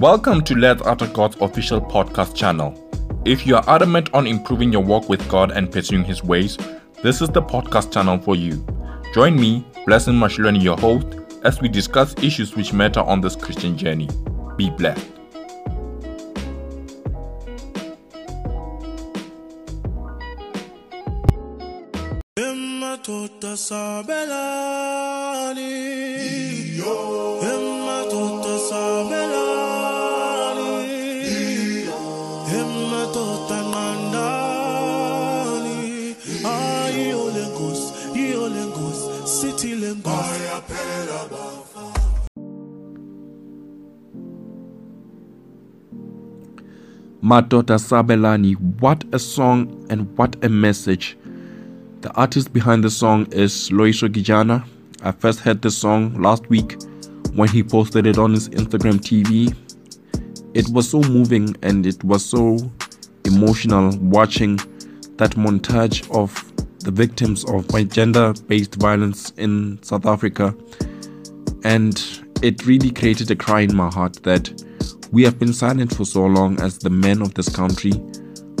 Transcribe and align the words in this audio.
Welcome 0.00 0.44
to 0.44 0.54
Let's 0.54 0.82
Utter 0.82 1.06
God's 1.06 1.36
official 1.40 1.80
podcast 1.80 2.36
channel. 2.36 2.74
If 3.24 3.46
you 3.46 3.56
are 3.56 3.64
adamant 3.66 4.12
on 4.12 4.26
improving 4.26 4.70
your 4.70 4.82
walk 4.82 5.08
with 5.08 5.26
God 5.26 5.52
and 5.52 5.72
pursuing 5.72 6.04
His 6.04 6.22
ways, 6.22 6.58
this 7.02 7.22
is 7.22 7.30
the 7.30 7.40
podcast 7.40 7.94
channel 7.94 8.18
for 8.18 8.36
you. 8.36 8.62
Join 9.14 9.40
me, 9.40 9.66
Blessing 9.86 10.12
Mashulani, 10.12 10.62
your 10.62 10.76
host, 10.76 11.06
as 11.44 11.62
we 11.62 11.70
discuss 11.70 12.14
issues 12.22 12.54
which 12.54 12.74
matter 12.74 13.00
on 13.00 13.22
this 13.22 13.36
Christian 13.36 13.78
journey. 13.78 14.10
Be 14.58 14.68
blessed. 14.68 15.16
Madoda 47.26 47.76
Sabelani, 47.76 48.54
what 48.80 49.02
a 49.12 49.18
song 49.18 49.84
and 49.90 50.16
what 50.16 50.36
a 50.44 50.48
message. 50.48 51.18
The 52.02 52.12
artist 52.12 52.52
behind 52.52 52.84
the 52.84 52.90
song 52.90 53.26
is 53.32 53.68
Loyiso 53.70 54.08
Gijana. 54.08 54.64
I 55.02 55.10
first 55.10 55.40
heard 55.40 55.60
the 55.60 55.72
song 55.72 56.22
last 56.22 56.48
week 56.48 56.80
when 57.34 57.48
he 57.48 57.64
posted 57.64 58.06
it 58.06 58.16
on 58.16 58.32
his 58.32 58.48
Instagram 58.50 59.00
TV. 59.00 59.52
It 60.54 60.68
was 60.68 60.88
so 60.88 61.00
moving 61.00 61.56
and 61.64 61.84
it 61.84 62.04
was 62.04 62.24
so 62.24 62.58
emotional 63.24 63.98
watching 63.98 64.58
that 65.16 65.32
montage 65.32 66.08
of 66.14 66.30
the 66.84 66.92
victims 66.92 67.44
of 67.46 67.66
gender 67.90 68.34
based 68.46 68.76
violence 68.76 69.30
in 69.30 69.82
South 69.82 70.06
Africa. 70.06 70.54
And 71.64 72.00
it 72.40 72.64
really 72.66 72.92
created 72.92 73.32
a 73.32 73.34
cry 73.34 73.62
in 73.62 73.74
my 73.74 73.92
heart 73.92 74.22
that 74.22 74.62
we 75.12 75.22
have 75.22 75.38
been 75.38 75.52
silent 75.52 75.94
for 75.94 76.04
so 76.04 76.26
long 76.26 76.60
as 76.60 76.78
the 76.78 76.90
men 76.90 77.22
of 77.22 77.34
this 77.34 77.48
country, 77.48 77.92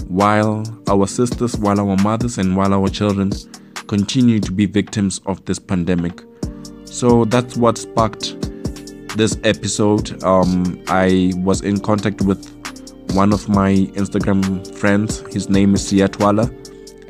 while 0.08 0.64
our 0.88 1.06
sisters, 1.06 1.56
while 1.56 1.80
our 1.80 1.96
mothers, 1.96 2.38
and 2.38 2.56
while 2.56 2.72
our 2.72 2.88
children 2.88 3.32
continue 3.88 4.40
to 4.40 4.52
be 4.52 4.66
victims 4.66 5.20
of 5.26 5.44
this 5.44 5.58
pandemic. 5.58 6.22
So 6.84 7.24
that's 7.24 7.56
what 7.56 7.78
sparked 7.78 8.36
this 9.16 9.38
episode. 9.44 10.22
Um, 10.22 10.82
I 10.88 11.32
was 11.36 11.62
in 11.62 11.80
contact 11.80 12.22
with 12.22 12.52
one 13.14 13.32
of 13.32 13.48
my 13.48 13.72
Instagram 13.94 14.74
friends. 14.76 15.20
His 15.32 15.48
name 15.48 15.74
is 15.74 15.90
Siatwala, 15.90 16.50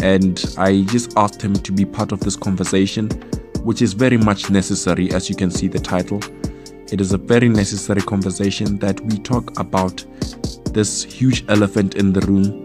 and 0.02 0.44
I 0.58 0.82
just 0.90 1.16
asked 1.16 1.42
him 1.42 1.54
to 1.54 1.72
be 1.72 1.84
part 1.84 2.12
of 2.12 2.20
this 2.20 2.36
conversation, 2.36 3.10
which 3.64 3.82
is 3.82 3.92
very 3.92 4.16
much 4.16 4.50
necessary, 4.50 5.10
as 5.12 5.28
you 5.28 5.36
can 5.36 5.50
see 5.50 5.68
the 5.68 5.78
title. 5.78 6.20
It 6.92 7.00
is 7.00 7.12
a 7.12 7.18
very 7.18 7.48
necessary 7.48 8.00
conversation 8.00 8.78
that 8.78 9.00
we 9.00 9.18
talk 9.18 9.58
about 9.58 10.04
this 10.72 11.02
huge 11.02 11.44
elephant 11.48 11.96
in 11.96 12.12
the 12.12 12.20
room, 12.20 12.62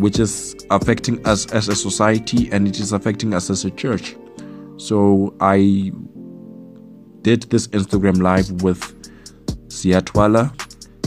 which 0.00 0.18
is 0.18 0.56
affecting 0.70 1.24
us 1.26 1.52
as 1.52 1.68
a 1.68 1.76
society 1.76 2.50
and 2.50 2.66
it 2.66 2.80
is 2.80 2.92
affecting 2.92 3.34
us 3.34 3.48
as 3.50 3.64
a 3.64 3.70
church. 3.70 4.16
So 4.78 5.34
I 5.40 5.92
did 7.22 7.44
this 7.44 7.68
Instagram 7.68 8.20
live 8.20 8.62
with 8.62 8.80
Siatwala. 9.68 10.52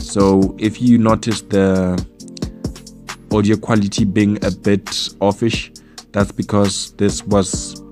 So 0.00 0.56
if 0.58 0.80
you 0.80 0.98
notice 0.98 1.42
the 1.42 2.02
audio 3.32 3.56
quality 3.56 4.04
being 4.04 4.42
a 4.44 4.50
bit 4.50 5.10
offish, 5.20 5.72
that's 6.12 6.32
because 6.32 6.92
this 6.94 7.22
was 7.24 7.82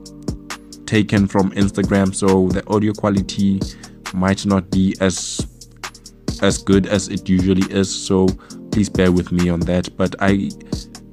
taken 0.86 1.26
from 1.28 1.50
Instagram. 1.52 2.14
So 2.14 2.48
the 2.48 2.66
audio 2.68 2.92
quality 2.92 3.60
might 4.14 4.46
not 4.46 4.70
be 4.70 4.96
as 5.00 5.46
as 6.40 6.58
good 6.58 6.86
as 6.86 7.08
it 7.08 7.28
usually 7.28 7.70
is 7.72 7.92
so 7.92 8.28
please 8.70 8.88
bear 8.88 9.10
with 9.10 9.32
me 9.32 9.48
on 9.48 9.60
that. 9.60 9.96
But 9.96 10.14
i 10.20 10.50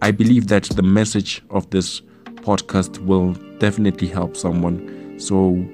i 0.01 0.11
believe 0.11 0.47
that 0.47 0.66
the 0.66 0.83
message 0.83 1.41
of 1.50 1.69
this 1.72 2.01
podcast 2.45 3.00
will 3.00 3.34
definitely 3.59 4.07
help 4.07 4.38
someone. 4.38 5.19
So 5.19 5.66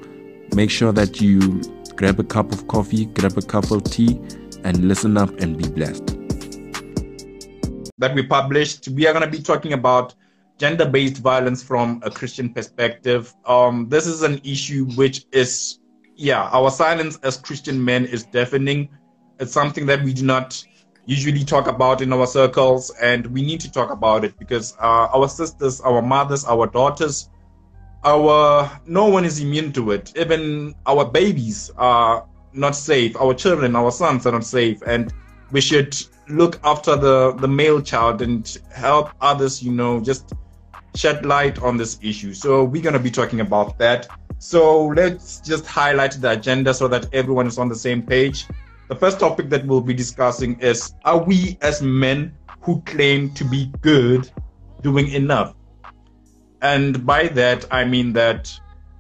make 0.56 0.70
sure 0.70 0.94
that 0.94 1.20
you 1.20 1.62
grab 1.98 2.20
a 2.20 2.24
cup 2.24 2.52
of 2.54 2.68
coffee 2.68 3.08
grab 3.08 3.38
a 3.38 3.42
cup 3.42 3.70
of 3.72 3.84
tea 3.84 4.20
and 4.64 4.88
listen 4.88 5.18
up 5.18 5.30
and 5.42 5.58
be 5.58 5.68
blessed. 5.68 6.18
That 7.98 8.16
we 8.16 8.24
published 8.24 8.88
we 8.90 9.06
are 9.08 9.14
going 9.14 9.26
to 9.26 9.38
be 9.38 9.44
talking 9.44 9.74
about 9.74 10.16
gender-based 10.60 11.18
violence 11.18 11.62
from 11.62 12.02
a 12.06 12.12
christian 12.12 12.54
perspective. 12.54 13.34
Um, 13.46 13.90
this 13.90 14.08
is 14.08 14.22
an 14.22 14.40
issue 14.46 14.86
which 14.92 15.26
is 15.34 15.81
yeah, 16.22 16.50
our 16.52 16.70
silence 16.70 17.18
as 17.24 17.38
Christian 17.38 17.84
men 17.84 18.06
is 18.06 18.24
deafening. 18.26 18.90
It's 19.40 19.52
something 19.52 19.88
that 19.88 20.04
we 20.04 20.14
do 20.14 20.24
not 20.24 20.64
usually 21.08 21.44
talk 21.44 21.66
about 21.66 22.00
in 22.02 22.14
our 22.14 22.28
circles, 22.28 22.92
and 23.02 23.26
we 23.28 23.42
need 23.42 23.60
to 23.62 23.72
talk 23.72 23.90
about 23.92 24.24
it 24.24 24.38
because 24.38 24.76
uh, 24.80 25.08
our 25.16 25.28
sisters, 25.28 25.82
our 25.82 26.00
mothers, 26.00 26.46
our 26.46 26.68
daughters, 26.68 27.32
our 28.04 28.70
no 28.86 29.06
one 29.06 29.26
is 29.26 29.40
immune 29.40 29.74
to 29.74 29.92
it. 29.92 30.14
Even 30.16 30.76
our 30.86 31.06
babies 31.06 31.72
are 31.78 32.28
not 32.54 32.76
safe. 32.76 33.20
Our 33.20 33.34
children, 33.34 33.76
our 33.76 33.92
sons 33.92 34.28
are 34.28 34.32
not 34.32 34.46
safe, 34.46 34.80
and 34.86 35.12
we 35.52 35.60
should 35.60 35.98
look 36.30 36.60
after 36.64 36.96
the 36.96 37.34
the 37.34 37.48
male 37.48 37.82
child 37.82 38.22
and 38.22 38.46
help 38.72 39.10
others. 39.22 39.64
You 39.64 39.72
know, 39.72 40.00
just 40.00 40.34
shed 40.96 41.26
light 41.26 41.60
on 41.64 41.78
this 41.78 41.98
issue. 42.04 42.36
So 42.36 42.64
we're 42.64 42.84
gonna 42.84 43.00
be 43.00 43.12
talking 43.12 43.40
about 43.40 43.80
that. 43.80 44.08
So 44.42 44.88
let's 44.88 45.40
just 45.40 45.68
highlight 45.68 46.14
the 46.14 46.32
agenda 46.32 46.74
so 46.74 46.88
that 46.88 47.14
everyone 47.14 47.46
is 47.46 47.60
on 47.60 47.70
the 47.70 47.76
same 47.76 48.02
page. 48.02 48.48
The 48.90 48.96
first 48.96 49.20
topic 49.20 49.52
that 49.52 49.68
we'll 49.68 49.82
be 49.82 49.94
discussing 49.94 50.60
is 50.60 50.96
Are 51.06 51.24
we 51.24 51.60
as 51.62 51.84
men 51.84 52.34
who 52.62 52.82
claim 52.82 53.36
to 53.36 53.46
be 53.46 53.72
good 53.82 54.32
doing 54.82 55.10
enough? 55.10 55.54
And 56.64 57.06
by 57.06 57.28
that, 57.28 57.68
I 57.70 57.86
mean 57.86 58.14
that 58.14 58.52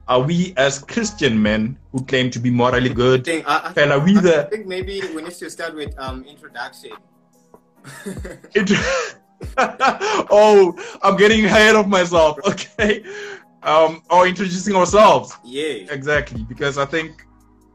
are 0.07 0.21
we 0.21 0.53
as 0.57 0.77
Christian 0.77 1.41
men 1.41 1.75
who 1.91 2.05
claim 2.05 2.29
to 2.29 2.39
be 2.39 2.51
morally 2.51 2.93
good? 2.93 3.21
I 3.21 3.23
think, 3.23 3.45
I, 3.47 3.73
fella, 3.73 3.99
we 3.99 4.17
I 4.17 4.21
the... 4.21 4.47
think 4.51 4.67
maybe 4.67 5.01
we 5.15 5.23
need 5.23 5.33
to 5.33 5.49
start 5.49 5.73
with 5.73 5.97
um 5.97 6.23
introduction. 6.25 6.91
it... 8.53 8.69
oh, 9.57 10.77
I'm 11.01 11.17
getting 11.17 11.45
ahead 11.45 11.75
of 11.75 11.87
myself. 11.87 12.37
Okay 12.45 13.03
um, 13.63 14.01
or 14.09 14.27
introducing 14.27 14.75
ourselves. 14.75 15.35
Yeah. 15.43 15.91
Exactly. 15.91 16.43
Because 16.43 16.77
I 16.77 16.85
think, 16.85 17.25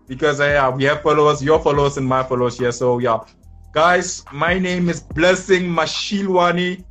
because 0.07 0.41
uh, 0.41 0.45
yeah, 0.45 0.69
we 0.69 0.85
have 0.85 1.03
followers, 1.03 1.43
your 1.43 1.61
followers 1.61 1.97
and 1.97 2.07
my 2.07 2.23
followers 2.23 2.59
here. 2.59 2.73
So 2.73 2.99
yeah, 2.99 3.19
guys, 3.73 4.25
my 4.33 4.59
name 4.59 4.89
is 4.89 5.01
Blessing 5.01 5.65
Mashilwani. 5.65 6.85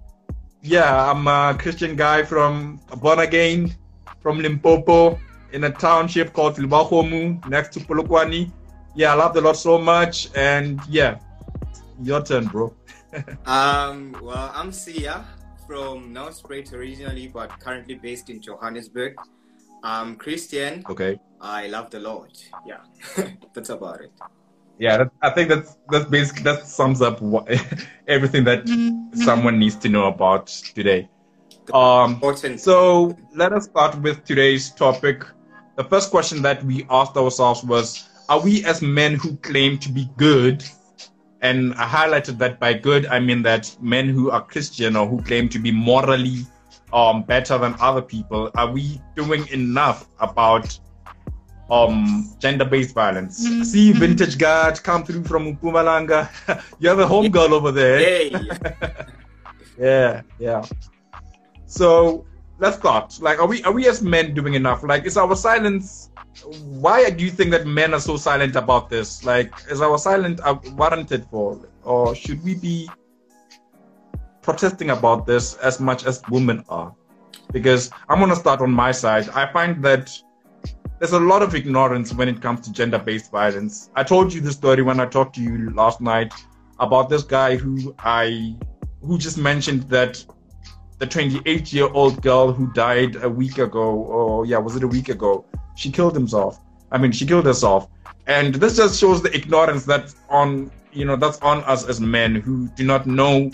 Yeah, 0.61 1.11
I'm 1.11 1.27
a 1.27 1.55
Christian 1.59 1.95
guy 1.95 2.23
from 2.23 2.79
born 2.97 3.19
again 3.19 3.75
from 4.21 4.39
Limpopo 4.39 5.19
in 5.51 5.63
a 5.65 5.69
township 5.69 6.33
called 6.33 6.55
Filbahomu 6.55 7.47
next 7.47 7.73
to 7.73 7.79
Polokwane. 7.79 8.51
Yeah, 8.95 9.11
I 9.11 9.15
love 9.15 9.33
the 9.33 9.41
Lord 9.41 9.55
so 9.55 9.77
much. 9.77 10.29
And 10.35 10.81
yeah, 10.89 11.19
your 12.01 12.23
turn, 12.23 12.47
bro. 12.47 12.73
um, 13.45 14.17
well, 14.21 14.51
I'm 14.53 14.71
Sia 14.71 15.23
from 15.67 16.13
North 16.13 16.43
Nelspruit 16.43 16.73
originally, 16.73 17.27
but 17.27 17.59
currently 17.59 17.95
based 17.95 18.29
in 18.29 18.41
Johannesburg. 18.41 19.15
I'm 19.83 20.15
Christian. 20.15 20.83
Okay. 20.89 21.19
I 21.41 21.67
love 21.67 21.89
the 21.89 21.99
Lord. 21.99 22.31
Yeah, 22.65 22.79
that's 23.53 23.69
about 23.69 24.01
it. 24.01 24.11
Yeah, 24.77 24.97
that, 24.97 25.11
I 25.21 25.29
think 25.29 25.49
that's 25.49 25.77
that's 25.89 26.05
basically 26.05 26.43
that 26.43 26.65
sums 26.65 27.01
up 27.01 27.21
what, 27.21 27.47
everything 28.07 28.43
that 28.45 28.67
someone 29.13 29.59
needs 29.59 29.75
to 29.77 29.89
know 29.89 30.05
about 30.05 30.47
today. 30.47 31.09
Um, 31.73 32.21
so 32.57 33.15
let 33.33 33.53
us 33.53 33.65
start 33.65 33.99
with 34.01 34.23
today's 34.25 34.71
topic. 34.71 35.23
The 35.77 35.83
first 35.83 36.11
question 36.11 36.41
that 36.43 36.63
we 36.63 36.85
asked 36.89 37.15
ourselves 37.17 37.63
was: 37.63 38.09
Are 38.29 38.39
we 38.39 38.65
as 38.65 38.81
men 38.81 39.15
who 39.15 39.35
claim 39.37 39.77
to 39.79 39.89
be 39.91 40.09
good 40.17 40.63
and 41.41 41.73
I 41.75 41.85
highlighted 41.85 42.37
that 42.39 42.59
by 42.59 42.73
good, 42.73 43.05
I 43.07 43.19
mean 43.19 43.41
that 43.43 43.75
men 43.81 44.09
who 44.09 44.31
are 44.31 44.41
Christian 44.41 44.95
or 44.95 45.07
who 45.07 45.21
claim 45.21 45.49
to 45.49 45.59
be 45.59 45.71
morally 45.71 46.45
um, 46.93 47.23
better 47.23 47.57
than 47.57 47.75
other 47.79 48.01
people, 48.01 48.51
are 48.55 48.71
we 48.71 49.01
doing 49.15 49.47
enough 49.49 50.07
about 50.19 50.79
um, 51.69 52.33
gender-based 52.39 52.93
violence? 52.93 53.47
Mm-hmm. 53.47 53.63
See, 53.63 53.91
vintage 53.91 54.37
guard 54.37 54.81
come 54.83 55.03
through 55.03 55.23
from 55.23 55.57
Mpumalanga. 55.57 56.29
you 56.79 56.89
have 56.89 56.99
a 56.99 57.07
home 57.07 57.29
girl 57.29 57.53
over 57.53 57.71
there. 57.71 57.99
Hey. 57.99 58.49
yeah, 59.79 60.21
yeah. 60.39 60.65
So 61.65 62.25
let's 62.59 62.77
start. 62.77 63.19
Like, 63.21 63.39
are 63.39 63.47
we 63.47 63.63
are 63.63 63.71
we 63.71 63.87
as 63.87 64.01
men 64.01 64.33
doing 64.33 64.53
enough? 64.53 64.83
Like, 64.83 65.05
is 65.05 65.17
our 65.17 65.35
silence? 65.35 66.11
Why 66.43 67.09
do 67.09 67.23
you 67.23 67.31
think 67.31 67.51
that 67.51 67.65
men 67.65 67.93
are 67.93 67.99
so 67.99 68.17
silent 68.17 68.55
about 68.55 68.89
this? 68.89 69.23
Like, 69.23 69.53
is 69.69 69.81
our 69.81 69.97
silence 69.97 70.41
uh, 70.43 70.55
warranted 70.75 71.25
for, 71.31 71.59
or 71.83 72.15
should 72.15 72.43
we 72.43 72.55
be 72.55 72.89
protesting 74.41 74.89
about 74.91 75.25
this 75.25 75.55
as 75.55 75.79
much 75.79 76.05
as 76.05 76.21
women 76.29 76.63
are? 76.69 76.93
Because 77.51 77.89
I'm 78.09 78.19
gonna 78.19 78.35
start 78.35 78.61
on 78.61 78.71
my 78.71 78.91
side. 78.91 79.29
I 79.29 79.51
find 79.51 79.83
that 79.83 80.11
there's 80.99 81.13
a 81.13 81.19
lot 81.19 81.41
of 81.41 81.55
ignorance 81.55 82.13
when 82.13 82.29
it 82.29 82.41
comes 82.41 82.61
to 82.61 82.71
gender-based 82.71 83.31
violence. 83.31 83.89
I 83.95 84.03
told 84.03 84.33
you 84.33 84.41
the 84.41 84.51
story 84.51 84.81
when 84.81 84.99
I 84.99 85.05
talked 85.05 85.35
to 85.35 85.41
you 85.41 85.71
last 85.71 86.01
night 86.01 86.33
about 86.79 87.09
this 87.09 87.23
guy 87.23 87.55
who 87.55 87.95
I 87.99 88.55
who 89.01 89.17
just 89.17 89.37
mentioned 89.37 89.83
that 89.83 90.23
the 90.97 91.05
28 91.05 91.73
year 91.73 91.87
old 91.89 92.21
girl 92.21 92.51
who 92.51 92.71
died 92.73 93.17
a 93.23 93.29
week 93.29 93.57
ago, 93.57 93.81
or 93.81 94.45
yeah, 94.45 94.57
was 94.57 94.75
it 94.75 94.83
a 94.83 94.87
week 94.87 95.09
ago? 95.09 95.45
She 95.75 95.91
killed 95.91 96.15
himself. 96.15 96.59
I 96.91 96.97
mean, 96.97 97.11
she 97.11 97.25
killed 97.25 97.45
herself. 97.45 97.87
And 98.27 98.55
this 98.55 98.77
just 98.77 98.99
shows 98.99 99.21
the 99.21 99.35
ignorance 99.35 99.85
that's 99.85 100.15
on, 100.29 100.71
you 100.91 101.05
know, 101.05 101.15
that's 101.15 101.39
on 101.39 101.63
us 101.65 101.85
as 101.85 102.01
men 102.01 102.35
who 102.35 102.67
do 102.69 102.83
not 102.83 103.05
know, 103.05 103.51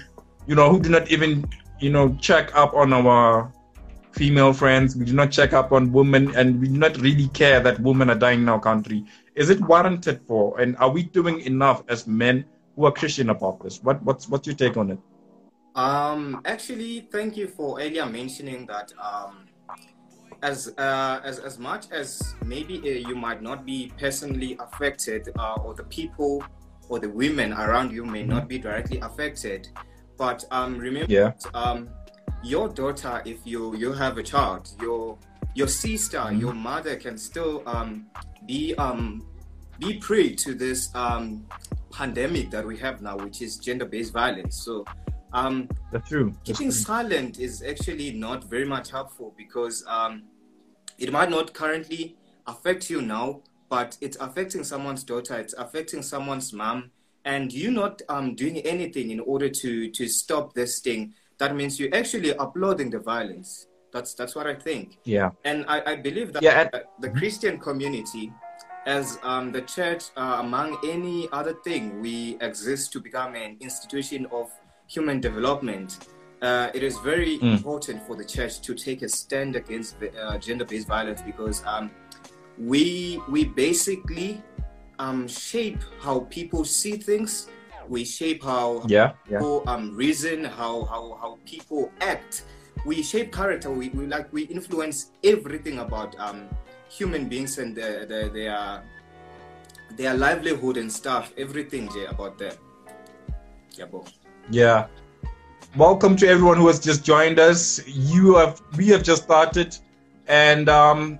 you 0.47 0.55
know, 0.55 0.69
who 0.69 0.79
do 0.79 0.89
not 0.89 1.11
even, 1.11 1.45
you 1.79 1.89
know, 1.89 2.15
check 2.21 2.55
up 2.55 2.73
on 2.73 2.93
our 2.93 3.51
female 4.13 4.53
friends. 4.53 4.95
We 4.95 5.05
do 5.05 5.13
not 5.13 5.31
check 5.31 5.53
up 5.53 5.71
on 5.71 5.91
women, 5.91 6.33
and 6.35 6.59
we 6.59 6.67
do 6.67 6.77
not 6.77 6.97
really 6.97 7.27
care 7.29 7.59
that 7.59 7.79
women 7.79 8.09
are 8.09 8.15
dying 8.15 8.41
in 8.41 8.49
our 8.49 8.59
country. 8.59 9.05
Is 9.35 9.49
it 9.49 9.59
warranted 9.61 10.21
for? 10.27 10.59
And 10.59 10.77
are 10.77 10.89
we 10.89 11.03
doing 11.03 11.41
enough 11.41 11.83
as 11.89 12.07
men 12.07 12.45
who 12.75 12.85
are 12.85 12.91
Christian 12.91 13.29
about 13.29 13.63
this? 13.63 13.81
What 13.83 14.01
what's 14.03 14.29
what's 14.29 14.47
your 14.47 14.55
take 14.55 14.77
on 14.77 14.91
it? 14.91 14.99
Um, 15.75 16.41
actually, 16.45 17.07
thank 17.11 17.37
you 17.37 17.47
for 17.47 17.79
earlier 17.79 18.05
mentioning 18.05 18.65
that. 18.67 18.91
Um, 19.01 19.47
as 20.41 20.73
uh, 20.77 21.21
as 21.23 21.39
as 21.39 21.59
much 21.59 21.91
as 21.91 22.35
maybe 22.45 22.79
uh, 22.79 23.07
you 23.09 23.15
might 23.15 23.41
not 23.41 23.65
be 23.65 23.91
personally 23.97 24.57
affected, 24.59 25.29
uh, 25.37 25.55
or 25.63 25.73
the 25.73 25.83
people 25.83 26.43
or 26.89 26.99
the 26.99 27.09
women 27.09 27.53
around 27.53 27.91
you 27.91 28.03
may 28.03 28.23
not 28.23 28.47
be 28.47 28.57
directly 28.57 28.99
affected, 28.99 29.69
but 30.17 30.43
um, 30.51 30.77
remember, 30.77 31.11
yeah. 31.11 31.31
um, 31.53 31.89
your 32.43 32.67
daughter, 32.69 33.21
if 33.25 33.39
you 33.45 33.75
you 33.75 33.93
have 33.93 34.17
a 34.17 34.23
child, 34.23 34.69
your 34.81 35.17
your 35.55 35.67
sister, 35.67 36.19
mm-hmm. 36.19 36.39
your 36.39 36.53
mother 36.53 36.95
can 36.95 37.17
still 37.17 37.63
um, 37.65 38.07
be 38.45 38.75
um, 38.75 39.25
be 39.79 39.97
prey 39.97 40.35
to 40.35 40.53
this 40.53 40.93
um, 40.95 41.45
pandemic 41.91 42.51
that 42.51 42.65
we 42.65 42.77
have 42.77 43.01
now, 43.01 43.17
which 43.17 43.41
is 43.41 43.57
gender-based 43.57 44.13
violence. 44.13 44.63
So 44.63 44.85
um, 45.33 45.69
That's 45.91 46.07
true. 46.09 46.31
That's 46.45 46.59
keeping 46.59 46.71
true. 46.71 46.79
silent 46.79 47.39
is 47.39 47.63
actually 47.63 48.11
not 48.11 48.43
very 48.45 48.65
much 48.65 48.91
helpful 48.91 49.33
because 49.37 49.83
um, 49.87 50.23
it 50.97 51.11
might 51.11 51.29
not 51.29 51.53
currently 51.53 52.15
affect 52.47 52.89
you 52.89 53.01
now, 53.01 53.41
but 53.69 53.97
it's 54.01 54.17
affecting 54.17 54.63
someone's 54.63 55.03
daughter, 55.03 55.37
it's 55.37 55.53
affecting 55.53 56.01
someone's 56.01 56.51
mom, 56.53 56.91
and 57.25 57.53
you're 57.53 57.71
not 57.71 58.01
um, 58.09 58.35
doing 58.35 58.57
anything 58.59 59.11
in 59.11 59.19
order 59.19 59.47
to 59.49 59.89
to 59.91 60.07
stop 60.07 60.53
this 60.53 60.79
thing. 60.79 61.13
That 61.37 61.55
means 61.55 61.79
you're 61.79 61.95
actually 61.95 62.35
uploading 62.35 62.89
the 62.89 62.99
violence. 62.99 63.67
That's 63.93 64.13
that's 64.13 64.35
what 64.35 64.47
I 64.47 64.55
think. 64.55 64.97
Yeah. 65.03 65.31
And 65.45 65.65
I, 65.67 65.93
I 65.93 65.95
believe 65.95 66.33
that 66.33 66.43
yeah, 66.43 66.69
and- 66.73 66.83
the 66.99 67.09
Christian 67.09 67.59
community 67.59 68.31
as 68.85 69.19
um, 69.21 69.51
the 69.51 69.61
church, 69.61 70.05
uh, 70.17 70.37
among 70.39 70.77
any 70.83 71.29
other 71.31 71.53
thing, 71.63 72.01
we 72.01 72.37
exist 72.41 72.91
to 72.93 72.99
become 72.99 73.35
an 73.35 73.57
institution 73.59 74.25
of 74.31 74.49
human 74.91 75.21
development, 75.21 76.05
uh, 76.41 76.69
it 76.73 76.83
is 76.83 76.97
very 76.99 77.37
mm. 77.37 77.53
important 77.55 78.05
for 78.05 78.15
the 78.15 78.25
church 78.25 78.59
to 78.61 78.75
take 78.75 79.01
a 79.03 79.09
stand 79.09 79.55
against 79.55 79.95
uh, 80.03 80.37
gender-based 80.37 80.87
violence 80.87 81.21
because 81.21 81.63
um, 81.65 81.89
we 82.57 83.21
we 83.29 83.45
basically 83.45 84.41
um, 84.99 85.27
shape 85.27 85.79
how 86.01 86.21
people 86.29 86.65
see 86.65 86.97
things. 86.97 87.47
We 87.87 88.05
shape 88.05 88.43
how 88.43 88.83
yeah, 88.87 89.13
yeah. 89.29 89.39
people 89.39 89.63
um, 89.67 89.95
reason, 89.95 90.43
how, 90.43 90.85
how 90.85 91.17
how 91.21 91.39
people 91.45 91.91
act. 92.01 92.43
We 92.85 93.03
shape 93.03 93.31
character. 93.31 93.69
We, 93.71 93.89
we 93.89 94.07
like 94.07 94.31
we 94.33 94.43
influence 94.43 95.11
everything 95.23 95.79
about 95.79 96.17
um, 96.19 96.49
human 96.89 97.29
beings 97.29 97.57
and 97.57 97.75
their 97.75 98.05
their 98.05 98.29
their, 98.29 98.83
their 99.97 100.13
livelihood 100.13 100.77
and 100.77 100.91
stuff. 100.91 101.33
Everything 101.37 101.89
Jay, 101.93 102.05
about 102.05 102.37
them. 102.37 102.55
Yeah, 103.77 103.85
both. 103.85 104.20
Yeah. 104.49 104.87
Welcome 105.77 106.17
to 106.17 106.27
everyone 106.27 106.57
who 106.57 106.67
has 106.67 106.79
just 106.79 107.05
joined 107.05 107.39
us. 107.39 107.85
You 107.87 108.35
have 108.35 108.61
we 108.77 108.87
have 108.87 109.03
just 109.03 109.23
started, 109.23 109.77
and 110.27 110.67
um, 110.67 111.19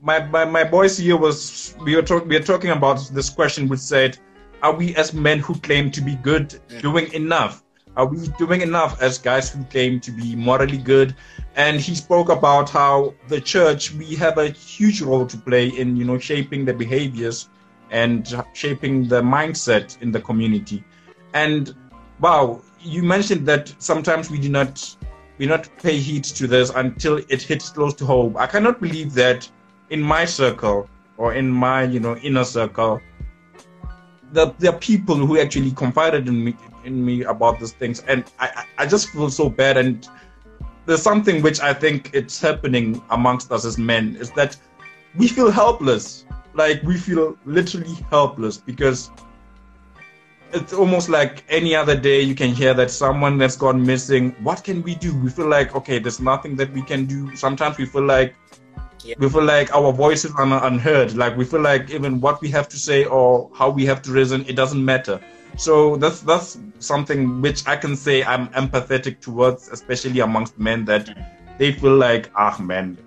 my 0.00 0.24
my 0.26 0.44
my 0.44 0.64
voice 0.64 0.98
here 0.98 1.16
was 1.16 1.74
we 1.82 1.96
were 1.96 2.02
talking 2.02 2.28
we 2.28 2.36
are 2.36 2.42
talking 2.42 2.70
about 2.70 3.08
this 3.12 3.30
question 3.30 3.68
which 3.68 3.80
said, 3.80 4.18
are 4.62 4.74
we 4.74 4.94
as 4.96 5.14
men 5.14 5.38
who 5.38 5.54
claim 5.60 5.90
to 5.92 6.00
be 6.02 6.16
good 6.16 6.60
doing 6.80 7.10
enough? 7.14 7.62
Are 7.96 8.04
we 8.04 8.28
doing 8.38 8.60
enough 8.60 9.00
as 9.00 9.16
guys 9.16 9.50
who 9.50 9.64
claim 9.64 10.00
to 10.00 10.10
be 10.10 10.36
morally 10.36 10.76
good? 10.76 11.16
And 11.54 11.80
he 11.80 11.94
spoke 11.94 12.28
about 12.28 12.68
how 12.68 13.14
the 13.28 13.40
church 13.40 13.94
we 13.94 14.14
have 14.16 14.36
a 14.36 14.48
huge 14.50 15.00
role 15.00 15.26
to 15.26 15.38
play 15.38 15.68
in 15.68 15.96
you 15.96 16.04
know 16.04 16.18
shaping 16.18 16.66
the 16.66 16.74
behaviors 16.74 17.48
and 17.90 18.44
shaping 18.52 19.08
the 19.08 19.22
mindset 19.22 20.00
in 20.02 20.12
the 20.12 20.20
community. 20.20 20.84
And 21.32 21.74
wow, 22.20 22.62
you 22.80 23.02
mentioned 23.02 23.46
that 23.48 23.74
sometimes 23.78 24.30
we 24.30 24.38
do 24.38 24.48
not 24.48 24.96
we 25.38 25.46
not 25.46 25.68
pay 25.78 25.98
heed 25.98 26.24
to 26.24 26.46
this 26.46 26.70
until 26.70 27.18
it 27.28 27.42
hits 27.42 27.70
close 27.70 27.94
to 27.94 28.06
home. 28.06 28.36
I 28.38 28.46
cannot 28.46 28.80
believe 28.80 29.12
that 29.14 29.50
in 29.90 30.00
my 30.00 30.24
circle 30.24 30.88
or 31.18 31.34
in 31.34 31.50
my 31.50 31.84
you 31.84 32.00
know 32.00 32.16
inner 32.16 32.44
circle, 32.44 33.00
the 34.32 34.54
there 34.58 34.72
are 34.72 34.78
people 34.78 35.16
who 35.16 35.38
actually 35.38 35.72
confided 35.72 36.28
in 36.28 36.44
me 36.44 36.56
in 36.84 37.04
me 37.04 37.24
about 37.24 37.60
these 37.60 37.72
things, 37.72 38.00
and 38.08 38.24
I 38.38 38.64
I 38.78 38.86
just 38.86 39.10
feel 39.10 39.30
so 39.30 39.48
bad. 39.48 39.76
And 39.76 40.08
there's 40.86 41.02
something 41.02 41.42
which 41.42 41.60
I 41.60 41.74
think 41.74 42.10
it's 42.14 42.40
happening 42.40 43.02
amongst 43.10 43.50
us 43.50 43.64
as 43.64 43.76
men 43.76 44.16
is 44.16 44.30
that 44.32 44.56
we 45.16 45.28
feel 45.28 45.50
helpless. 45.50 46.24
Like 46.54 46.82
we 46.84 46.96
feel 46.96 47.36
literally 47.44 47.94
helpless 48.10 48.56
because 48.56 49.10
it's 50.52 50.72
almost 50.72 51.08
like 51.08 51.44
any 51.48 51.74
other 51.74 51.96
day 51.96 52.20
you 52.20 52.34
can 52.34 52.50
hear 52.50 52.74
that 52.74 52.90
someone 52.90 53.38
that's 53.38 53.56
gone 53.56 53.84
missing. 53.84 54.30
What 54.42 54.64
can 54.64 54.82
we 54.82 54.94
do? 54.94 55.16
We 55.18 55.30
feel 55.30 55.48
like 55.48 55.74
okay 55.76 55.98
there's 55.98 56.20
nothing 56.20 56.56
that 56.56 56.72
we 56.72 56.82
can 56.82 57.06
do. 57.06 57.34
Sometimes 57.36 57.78
we 57.78 57.86
feel 57.86 58.04
like 58.04 58.34
yeah. 59.04 59.14
we 59.18 59.28
feel 59.28 59.44
like 59.44 59.74
our 59.74 59.92
voices 59.92 60.32
are 60.36 60.66
unheard. 60.66 61.14
Like 61.14 61.36
we 61.36 61.44
feel 61.44 61.60
like 61.60 61.90
even 61.90 62.20
what 62.20 62.40
we 62.40 62.50
have 62.50 62.68
to 62.70 62.76
say 62.76 63.04
or 63.04 63.50
how 63.54 63.70
we 63.70 63.84
have 63.86 64.02
to 64.02 64.12
reason 64.12 64.44
it 64.48 64.56
doesn't 64.56 64.84
matter. 64.84 65.20
So 65.56 65.96
that's 65.96 66.20
that's 66.20 66.58
something 66.78 67.40
which 67.40 67.66
i 67.66 67.74
can 67.74 67.96
say 67.96 68.22
i'm 68.24 68.48
empathetic 68.48 69.20
towards 69.20 69.68
especially 69.70 70.20
amongst 70.20 70.58
men 70.58 70.84
that 70.84 71.08
they 71.56 71.72
feel 71.72 71.96
like 71.96 72.30
ah 72.36 72.54
man 72.60 72.98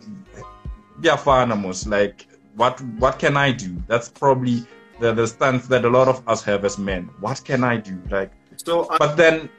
yeah 1.04 1.16
farnamos 1.16 1.86
like 1.88 2.26
what 2.60 2.82
what 3.00 3.18
can 3.18 3.38
i 3.38 3.52
do? 3.52 3.82
That's 3.88 4.10
probably 4.10 4.66
the, 5.00 5.14
the 5.14 5.28
stance 5.28 5.68
that 5.68 5.86
a 5.86 5.90
lot 5.90 6.08
of 6.08 6.28
us 6.28 6.44
have 6.44 6.66
as 6.66 6.78
men. 6.78 7.10
What 7.20 7.42
can 7.44 7.64
I 7.64 7.78
do? 7.78 8.02
Like, 8.10 8.32
so, 8.58 8.88
but 9.00 9.16
then, 9.16 9.50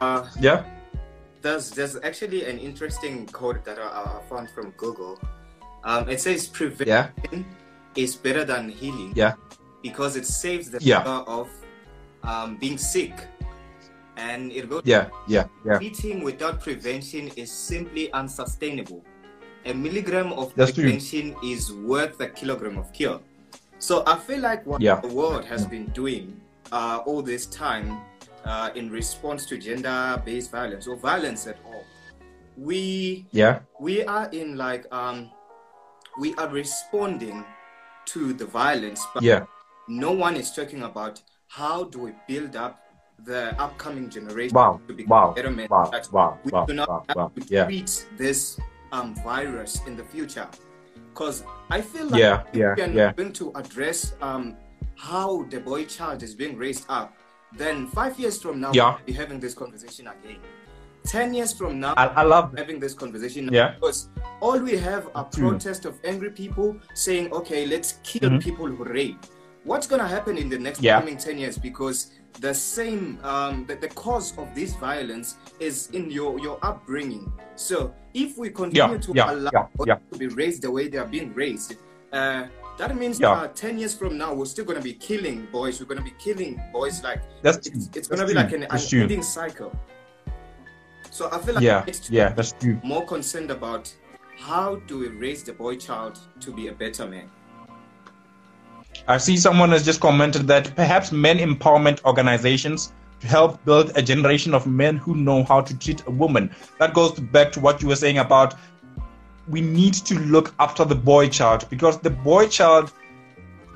uh, 0.00 0.28
yeah. 0.40 0.64
There's 1.42 1.70
there's 1.70 1.96
actually 2.02 2.44
an 2.44 2.58
interesting 2.58 3.26
quote 3.26 3.64
that 3.64 3.78
I, 3.78 4.18
I 4.18 4.22
found 4.28 4.50
from 4.50 4.70
Google. 4.76 5.18
Um, 5.84 6.08
it 6.08 6.20
says 6.20 6.48
prevention 6.48 7.14
yeah. 7.30 7.38
is 7.94 8.16
better 8.16 8.44
than 8.44 8.68
healing. 8.68 9.12
Yeah. 9.14 9.34
Because 9.82 10.16
it 10.16 10.26
saves 10.26 10.70
the 10.70 10.78
yeah. 10.82 11.02
of 11.04 11.48
um, 12.24 12.56
being 12.56 12.78
sick. 12.78 13.14
And 14.16 14.50
it 14.50 14.68
goes. 14.68 14.82
Yeah, 14.84 15.08
yeah, 15.28 15.44
yeah. 15.64 15.78
Eating 15.80 16.24
without 16.24 16.60
prevention 16.60 17.28
is 17.36 17.52
simply 17.52 18.10
unsustainable. 18.12 19.04
A 19.66 19.74
milligram 19.74 20.32
of 20.32 20.54
That's 20.54 20.72
prevention 20.72 21.34
true. 21.34 21.52
is 21.52 21.72
worth 21.72 22.18
a 22.20 22.28
kilogram 22.28 22.78
of 22.78 22.92
cure. 22.92 23.20
So 23.78 24.02
I 24.06 24.18
feel 24.18 24.40
like 24.40 24.66
what 24.66 24.80
yeah. 24.80 25.00
the 25.00 25.08
world 25.08 25.44
has 25.44 25.66
been 25.66 25.86
doing 25.86 26.40
uh, 26.72 27.02
all 27.06 27.22
this 27.22 27.46
time 27.46 28.00
uh, 28.44 28.70
in 28.74 28.90
response 28.90 29.46
to 29.46 29.58
gender-based 29.58 30.50
violence 30.50 30.86
or 30.86 30.96
violence 30.96 31.46
at 31.46 31.58
all, 31.66 31.84
we 32.56 33.26
yeah 33.32 33.58
we 33.78 34.02
are 34.04 34.30
in 34.30 34.56
like 34.56 34.86
um 34.90 35.30
we 36.18 36.34
are 36.36 36.48
responding 36.48 37.44
to 38.06 38.32
the 38.32 38.46
violence, 38.46 39.04
but 39.12 39.22
yeah. 39.22 39.44
no 39.88 40.12
one 40.12 40.36
is 40.36 40.50
talking 40.52 40.82
about 40.82 41.20
how 41.48 41.84
do 41.84 41.98
we 41.98 42.12
build 42.26 42.56
up 42.56 42.80
the 43.24 43.54
upcoming 43.60 44.08
generation 44.08 44.54
wow. 44.54 44.80
to 44.88 44.94
become 44.94 45.10
wow. 45.10 45.32
better 45.34 45.50
men. 45.50 45.68
Wow. 45.70 45.90
Wow. 46.12 46.38
We 46.44 46.50
wow. 46.52 46.64
do 46.66 46.74
not 46.74 46.88
wow. 46.88 47.32
have 47.34 47.34
to 47.34 47.54
Yeah. 47.54 47.64
treat 47.64 48.06
this 48.16 48.58
um, 48.92 49.14
virus 49.16 49.80
in 49.86 49.96
the 49.96 50.04
future 50.04 50.48
because 51.16 51.44
I 51.70 51.80
feel 51.80 52.06
like 52.08 52.20
Yeah, 52.20 52.42
if 52.52 52.56
yeah, 52.56 52.74
we 52.76 52.82
are 52.82 52.88
yeah. 52.90 53.12
going 53.12 53.32
to 53.32 53.52
address 53.54 54.14
um, 54.20 54.56
how 54.96 55.44
the 55.44 55.60
boy 55.60 55.86
child 55.86 56.22
is 56.22 56.34
being 56.34 56.56
raised 56.58 56.84
up, 56.90 57.14
then 57.56 57.86
five 57.88 58.18
years 58.20 58.40
from 58.40 58.60
now, 58.60 58.72
Yeah. 58.72 58.96
we'll 58.96 59.06
be 59.06 59.12
having 59.12 59.40
this 59.40 59.54
conversation 59.54 60.08
again. 60.08 60.40
10 61.04 61.34
years 61.34 61.52
from 61.52 61.80
now, 61.80 61.94
I, 61.96 62.06
I 62.06 62.22
love 62.22 62.52
having 62.58 62.80
this 62.80 62.92
conversation. 62.92 63.48
Yeah. 63.52 63.74
Because 63.74 64.08
all 64.40 64.58
we 64.58 64.76
have 64.76 65.08
are 65.14 65.24
protests 65.24 65.86
of 65.86 65.98
angry 66.04 66.30
people 66.30 66.76
saying, 66.94 67.32
okay, 67.32 67.64
let's 67.64 68.00
kill 68.02 68.28
mm-hmm. 68.28 68.38
people 68.38 68.66
who 68.66 68.84
rape. 68.84 69.24
What's 69.64 69.86
going 69.86 70.02
to 70.02 70.08
happen 70.08 70.36
in 70.36 70.48
the 70.48 70.58
next 70.58 70.82
yeah. 70.82 71.00
coming 71.00 71.16
10 71.16 71.38
years? 71.38 71.58
Because 71.58 72.10
the 72.40 72.54
same, 72.54 73.18
um, 73.22 73.64
the, 73.66 73.76
the 73.76 73.88
cause 73.88 74.36
of 74.38 74.54
this 74.54 74.74
violence 74.74 75.36
is 75.58 75.90
in 75.90 76.10
your, 76.10 76.38
your 76.38 76.58
upbringing. 76.62 77.32
So 77.54 77.94
if 78.14 78.36
we 78.36 78.50
continue 78.50 78.92
yeah, 78.92 78.98
to 78.98 79.12
yeah, 79.14 79.32
allow 79.32 79.70
yeah, 79.86 79.98
to 80.12 80.18
be 80.18 80.28
raised 80.28 80.62
the 80.62 80.70
way 80.70 80.88
they 80.88 80.98
are 80.98 81.06
being 81.06 81.32
raised, 81.34 81.76
uh, 82.12 82.46
that 82.78 82.94
means 82.94 83.18
yeah. 83.18 83.30
uh, 83.30 83.48
10 83.48 83.78
years 83.78 83.94
from 83.94 84.18
now, 84.18 84.34
we're 84.34 84.44
still 84.44 84.64
going 84.64 84.78
to 84.78 84.84
be 84.84 84.92
killing 84.92 85.46
boys. 85.50 85.80
We're 85.80 85.86
going 85.86 85.98
to 85.98 86.04
be 86.04 86.14
killing 86.18 86.60
boys. 86.72 87.02
Like, 87.02 87.22
that's 87.42 87.66
it's, 87.66 87.88
it's 87.94 88.08
going 88.08 88.20
to 88.20 88.26
be 88.26 88.34
like 88.34 88.52
an 88.52 88.66
unending 88.70 89.22
cycle. 89.22 89.74
So 91.10 91.30
I 91.32 91.38
feel 91.38 91.54
like 91.54 91.64
yeah, 91.64 91.86
yeah, 92.10 92.28
that's 92.34 92.52
true. 92.52 92.78
More 92.84 93.06
concerned 93.06 93.50
about 93.50 93.90
how 94.38 94.76
do 94.86 94.98
we 94.98 95.08
raise 95.08 95.42
the 95.42 95.54
boy 95.54 95.76
child 95.76 96.18
to 96.40 96.52
be 96.52 96.68
a 96.68 96.72
better 96.72 97.06
man. 97.06 97.30
I 99.08 99.18
see 99.18 99.36
someone 99.36 99.70
has 99.70 99.84
just 99.84 100.00
commented 100.00 100.46
that 100.48 100.74
perhaps 100.76 101.12
men 101.12 101.38
empowerment 101.38 102.04
organizations 102.04 102.92
to 103.20 103.26
help 103.26 103.64
build 103.64 103.92
a 103.94 104.02
generation 104.02 104.54
of 104.54 104.66
men 104.66 104.96
who 104.96 105.14
know 105.14 105.44
how 105.44 105.60
to 105.60 105.78
treat 105.78 106.06
a 106.06 106.10
woman. 106.10 106.50
That 106.78 106.94
goes 106.94 107.18
back 107.18 107.52
to 107.52 107.60
what 107.60 107.82
you 107.82 107.88
were 107.88 107.96
saying 107.96 108.18
about 108.18 108.54
we 109.48 109.60
need 109.60 109.94
to 109.94 110.18
look 110.18 110.54
after 110.58 110.84
the 110.84 110.94
boy 110.94 111.28
child 111.28 111.66
because 111.70 111.98
the 111.98 112.10
boy 112.10 112.48
child 112.48 112.92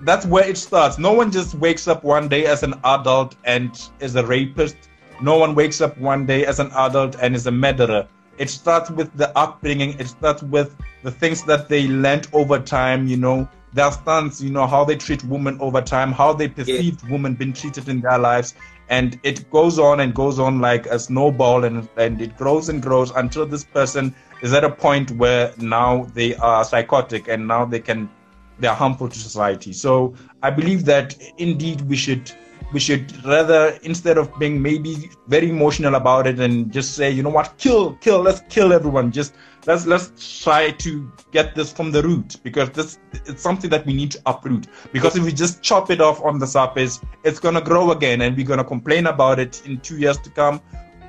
that's 0.02 0.24
where 0.24 0.48
it 0.48 0.56
starts. 0.56 0.98
No 0.98 1.12
one 1.12 1.30
just 1.30 1.54
wakes 1.54 1.86
up 1.86 2.02
one 2.04 2.26
day 2.28 2.46
as 2.46 2.62
an 2.62 2.74
adult 2.84 3.36
and 3.44 3.78
is 4.00 4.16
a 4.16 4.24
rapist. 4.24 4.76
No 5.20 5.36
one 5.36 5.54
wakes 5.54 5.82
up 5.82 5.96
one 5.98 6.24
day 6.24 6.46
as 6.46 6.58
an 6.58 6.70
adult 6.74 7.16
and 7.20 7.36
is 7.36 7.46
a 7.46 7.50
murderer. 7.50 8.08
It 8.38 8.48
starts 8.48 8.90
with 8.90 9.14
the 9.16 9.36
upbringing. 9.36 9.98
It 10.00 10.08
starts 10.08 10.42
with 10.42 10.74
the 11.02 11.10
things 11.10 11.42
that 11.44 11.68
they 11.68 11.86
learned 11.86 12.28
over 12.32 12.58
time, 12.58 13.06
you 13.06 13.18
know, 13.18 13.46
their 13.72 13.92
stance, 13.92 14.40
you 14.40 14.50
know, 14.50 14.66
how 14.66 14.84
they 14.84 14.96
treat 14.96 15.22
women 15.24 15.58
over 15.60 15.80
time, 15.80 16.12
how 16.12 16.32
they 16.32 16.48
perceived 16.48 17.02
yeah. 17.04 17.10
women 17.10 17.34
being 17.34 17.52
treated 17.52 17.88
in 17.88 18.00
their 18.00 18.18
lives. 18.18 18.54
And 18.88 19.18
it 19.22 19.48
goes 19.50 19.78
on 19.78 20.00
and 20.00 20.12
goes 20.14 20.38
on 20.40 20.60
like 20.60 20.86
a 20.86 20.98
snowball 20.98 21.64
and, 21.64 21.88
and 21.96 22.20
it 22.20 22.36
grows 22.36 22.68
and 22.68 22.82
grows 22.82 23.12
until 23.12 23.46
this 23.46 23.62
person 23.64 24.14
is 24.42 24.52
at 24.52 24.64
a 24.64 24.70
point 24.70 25.12
where 25.12 25.52
now 25.58 26.06
they 26.14 26.34
are 26.36 26.64
psychotic 26.64 27.28
and 27.28 27.46
now 27.46 27.64
they 27.64 27.80
can 27.80 28.10
they're 28.58 28.74
harmful 28.74 29.08
to 29.08 29.18
society. 29.18 29.72
So 29.72 30.14
I 30.42 30.50
believe 30.50 30.84
that 30.84 31.16
indeed 31.38 31.80
we 31.82 31.96
should 31.96 32.30
we 32.72 32.80
should 32.80 33.24
rather 33.24 33.78
instead 33.82 34.18
of 34.18 34.36
being 34.38 34.60
maybe 34.60 35.10
very 35.28 35.50
emotional 35.50 35.94
about 35.96 36.26
it 36.26 36.38
and 36.38 36.72
just 36.72 36.94
say 36.94 37.10
you 37.10 37.22
know 37.22 37.30
what 37.30 37.56
kill 37.58 37.94
kill 37.94 38.20
let's 38.20 38.42
kill 38.48 38.72
everyone. 38.72 39.10
Just 39.10 39.34
let's 39.66 39.86
let's 39.86 40.42
try 40.42 40.70
to 40.70 41.10
get 41.32 41.54
this 41.54 41.72
from 41.72 41.90
the 41.90 42.02
root 42.02 42.36
because 42.42 42.70
this 42.70 42.98
it's 43.12 43.42
something 43.42 43.70
that 43.70 43.84
we 43.86 43.92
need 43.92 44.12
to 44.12 44.20
uproot. 44.26 44.66
Because 44.92 45.16
if 45.16 45.24
we 45.24 45.32
just 45.32 45.62
chop 45.62 45.90
it 45.90 46.00
off 46.00 46.22
on 46.22 46.38
the 46.38 46.46
surface 46.46 47.00
it's 47.24 47.40
going 47.40 47.54
to 47.54 47.60
grow 47.60 47.90
again 47.90 48.22
and 48.22 48.36
we're 48.36 48.46
going 48.46 48.58
to 48.58 48.64
complain 48.64 49.06
about 49.06 49.38
it 49.38 49.62
in 49.66 49.80
two 49.80 49.98
years 49.98 50.18
to 50.18 50.30
come. 50.30 50.60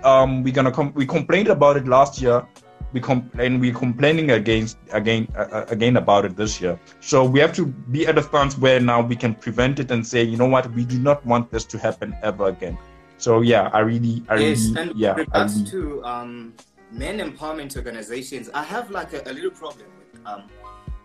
Um, 0.04 0.42
we're 0.42 0.54
going 0.54 0.66
to 0.66 0.72
com- 0.72 0.94
we 0.96 1.06
complained 1.06 1.50
about 1.50 1.78
it 1.78 1.88
last 1.88 2.22
year 2.22 2.46
we 2.94 3.00
complain 3.00 3.60
we're 3.60 3.74
complaining 3.74 4.32
against 4.32 4.78
again 4.92 5.28
uh, 5.36 5.66
again 5.70 5.98
about 5.98 6.26
it 6.26 6.36
this 6.36 6.60
year. 6.62 6.80
So 7.00 7.24
we 7.26 7.40
have 7.40 7.54
to 7.54 7.66
be 7.66 8.08
at 8.08 8.18
a 8.18 8.24
stance 8.24 8.58
where 8.58 8.80
now 8.80 9.02
we 9.02 9.16
can 9.16 9.36
prevent 9.36 9.80
it 9.80 9.92
and 9.92 10.06
say 10.06 10.24
you 10.24 10.38
know 10.38 10.48
what? 10.48 10.72
We 10.74 10.86
do 10.86 11.00
not 11.00 11.26
want 11.26 11.52
this 11.52 11.66
to 11.66 11.78
happen 11.78 12.16
ever 12.24 12.48
again. 12.48 12.78
So 13.18 13.42
yeah 13.42 13.70
i 13.72 13.80
really 13.80 14.24
i 14.30 14.36
yes, 14.36 14.66
really 14.66 14.82
and 14.82 15.00
yeah 15.00 15.14
regards 15.14 15.56
really, 15.56 15.72
to 15.72 16.04
um 16.04 16.54
men 16.92 17.20
empowerment 17.20 17.78
organizations 17.78 18.50
i 18.50 18.64
have 18.64 18.90
like 18.90 19.14
a, 19.14 19.22
a 19.30 19.32
little 19.32 19.52
problem 19.52 19.86
with 20.00 20.26
um 20.26 20.44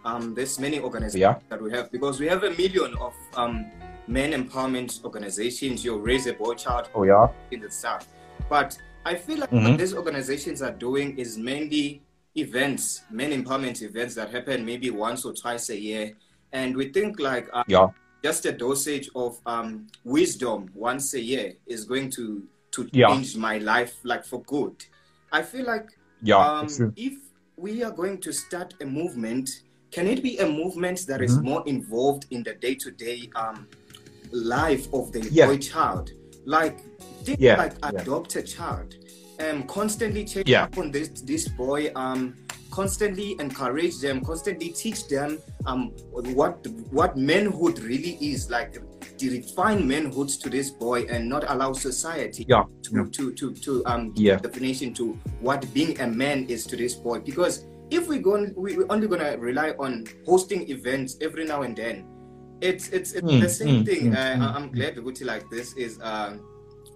um 0.02 0.34
this 0.34 0.58
many 0.58 0.80
organizations 0.80 1.20
yeah. 1.20 1.34
that 1.50 1.60
we 1.60 1.70
have 1.70 1.92
because 1.92 2.18
we 2.18 2.26
have 2.26 2.42
a 2.44 2.52
million 2.52 2.96
of 2.96 3.12
um 3.36 3.66
men 4.06 4.32
empowerment 4.32 5.04
organizations. 5.04 5.84
Your 5.84 5.98
raise 5.98 6.26
a 6.26 6.32
boy 6.32 6.54
child 6.54 6.88
oh 6.94 7.02
yeah. 7.02 7.28
in 7.50 7.60
the 7.60 7.70
south. 7.70 8.06
But 8.48 8.78
I 9.06 9.14
feel 9.14 9.38
like 9.38 9.50
mm-hmm. 9.50 9.68
what 9.68 9.78
these 9.78 9.94
organizations 9.94 10.60
are 10.62 10.72
doing 10.72 11.16
is 11.16 11.38
mainly 11.38 12.02
events, 12.34 13.02
men 13.08 13.30
empowerment 13.30 13.80
events 13.82 14.16
that 14.16 14.32
happen 14.32 14.66
maybe 14.66 14.90
once 14.90 15.24
or 15.24 15.32
twice 15.32 15.70
a 15.70 15.78
year. 15.78 16.12
And 16.52 16.76
we 16.76 16.88
think 16.88 17.20
like 17.20 17.48
uh, 17.52 17.62
yeah. 17.68 17.86
just 18.24 18.46
a 18.46 18.52
dosage 18.52 19.08
of 19.14 19.38
um, 19.46 19.86
wisdom 20.02 20.70
once 20.74 21.14
a 21.14 21.20
year 21.20 21.52
is 21.68 21.84
going 21.84 22.10
to, 22.18 22.42
to 22.72 22.88
yeah. 22.90 23.06
change 23.06 23.36
my 23.36 23.58
life 23.58 23.94
like 24.02 24.24
for 24.24 24.42
good. 24.42 24.74
I 25.30 25.42
feel 25.42 25.66
like 25.66 25.88
yeah, 26.20 26.38
um, 26.38 26.66
if 26.96 27.14
we 27.56 27.84
are 27.84 27.92
going 27.92 28.18
to 28.22 28.32
start 28.32 28.74
a 28.80 28.84
movement, 28.84 29.48
can 29.92 30.08
it 30.08 30.20
be 30.20 30.38
a 30.38 30.48
movement 30.48 31.06
that 31.06 31.20
mm-hmm. 31.20 31.38
is 31.38 31.38
more 31.38 31.62
involved 31.68 32.26
in 32.32 32.42
the 32.42 32.54
day-to-day 32.54 33.30
um, 33.36 33.68
life 34.32 34.92
of 34.92 35.12
the 35.12 35.20
yeah. 35.30 35.46
boy 35.46 35.58
child? 35.58 36.10
Like 36.44 36.80
yeah, 37.38 37.56
like 37.56 37.74
adopt 37.82 38.34
yeah. 38.34 38.42
a 38.42 38.44
child 38.44 38.94
um 39.40 39.62
constantly 39.64 40.24
check 40.24 40.48
yeah. 40.48 40.64
up 40.64 40.78
on 40.78 40.90
this 40.90 41.08
this 41.08 41.48
boy 41.48 41.90
um 41.94 42.34
constantly 42.70 43.36
encourage 43.38 43.98
them 44.00 44.24
constantly 44.24 44.70
teach 44.70 45.08
them 45.08 45.38
um 45.66 45.90
what 46.10 46.66
what 46.90 47.16
manhood 47.16 47.78
really 47.80 48.18
is 48.20 48.50
like 48.50 48.78
define 49.16 49.86
manhood 49.86 50.28
to 50.28 50.50
this 50.50 50.70
boy 50.70 51.02
and 51.04 51.28
not 51.28 51.44
allow 51.48 51.72
society 51.72 52.44
yeah. 52.48 52.64
to, 52.82 52.90
yeah. 52.96 53.04
to 53.12 53.32
to 53.32 53.54
to 53.54 53.84
um 53.86 54.12
yeah. 54.16 54.36
definition 54.36 54.92
to 54.92 55.12
what 55.40 55.72
being 55.72 55.98
a 56.00 56.06
man 56.06 56.44
is 56.46 56.66
to 56.66 56.76
this 56.76 56.94
boy 56.94 57.18
because 57.20 57.64
if 57.90 58.08
we 58.08 58.18
go 58.18 58.46
we, 58.56 58.76
we're 58.76 58.86
only 58.90 59.06
gonna 59.06 59.36
rely 59.38 59.70
on 59.78 60.04
hosting 60.26 60.68
events 60.68 61.16
every 61.20 61.44
now 61.44 61.62
and 61.62 61.76
then 61.76 62.04
it's 62.60 62.88
it's, 62.88 63.12
it's 63.12 63.26
mm, 63.26 63.40
the 63.40 63.48
same 63.48 63.84
mm, 63.84 63.86
thing 63.86 64.12
mm, 64.12 64.16
uh, 64.16 64.52
i'm 64.56 64.72
glad 64.72 64.96
Guti 64.96 65.24
like 65.24 65.48
this 65.50 65.74
is 65.74 66.00
um 66.02 66.40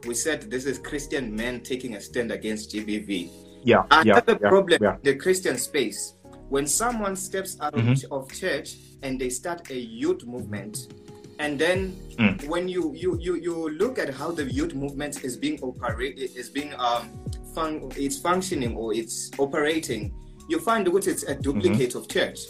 we 0.07 0.15
said 0.15 0.51
this 0.51 0.65
is 0.65 0.79
Christian 0.79 1.35
men 1.35 1.61
taking 1.61 1.97
a 1.97 2.01
stand 2.01 2.33
against 2.33 2.75
GBV. 2.75 3.31
Yeah. 3.63 3.85
Another 3.91 4.39
yeah, 4.41 4.49
problem 4.49 4.83
yeah. 4.83 4.97
the 5.03 5.15
Christian 5.15 5.59
space 5.59 6.15
when 6.49 6.67
someone 6.67 7.15
steps 7.15 7.57
out 7.61 7.75
mm-hmm. 7.75 8.13
of, 8.13 8.31
church 8.33 8.77
and 9.03 9.21
they 9.21 9.31
start 9.31 9.71
a 9.71 9.79
youth 9.79 10.27
movement, 10.27 10.93
and 11.39 11.59
then 11.59 11.93
mm. 12.19 12.45
when 12.49 12.69
you, 12.69 12.93
you 12.95 13.17
you 13.21 13.37
you 13.37 13.71
look 13.71 13.99
at 13.99 14.13
how 14.13 14.31
the 14.33 14.45
youth 14.45 14.75
movement 14.75 15.25
is 15.25 15.37
being 15.37 15.59
operated 15.63 16.31
is 16.37 16.51
being 16.51 16.75
um 16.75 17.09
fun 17.55 17.91
it's 17.97 18.19
functioning 18.19 18.77
or 18.77 18.93
it's 18.93 19.31
operating, 19.39 20.13
you 20.49 20.59
find 20.59 20.87
that 20.87 21.07
it's 21.07 21.23
a 21.23 21.35
duplicate 21.35 21.91
mm-hmm. 21.91 21.99
of 21.99 22.09
church 22.09 22.41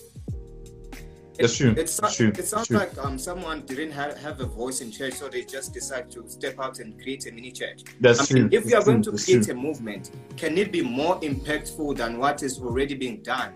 that's 1.41 1.57
true. 1.57 1.75
It's, 1.77 1.97
That's 1.97 2.17
true. 2.17 2.29
It 2.29 2.47
sounds 2.47 2.69
true. 2.69 2.79
like 2.79 2.97
um, 2.99 3.19
someone 3.19 3.63
didn't 3.63 3.93
have, 3.93 4.17
have 4.19 4.41
a 4.41 4.47
voice 4.47 4.81
in 4.81 4.91
church, 4.91 5.15
so 5.15 5.29
they 5.29 5.45
just 5.45 5.73
decide 5.73 6.11
to 6.13 6.29
step 6.29 6.59
out 6.59 6.79
and 6.79 7.01
create 7.01 7.27
a 7.27 7.33
mini 7.33 7.51
church. 7.51 7.83
That's 8.01 8.21
I 8.21 8.27
true. 8.27 8.43
Mean, 8.43 8.53
if 8.53 8.65
we 8.65 8.75
are 8.75 8.83
going 8.83 9.03
true. 9.03 9.17
to 9.17 9.25
create 9.25 9.49
a 9.49 9.55
movement, 9.55 10.11
can 10.37 10.59
it 10.59 10.73
be 10.73 10.83
more 10.83 11.21
impactful 11.21 11.97
than 11.97 12.19
what 12.19 12.43
is 12.43 12.59
already 12.59 12.95
being 12.95 13.23
done? 13.23 13.55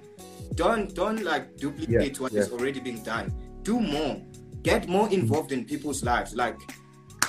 Don't 0.55 0.95
don't 0.95 1.23
like 1.23 1.57
duplicate 1.57 2.14
yeah, 2.14 2.23
what 2.23 2.33
yeah. 2.33 2.41
is 2.41 2.53
already 2.53 2.81
being 2.81 3.03
done. 3.03 3.33
Do 3.62 3.81
more. 3.81 4.21
Get 4.62 4.88
more 4.88 5.11
involved 5.11 5.53
in 5.53 5.64
people's 5.64 6.03
lives. 6.05 6.35
Like 6.35 6.57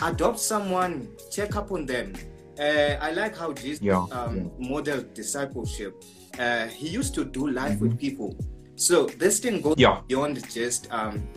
adopt 0.01 0.39
someone, 0.39 1.09
check 1.31 1.55
up 1.55 1.71
on 1.71 1.85
them. 1.85 2.13
Uh, 2.59 2.95
I 3.01 3.12
like 3.12 3.35
how 3.35 3.51
Jesus 3.51 3.81
yeah, 3.81 4.05
um, 4.12 4.51
modeled 4.59 5.13
discipleship. 5.13 6.01
Uh, 6.39 6.67
he 6.67 6.88
used 6.88 7.13
to 7.15 7.25
do 7.25 7.50
life 7.50 7.74
mm-hmm. 7.74 7.88
with 7.88 8.00
people 8.00 8.38
so 8.75 9.05
this 9.05 9.39
thing 9.39 9.62
goes 9.62 9.75
yeah. 9.77 10.01
beyond 10.08 10.48
just 10.51 10.91
um, 10.91 11.27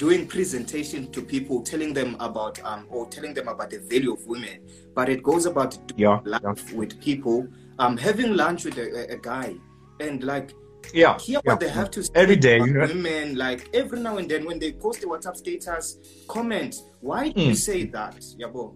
doing 0.00 0.26
presentation 0.26 1.10
to 1.12 1.20
people, 1.20 1.62
telling 1.62 1.92
them 1.92 2.16
about 2.20 2.62
um, 2.64 2.86
or 2.88 3.06
telling 3.08 3.34
them 3.34 3.48
about 3.48 3.70
the 3.70 3.78
value 3.80 4.12
of 4.12 4.26
women, 4.26 4.60
but 4.94 5.08
it 5.08 5.22
goes 5.22 5.46
about 5.46 5.72
doing 5.88 6.00
yeah, 6.00 6.20
life 6.24 6.42
yeah. 6.70 6.76
with 6.78 7.00
people, 7.00 7.46
um, 7.78 7.96
having 7.96 8.34
lunch 8.34 8.64
with 8.64 8.78
a, 8.78 9.12
a, 9.12 9.16
guy, 9.16 9.54
and 10.00 10.24
like 10.24 10.54
yeah, 10.94 11.18
hear 11.18 11.40
yeah, 11.44 11.52
what 11.52 11.60
they 11.60 11.68
have 11.68 11.90
to 11.90 12.02
say 12.02 12.10
every 12.14 12.36
day. 12.36 12.58
You 12.58 12.72
know? 12.72 12.86
Women 12.86 13.36
like 13.36 13.68
every 13.74 14.00
now 14.00 14.16
and 14.16 14.30
then 14.30 14.46
when 14.46 14.58
they 14.58 14.72
post 14.72 15.00
the 15.00 15.06
WhatsApp 15.06 15.36
status, 15.36 15.98
comment. 16.28 16.76
Why 17.00 17.28
do 17.28 17.40
mm. 17.40 17.46
you 17.48 17.54
say 17.54 17.84
that, 17.86 18.20
Yabo? 18.38 18.74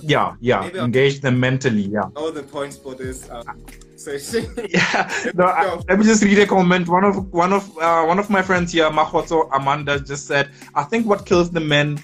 Yeah, 0.00 0.36
yeah. 0.40 0.60
Maybe 0.60 0.78
Engage 0.78 1.16
I'll... 1.16 1.20
them 1.22 1.40
mentally. 1.40 1.82
Yeah. 1.82 2.04
All 2.16 2.30
the 2.30 2.42
points 2.42 2.76
for 2.76 2.94
this. 2.94 3.28
Um, 3.28 3.64
yeah. 4.68 5.32
No, 5.34 5.44
I, 5.44 5.74
let 5.88 5.98
me 5.98 6.04
just 6.04 6.22
read 6.22 6.38
a 6.38 6.46
comment. 6.46 6.88
One 6.88 7.04
of 7.04 7.32
one 7.32 7.52
of 7.52 7.64
uh, 7.78 8.04
one 8.04 8.18
of 8.18 8.30
my 8.30 8.42
friends 8.42 8.72
here, 8.72 8.88
Mahoto 8.90 9.48
Amanda, 9.52 9.98
just 9.98 10.26
said, 10.26 10.50
"I 10.74 10.84
think 10.84 11.06
what 11.06 11.26
kills 11.26 11.50
the 11.50 11.60
men 11.60 12.00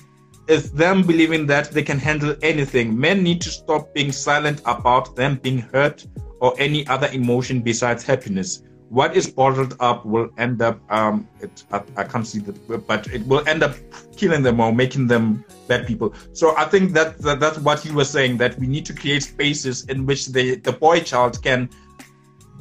is 0.48 0.72
them 0.72 1.02
believing 1.02 1.46
that 1.46 1.70
they 1.70 1.82
can 1.82 1.98
handle 1.98 2.34
anything. 2.42 2.98
Men 2.98 3.22
need 3.22 3.40
to 3.42 3.50
stop 3.50 3.94
being 3.94 4.12
silent 4.12 4.60
about 4.66 5.16
them 5.16 5.36
being 5.36 5.58
hurt 5.58 6.06
or 6.40 6.54
any 6.58 6.86
other 6.88 7.06
emotion 7.08 7.62
besides 7.62 8.02
happiness. 8.02 8.62
what 8.94 9.16
is 9.16 9.28
bottled 9.28 9.74
up 9.80 10.04
will 10.04 10.28
end 10.38 10.62
up 10.62 10.80
um 10.92 11.26
it 11.40 11.64
I, 11.72 11.82
I, 11.96 12.04
can't 12.04 12.26
see 12.26 12.38
that 12.40 12.86
but 12.86 13.08
it 13.08 13.26
will 13.26 13.46
end 13.48 13.62
up 13.62 13.74
killing 14.16 14.42
them 14.42 14.60
or 14.60 14.72
making 14.72 15.06
them 15.06 15.44
bad 15.68 15.86
people 15.86 16.14
so 16.32 16.54
i 16.56 16.64
think 16.64 16.92
that, 16.92 17.18
that 17.22 17.40
that's 17.40 17.58
what 17.58 17.84
you 17.84 17.94
were 17.94 18.04
saying 18.04 18.36
that 18.38 18.58
we 18.58 18.66
need 18.66 18.86
to 18.86 18.94
create 18.94 19.22
spaces 19.22 19.84
in 19.86 20.06
which 20.06 20.28
the 20.28 20.56
the 20.56 20.72
boy 20.72 21.00
child 21.00 21.42
can 21.42 21.68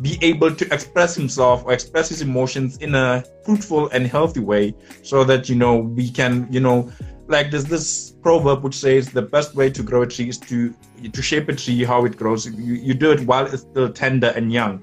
be 0.02 0.18
able 0.22 0.54
to 0.54 0.74
express 0.74 1.16
himself 1.16 1.64
or 1.66 1.74
express 1.74 2.10
his 2.10 2.22
emotions 2.22 2.78
in 2.78 2.96
a 2.96 3.24
fruitful 3.46 3.90
and 3.90 4.08
healthy 4.08 4.40
way 4.40 4.74
so 5.04 5.24
that 5.24 5.48
you 5.48 5.56
know 5.56 5.78
we 5.78 6.10
can 6.10 6.48
you 6.52 6.60
know 6.60 6.92
like 7.28 7.52
there's 7.52 7.66
this 7.66 8.12
proverb 8.22 8.64
which 8.64 8.76
says 8.76 9.12
the 9.12 9.22
best 9.22 9.56
way 9.56 9.70
to 9.70 9.84
grow 9.84 10.02
a 10.02 10.08
tree 10.08 10.30
is 10.30 10.38
to 10.38 10.74
to 11.12 11.22
shape 11.22 11.50
a 11.50 11.56
tree 11.56 11.84
how 11.84 12.06
it 12.06 12.18
grows. 12.18 12.46
You, 12.46 12.74
you 12.74 12.94
do 12.94 13.12
it 13.12 13.22
while 13.22 13.46
it's 13.46 13.62
still 13.62 13.92
tender 13.92 14.34
and 14.36 14.52
young. 14.52 14.82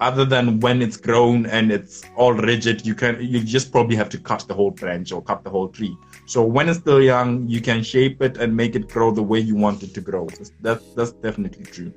Other 0.00 0.24
than 0.24 0.60
when 0.60 0.80
it's 0.80 0.96
grown 0.96 1.44
and 1.46 1.70
it's 1.70 2.02
all 2.16 2.32
rigid 2.32 2.86
you 2.86 2.94
can 2.94 3.20
you 3.20 3.42
just 3.42 3.70
probably 3.70 3.96
have 3.96 4.08
to 4.10 4.18
cut 4.18 4.44
the 4.48 4.54
whole 4.54 4.70
branch 4.70 5.12
or 5.12 5.22
cut 5.22 5.42
the 5.44 5.50
whole 5.50 5.68
tree. 5.68 5.96
So 6.26 6.42
when 6.42 6.68
it's 6.68 6.78
still 6.78 7.02
young 7.02 7.48
you 7.48 7.60
can 7.60 7.82
shape 7.82 8.22
it 8.22 8.36
and 8.36 8.56
make 8.56 8.76
it 8.76 8.88
grow 8.88 9.10
the 9.10 9.22
way 9.22 9.40
you 9.40 9.56
want 9.56 9.82
it 9.82 9.92
to 9.94 10.00
grow. 10.00 10.28
That's 10.60 10.84
that's 10.94 11.12
definitely 11.12 11.64
true 11.64 11.92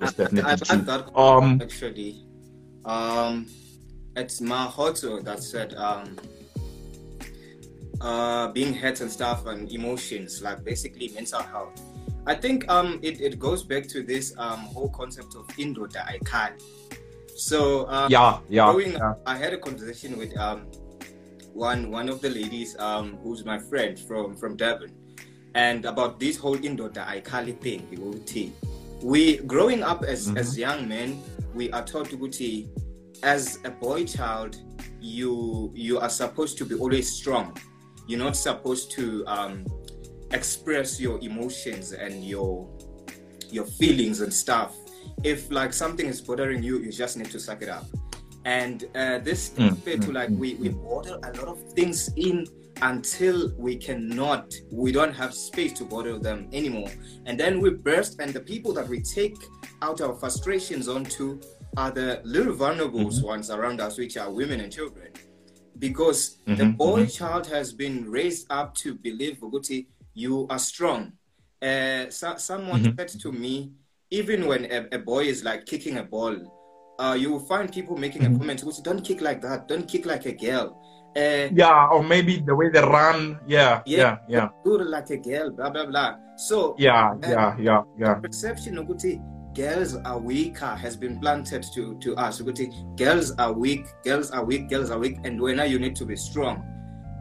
that's 0.00 0.14
definitely 0.14 0.50
I, 0.50 0.56
true. 0.56 0.78
that 0.78 1.16
um 1.16 1.60
actually. 1.62 2.26
Um 2.84 3.46
it's 4.16 4.40
Mahoto 4.40 5.22
that 5.22 5.42
said 5.42 5.74
um 5.74 6.18
uh 8.00 8.48
being 8.48 8.74
hurt 8.74 9.00
and 9.00 9.10
stuff 9.10 9.46
and 9.46 9.70
emotions 9.70 10.42
like 10.42 10.64
basically 10.64 11.08
mental 11.10 11.42
health. 11.42 11.80
I 12.26 12.34
think 12.34 12.68
um 12.68 12.98
it, 13.02 13.20
it 13.20 13.38
goes 13.38 13.62
back 13.62 13.86
to 13.88 14.02
this 14.02 14.34
um 14.38 14.60
whole 14.60 14.88
concept 14.88 15.36
of 15.36 15.46
indoda 15.58 16.02
aikali 16.08 16.58
so 17.40 17.88
um, 17.88 18.10
yeah, 18.10 18.38
yeah, 18.50 18.70
growing 18.70 18.92
yeah. 18.92 19.14
I 19.24 19.34
had 19.34 19.54
a 19.54 19.58
conversation 19.58 20.18
with 20.18 20.36
um, 20.36 20.66
one 21.54 21.90
one 21.90 22.10
of 22.10 22.20
the 22.20 22.28
ladies 22.28 22.78
um, 22.78 23.16
who's 23.24 23.46
my 23.46 23.58
friend 23.58 23.98
from 23.98 24.36
from 24.36 24.58
Durban, 24.58 24.92
and 25.54 25.86
about 25.86 26.20
this 26.20 26.36
whole 26.36 26.58
indoda 26.58 27.06
aikali 27.08 27.56
thing. 27.58 28.52
We 29.02 29.38
growing 29.38 29.82
up 29.82 30.04
as 30.04 30.28
mm-hmm. 30.28 30.38
as 30.38 30.58
young 30.58 30.88
men, 30.88 31.22
we 31.54 31.70
are 31.72 31.84
taught 31.84 32.10
to 32.10 32.68
as 33.22 33.58
a 33.64 33.70
boy 33.70 34.04
child, 34.04 34.56
you 35.00 35.72
you 35.74 35.98
are 35.98 36.10
supposed 36.10 36.58
to 36.58 36.64
be 36.64 36.74
always 36.74 37.12
strong. 37.12 37.56
You're 38.06 38.18
not 38.18 38.36
supposed 38.36 38.90
to 38.92 39.24
um, 39.26 39.64
express 40.32 41.00
your 41.00 41.18
emotions 41.20 41.92
and 41.92 42.24
your 42.24 42.68
your 43.50 43.66
feelings 43.66 44.20
and 44.20 44.32
stuff 44.32 44.74
if 45.24 45.50
like 45.50 45.72
something 45.72 46.06
is 46.06 46.20
bothering 46.20 46.62
you, 46.62 46.78
you 46.78 46.92
just 46.92 47.16
need 47.16 47.30
to 47.30 47.40
suck 47.40 47.62
it 47.62 47.68
up. 47.68 47.84
And 48.44 48.84
uh, 48.94 49.18
this 49.18 49.50
mm, 49.50 49.70
mm, 49.74 50.04
to 50.06 50.12
like 50.12 50.30
mm, 50.30 50.38
we, 50.38 50.54
we 50.54 50.70
bottle 50.70 51.20
a 51.22 51.30
lot 51.32 51.48
of 51.48 51.72
things 51.72 52.10
in 52.16 52.46
until 52.82 53.52
we 53.56 53.76
cannot, 53.76 54.52
we 54.70 54.92
don't 54.92 55.12
have 55.14 55.34
space 55.34 55.72
to 55.74 55.84
bottle 55.84 56.18
them 56.18 56.48
anymore. 56.52 56.90
And 57.26 57.38
then 57.38 57.60
we 57.60 57.70
burst, 57.70 58.20
and 58.20 58.32
the 58.32 58.40
people 58.40 58.72
that 58.74 58.88
we 58.88 59.00
take 59.00 59.36
out 59.82 60.00
our 60.00 60.14
frustrations 60.14 60.88
onto 60.88 61.40
are 61.76 61.90
the 61.90 62.20
little 62.24 62.54
vulnerable 62.54 63.06
mm-hmm. 63.06 63.26
ones 63.26 63.50
around 63.50 63.80
us, 63.80 63.98
which 63.98 64.16
are 64.16 64.30
women 64.30 64.60
and 64.60 64.72
children. 64.72 65.12
Because 65.78 66.38
mm-hmm, 66.46 66.56
the 66.56 66.66
boy 66.66 67.02
mm-hmm. 67.02 67.10
child 67.10 67.46
has 67.46 67.72
been 67.72 68.10
raised 68.10 68.46
up 68.50 68.74
to 68.76 68.94
believe, 68.94 69.38
Vuguti, 69.38 69.86
you 70.14 70.46
are 70.50 70.58
strong. 70.58 71.12
Uh, 71.62 72.08
so, 72.10 72.36
someone 72.36 72.82
mm-hmm. 72.82 72.98
said 72.98 73.08
to 73.20 73.32
me, 73.32 73.72
even 74.10 74.46
when 74.46 74.64
a, 74.70 74.88
a 74.92 74.98
boy 74.98 75.24
is 75.24 75.44
like 75.44 75.66
kicking 75.66 75.98
a 75.98 76.02
ball, 76.02 76.36
uh, 76.98 77.14
you 77.14 77.30
will 77.30 77.46
find 77.46 77.72
people 77.72 77.96
making 77.96 78.22
mm-hmm. 78.22 78.34
a 78.34 78.38
comment 78.38 78.62
which 78.64 78.82
don't 78.82 79.02
kick 79.02 79.20
like 79.20 79.40
that, 79.40 79.68
don't 79.68 79.88
kick 79.88 80.04
like 80.04 80.26
a 80.26 80.32
girl. 80.32 80.82
Uh, 81.16 81.48
yeah, 81.52 81.88
or 81.90 82.04
maybe 82.04 82.38
the 82.38 82.54
way 82.54 82.68
they 82.68 82.80
run. 82.80 83.40
Yeah, 83.46 83.82
yeah, 83.84 84.18
yeah. 84.28 84.48
Do 84.64 84.78
like 84.78 85.10
a 85.10 85.16
girl, 85.16 85.50
blah 85.50 85.70
blah 85.70 85.86
blah. 85.86 86.14
So 86.36 86.76
yeah, 86.78 87.10
uh, 87.10 87.18
yeah, 87.22 87.56
yeah, 87.58 87.82
yeah. 87.98 88.14
perception 88.14 88.78
of 88.78 88.86
girls 89.54 89.96
are 89.96 90.18
weaker 90.18 90.74
has 90.76 90.96
been 90.96 91.18
planted 91.18 91.66
to 91.74 91.98
to 91.98 92.14
us. 92.16 92.40
Girls 92.96 93.32
are 93.38 93.52
weak, 93.52 93.86
girls 94.04 94.30
are 94.30 94.44
weak, 94.44 94.68
girls 94.68 94.90
are 94.90 94.98
weak, 94.98 95.18
and 95.24 95.40
when 95.40 95.58
you 95.68 95.78
need 95.78 95.96
to 95.96 96.06
be 96.06 96.16
strong. 96.16 96.62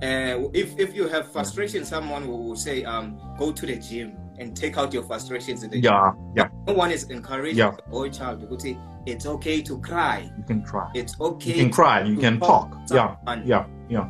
Uh, 0.03 0.47
if 0.53 0.77
if 0.77 0.93
you 0.93 1.07
have 1.07 1.31
frustration, 1.31 1.83
someone 1.83 2.27
will 2.27 2.55
say, 2.55 2.85
um, 2.85 3.19
go 3.37 3.51
to 3.51 3.65
the 3.65 3.75
gym 3.75 4.15
and 4.39 4.55
take 4.55 4.77
out 4.77 4.93
your 4.93 5.03
frustrations 5.03 5.63
in 5.63 5.69
the 5.69 5.79
yeah 5.79 6.13
yeah 6.35 6.47
no 6.67 6.73
one 6.73 6.91
is 6.91 7.03
encouraging 7.05 7.57
yeah. 7.57 7.75
a 7.85 7.89
boy 7.89 8.09
child 8.09 8.39
to 8.41 8.59
say 8.59 8.77
it's 9.05 9.25
okay 9.25 9.61
to 9.61 9.79
cry 9.79 10.29
you 10.37 10.43
can 10.43 10.61
cry 10.63 10.89
it's 10.93 11.19
okay 11.19 11.49
you 11.49 11.55
can 11.55 11.71
cry 11.71 12.03
you 12.03 12.17
can 12.17 12.39
talk, 12.39 12.71
talk. 12.87 13.17
yeah 13.27 13.41
yeah 13.45 13.65
yeah 13.89 14.07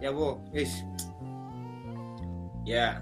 yeah 0.00 0.10
well 0.10 0.40
ish. 0.52 0.82
yeah 2.64 3.00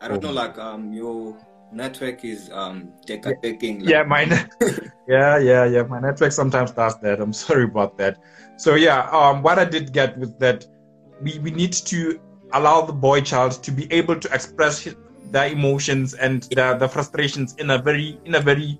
I 0.00 0.06
don't 0.06 0.22
know, 0.22 0.30
like 0.30 0.56
um, 0.58 0.92
your 0.92 1.36
network 1.72 2.24
is 2.24 2.50
um 2.52 2.92
taking. 3.04 3.80
Like... 3.80 3.88
Yeah, 3.88 4.02
mine. 4.04 4.30
yeah, 5.08 5.38
yeah, 5.38 5.64
yeah. 5.64 5.82
My 5.82 6.00
network 6.00 6.32
sometimes 6.32 6.70
does 6.70 6.98
that. 7.00 7.20
I'm 7.20 7.32
sorry 7.46 7.64
about 7.64 7.98
that. 7.98 8.18
So 8.56 8.74
yeah, 8.74 9.10
um, 9.10 9.42
what 9.42 9.58
I 9.58 9.64
did 9.64 9.92
get 9.92 10.16
was 10.18 10.34
that 10.36 10.66
we, 11.22 11.38
we 11.38 11.50
need 11.50 11.72
to 11.72 12.20
allow 12.52 12.80
the 12.82 12.92
boy 12.92 13.20
child 13.20 13.62
to 13.62 13.70
be 13.70 13.90
able 13.92 14.18
to 14.18 14.32
express 14.32 14.88
their 15.30 15.48
emotions 15.48 16.14
and 16.14 16.44
their, 16.54 16.78
the 16.78 16.88
frustrations 16.88 17.54
in 17.56 17.70
a 17.70 17.78
very 17.78 18.18
in 18.24 18.34
a 18.34 18.40
very 18.40 18.78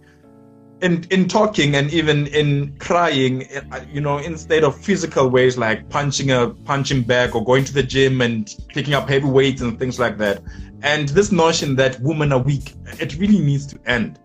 in 0.80 1.04
in 1.10 1.26
talking 1.28 1.74
and 1.74 1.92
even 1.92 2.28
in 2.28 2.76
crying 2.78 3.46
uh, 3.72 3.80
you 3.90 4.00
know 4.00 4.18
instead 4.18 4.62
of 4.62 4.76
physical 4.76 5.28
ways 5.28 5.58
like 5.58 5.88
punching 5.90 6.30
a 6.30 6.48
punching 6.64 7.02
bag 7.02 7.34
or 7.34 7.44
going 7.44 7.64
to 7.64 7.74
the 7.74 7.82
gym 7.82 8.20
and 8.20 8.56
picking 8.68 8.94
up 8.94 9.08
heavy 9.08 9.26
weights 9.26 9.60
and 9.60 9.78
things 9.78 9.98
like 9.98 10.16
that. 10.18 10.42
And 10.82 11.08
this 11.08 11.32
notion 11.32 11.74
that 11.76 12.00
women 12.00 12.32
are 12.32 12.40
weak 12.40 12.74
it 13.00 13.16
really 13.18 13.40
needs 13.40 13.66
to 13.66 13.78
end. 13.86 14.18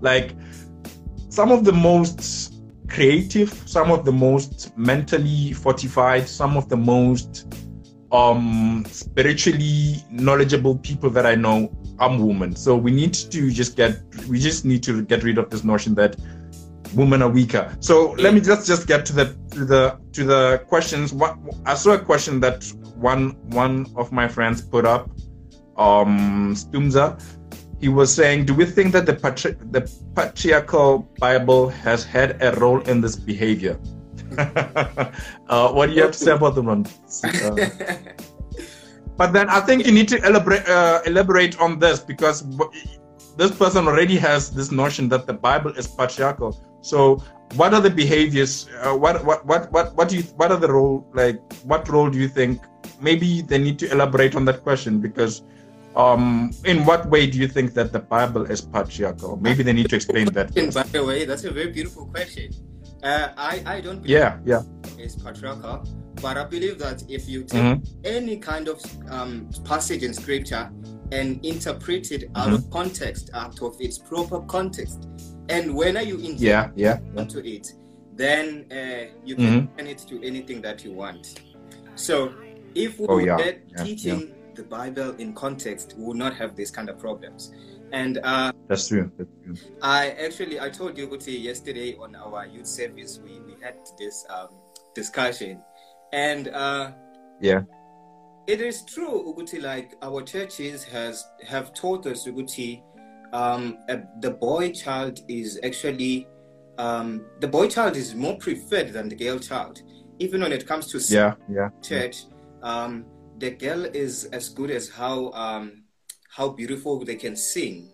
Like 0.00 0.34
some 1.30 1.50
of 1.50 1.64
the 1.64 1.72
most 1.72 2.53
creative, 2.88 3.50
some 3.66 3.90
of 3.90 4.04
the 4.04 4.12
most 4.12 4.76
mentally 4.76 5.52
fortified, 5.52 6.28
some 6.28 6.56
of 6.56 6.68
the 6.68 6.76
most 6.76 7.46
um, 8.12 8.84
spiritually 8.88 9.96
knowledgeable 10.10 10.78
people 10.78 11.10
that 11.10 11.26
I 11.26 11.34
know 11.34 11.72
are 11.98 12.10
women. 12.16 12.54
So 12.54 12.76
we 12.76 12.90
need 12.90 13.14
to 13.14 13.50
just 13.50 13.76
get, 13.76 13.98
we 14.28 14.38
just 14.38 14.64
need 14.64 14.82
to 14.84 15.02
get 15.02 15.22
rid 15.22 15.38
of 15.38 15.50
this 15.50 15.64
notion 15.64 15.94
that 15.96 16.16
women 16.94 17.22
are 17.22 17.28
weaker. 17.28 17.76
So 17.80 18.12
let 18.12 18.34
me 18.34 18.40
just 18.40 18.66
just 18.66 18.86
get 18.86 19.04
to 19.06 19.12
the 19.12 19.36
to 19.50 19.64
the 19.64 19.98
to 20.12 20.24
the 20.24 20.64
questions. 20.68 21.12
What 21.12 21.36
I 21.66 21.74
saw 21.74 21.92
a 21.92 21.98
question 21.98 22.40
that 22.40 22.64
one 22.96 23.30
one 23.50 23.86
of 23.96 24.12
my 24.12 24.28
friends 24.28 24.62
put 24.62 24.84
up, 24.84 25.10
um, 25.76 26.54
Stumza 26.54 27.20
he 27.80 27.88
was 27.88 28.14
saying, 28.14 28.46
do 28.46 28.54
we 28.54 28.64
think 28.64 28.92
that 28.92 29.06
the, 29.06 29.14
patri- 29.14 29.56
the 29.70 29.90
patriarchal 30.14 31.08
Bible 31.18 31.68
has 31.68 32.04
had 32.04 32.42
a 32.42 32.52
role 32.58 32.80
in 32.82 33.00
this 33.00 33.16
behavior? 33.16 33.78
uh, 34.38 35.72
what 35.72 35.86
do 35.86 35.92
you 35.92 36.02
have 36.02 36.12
to 36.12 36.18
say 36.18 36.32
about 36.32 36.54
the 36.54 36.62
one? 36.62 36.86
Uh, 37.22 37.56
but 39.16 39.32
then 39.32 39.48
I 39.48 39.60
think 39.60 39.86
you 39.86 39.92
need 39.92 40.08
to 40.08 40.24
elaborate, 40.26 40.68
uh, 40.68 41.02
elaborate 41.06 41.60
on 41.60 41.78
this 41.78 42.00
because 42.00 42.44
this 43.36 43.50
person 43.50 43.86
already 43.86 44.16
has 44.16 44.50
this 44.50 44.70
notion 44.70 45.08
that 45.10 45.26
the 45.26 45.34
Bible 45.34 45.72
is 45.72 45.86
patriarchal. 45.86 46.58
So, 46.80 47.22
what 47.54 47.74
are 47.74 47.80
the 47.80 47.90
behaviors? 47.90 48.68
Uh, 48.80 48.94
what, 48.94 49.24
what, 49.24 49.44
what, 49.46 49.70
what, 49.72 49.94
what 49.94 50.08
do 50.08 50.16
you? 50.16 50.22
What 50.36 50.50
are 50.50 50.58
the 50.58 50.72
role? 50.72 51.06
Like, 51.14 51.40
what 51.64 51.88
role 51.88 52.10
do 52.10 52.18
you 52.18 52.28
think? 52.28 52.60
Maybe 53.00 53.42
they 53.42 53.58
need 53.58 53.78
to 53.80 53.90
elaborate 53.90 54.34
on 54.34 54.44
that 54.46 54.62
question 54.62 55.00
because 55.00 55.42
um, 55.96 56.50
in 56.64 56.84
what 56.84 57.08
way 57.08 57.26
do 57.26 57.38
you 57.38 57.48
think 57.48 57.74
that 57.74 57.92
the 57.92 58.00
Bible 58.00 58.44
is 58.50 58.60
patriarchal? 58.60 59.36
Maybe 59.36 59.62
they 59.62 59.72
need 59.72 59.88
to 59.90 59.96
explain 59.96 60.26
that. 60.32 60.54
By 60.74 60.82
the 60.84 61.04
way, 61.04 61.24
that's 61.24 61.44
a 61.44 61.50
very 61.50 61.70
beautiful 61.70 62.06
question. 62.06 62.52
Uh, 63.02 63.28
I, 63.36 63.62
I 63.66 63.80
don't 63.80 64.02
believe 64.02 64.16
yeah, 64.16 64.38
yeah. 64.44 64.62
it's 64.98 65.14
patriarchal, 65.14 65.86
but 66.22 66.38
I 66.38 66.44
believe 66.44 66.78
that 66.78 67.04
if 67.08 67.28
you 67.28 67.44
take 67.44 67.62
mm-hmm. 67.62 68.00
any 68.04 68.38
kind 68.38 68.66
of 68.66 68.80
um, 69.10 69.50
passage 69.64 70.02
in 70.02 70.14
scripture 70.14 70.70
and 71.12 71.44
interpret 71.44 72.10
it 72.12 72.30
out 72.34 72.46
mm-hmm. 72.46 72.54
of 72.54 72.70
context, 72.70 73.30
out 73.34 73.60
of 73.60 73.76
its 73.78 73.98
proper 73.98 74.40
context, 74.40 75.06
and 75.50 75.74
when 75.74 75.98
are 75.98 76.02
you 76.02 76.16
inject 76.16 76.40
yeah, 76.40 76.70
yeah, 76.74 76.98
yeah. 77.14 77.40
it, 77.44 77.72
then 78.14 78.66
uh, 78.72 79.12
you 79.24 79.36
can 79.36 79.66
mm-hmm. 79.66 79.76
turn 79.76 79.86
it 79.86 79.98
to 79.98 80.24
anything 80.24 80.62
that 80.62 80.82
you 80.82 80.92
want. 80.92 81.40
So 81.94 82.34
if 82.74 82.98
we 82.98 83.06
oh, 83.06 83.18
yeah. 83.18 83.36
yeah, 83.38 83.84
teaching 83.84 84.33
the 84.54 84.62
Bible 84.62 85.14
in 85.16 85.34
context, 85.34 85.94
we 85.96 86.04
will 86.04 86.14
not 86.14 86.34
have 86.34 86.56
these 86.56 86.70
kind 86.70 86.88
of 86.88 86.98
problems. 86.98 87.52
And 87.92 88.18
uh, 88.22 88.52
that's 88.68 88.88
true. 88.88 89.10
That's 89.16 89.30
true. 89.44 89.54
I 89.82 90.10
actually 90.10 90.58
I 90.58 90.70
told 90.70 90.98
you 90.98 91.06
Guti 91.06 91.40
yesterday 91.42 91.96
on 91.96 92.16
our 92.16 92.46
youth 92.46 92.66
service 92.66 93.20
we, 93.22 93.40
we 93.40 93.56
had 93.62 93.76
this 93.98 94.26
um, 94.30 94.48
discussion, 94.94 95.62
and 96.12 96.48
uh, 96.48 96.92
yeah, 97.40 97.62
it 98.46 98.60
is 98.60 98.82
true 98.82 99.32
Uguti. 99.32 99.62
Like 99.62 99.94
our 100.02 100.22
churches 100.22 100.82
has 100.84 101.24
have 101.46 101.72
taught 101.72 102.06
us 102.06 102.26
Uguti 102.26 102.82
um, 103.34 103.78
the 104.20 104.30
boy 104.30 104.70
child 104.70 105.20
is 105.28 105.58
actually 105.64 106.28
um, 106.78 107.26
the 107.40 107.48
boy 107.48 107.68
child 107.68 107.96
is 107.96 108.14
more 108.14 108.36
preferred 108.38 108.92
than 108.92 109.08
the 109.08 109.16
girl 109.16 109.38
child. 109.38 109.82
Even 110.20 110.40
when 110.42 110.52
it 110.52 110.66
comes 110.66 110.86
to 110.92 110.98
yeah, 111.12 111.34
yeah, 111.50 111.70
church, 111.82 112.26
um, 112.62 113.04
the 113.38 113.50
girl 113.50 113.84
is 113.84 114.24
as 114.26 114.48
good 114.48 114.70
as 114.70 114.88
how 114.88 115.30
um, 115.32 115.84
how 116.28 116.48
beautiful 116.48 117.04
they 117.04 117.16
can 117.16 117.36
sing, 117.36 117.92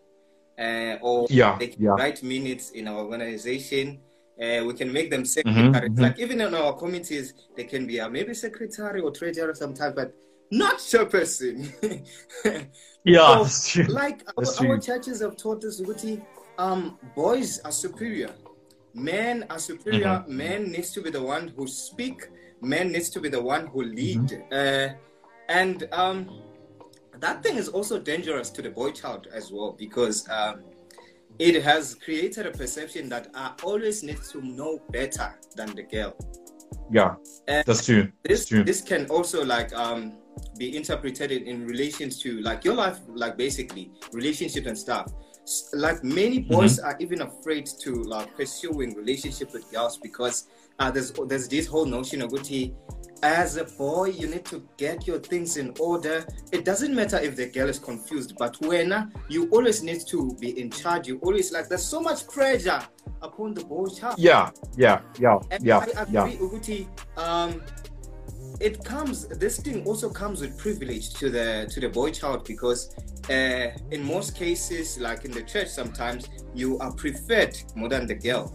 uh, 0.59 0.96
or 1.00 1.26
yeah, 1.31 1.57
they 1.59 1.68
can 1.68 1.83
yeah. 1.83 1.90
write 1.90 2.22
minutes 2.22 2.70
in 2.70 2.88
our 2.88 2.98
organization. 2.98 4.00
Uh, 4.40 4.64
we 4.64 4.72
can 4.72 4.90
make 4.90 5.11
them 5.11 5.24
secretary. 5.24 5.90
Mm-hmm, 5.90 6.00
like 6.00 6.14
mm-hmm. 6.14 6.22
even 6.22 6.40
in 6.40 6.55
our 6.55 6.72
committees, 6.72 7.35
they 7.57 7.64
can 7.64 7.87
be 7.87 7.98
a 7.98 8.09
maybe 8.09 8.33
secretary 8.33 9.00
or 9.03 9.11
treasurer 9.11 9.55
sometimes, 9.55 9.94
but 9.94 10.14
not 10.50 10.79
chairperson. 10.79 11.70
yeah, 13.05 13.44
so, 13.44 13.83
like 13.83 14.26
our, 14.38 14.44
our, 14.66 14.79
churches 14.79 15.20
have 15.20 15.37
taught 15.37 15.62
us, 15.64 15.81
Guti, 15.83 16.22
um, 16.59 16.98
boys 17.14 17.61
are 17.61 17.72
superior. 17.72 18.31
Men 18.94 19.44
are 19.50 19.59
superior. 19.59 20.24
Mm-hmm. 20.24 20.37
Men 20.37 20.72
needs 20.72 20.90
to 20.92 21.03
be 21.03 21.11
the 21.11 21.22
one 21.22 21.48
who 21.48 21.68
speak. 21.68 22.29
Men 22.62 22.92
needs 22.92 23.11
to 23.11 23.20
be 23.20 23.29
the 23.29 23.40
one 23.40 23.66
who 23.66 23.83
lead. 23.83 24.29
Mm-hmm. 24.50 24.94
Uh, 24.94 24.96
and 25.51 25.89
um, 25.93 26.41
that 27.19 27.43
thing 27.43 27.57
is 27.57 27.69
also 27.69 27.99
dangerous 27.99 28.51
to 28.51 28.63
the 28.63 28.71
boy 28.71 28.93
child 28.93 29.27
as 29.33 29.51
well 29.53 29.73
because 29.79 30.27
um, 30.31 30.61
it 31.39 31.63
has 31.63 31.97
created 31.97 32.47
a 32.47 32.51
perception 32.51 33.09
that 33.11 33.29
I 33.35 33.53
always 33.63 34.03
need 34.03 34.23
to 34.31 34.41
know 34.41 34.81
better 34.91 35.35
than 35.57 35.75
the 35.75 35.83
girl. 35.83 36.17
Yeah, 36.91 37.17
and 37.49 37.65
that's 37.67 37.85
true. 37.85 38.11
This 38.25 38.41
that's 38.41 38.47
true. 38.47 38.65
this 38.65 38.81
can 38.81 39.07
also 39.07 39.45
like 39.45 39.73
um, 39.73 40.15
be 40.57 40.77
interpreted 40.77 41.33
in, 41.33 41.67
relations 41.67 42.23
to 42.23 42.41
like 42.43 42.65
your 42.65 42.75
life, 42.75 42.99
like 43.09 43.37
basically 43.37 43.91
relationship 44.13 44.67
and 44.67 44.79
stuff. 44.79 45.13
Like 45.73 46.05
many 46.05 46.41
mm-hmm. 46.41 46.53
boys 46.53 46.79
mm-hmm. 46.79 46.89
are 46.89 46.97
even 47.01 47.23
afraid 47.23 47.67
to 47.81 47.95
like 48.05 48.37
pursuing 48.37 48.95
relationship 48.95 49.53
with 49.53 49.71
girls 49.73 49.99
because 49.99 50.49
uh, 50.79 50.91
there's 50.91 51.13
there's 51.27 51.49
this 51.49 51.67
whole 51.67 51.87
notion 51.87 52.23
of 52.23 52.31
Guti, 52.31 52.75
as 53.23 53.57
a 53.57 53.65
boy, 53.65 54.07
you 54.07 54.29
need 54.29 54.45
to 54.47 54.67
get 54.77 55.07
your 55.07 55.19
things 55.19 55.57
in 55.57 55.75
order. 55.79 56.25
It 56.53 56.65
doesn't 56.65 56.95
matter 56.95 57.19
if 57.19 57.37
the 57.37 57.47
girl 57.47 57.69
is 57.69 57.79
confused, 57.79 58.35
but 58.39 58.61
when 58.61 59.13
you 59.29 59.49
always 59.51 59.83
need 59.83 60.03
to 60.09 60.35
be 60.41 60.59
in 60.59 60.71
charge, 60.71 61.09
you 61.09 61.19
always 61.23 61.53
like 61.53 61.69
there's 61.69 61.85
so 61.85 62.01
much 62.01 62.27
pressure 62.29 62.81
upon 63.23 63.55
the 63.55 63.65
boy 63.65 63.87
child. 63.87 64.17
Yeah, 64.19 64.51
yeah, 64.77 65.01
yeah, 65.19 65.39
and 65.51 65.65
yeah. 65.65 65.79
I 65.79 66.03
agree, 66.03 66.15
yeah. 66.15 66.39
Uguti. 66.39 66.87
Um, 67.19 67.63
it 68.61 68.85
comes. 68.85 69.27
This 69.29 69.59
thing 69.59 69.87
also 69.87 70.11
comes 70.11 70.41
with 70.41 70.57
privilege 70.59 71.15
to 71.15 71.31
the 71.31 71.69
to 71.73 71.81
the 71.81 71.89
boy 71.89 72.11
child 72.11 72.45
because 72.45 72.95
uh, 73.29 73.69
in 73.91 74.03
most 74.03 74.37
cases, 74.37 74.99
like 74.99 75.25
in 75.25 75.31
the 75.31 75.43
church, 75.43 75.69
sometimes 75.69 76.29
you 76.55 76.79
are 76.79 76.93
preferred 76.93 77.57
more 77.75 77.89
than 77.89 78.07
the 78.07 78.15
girl, 78.15 78.49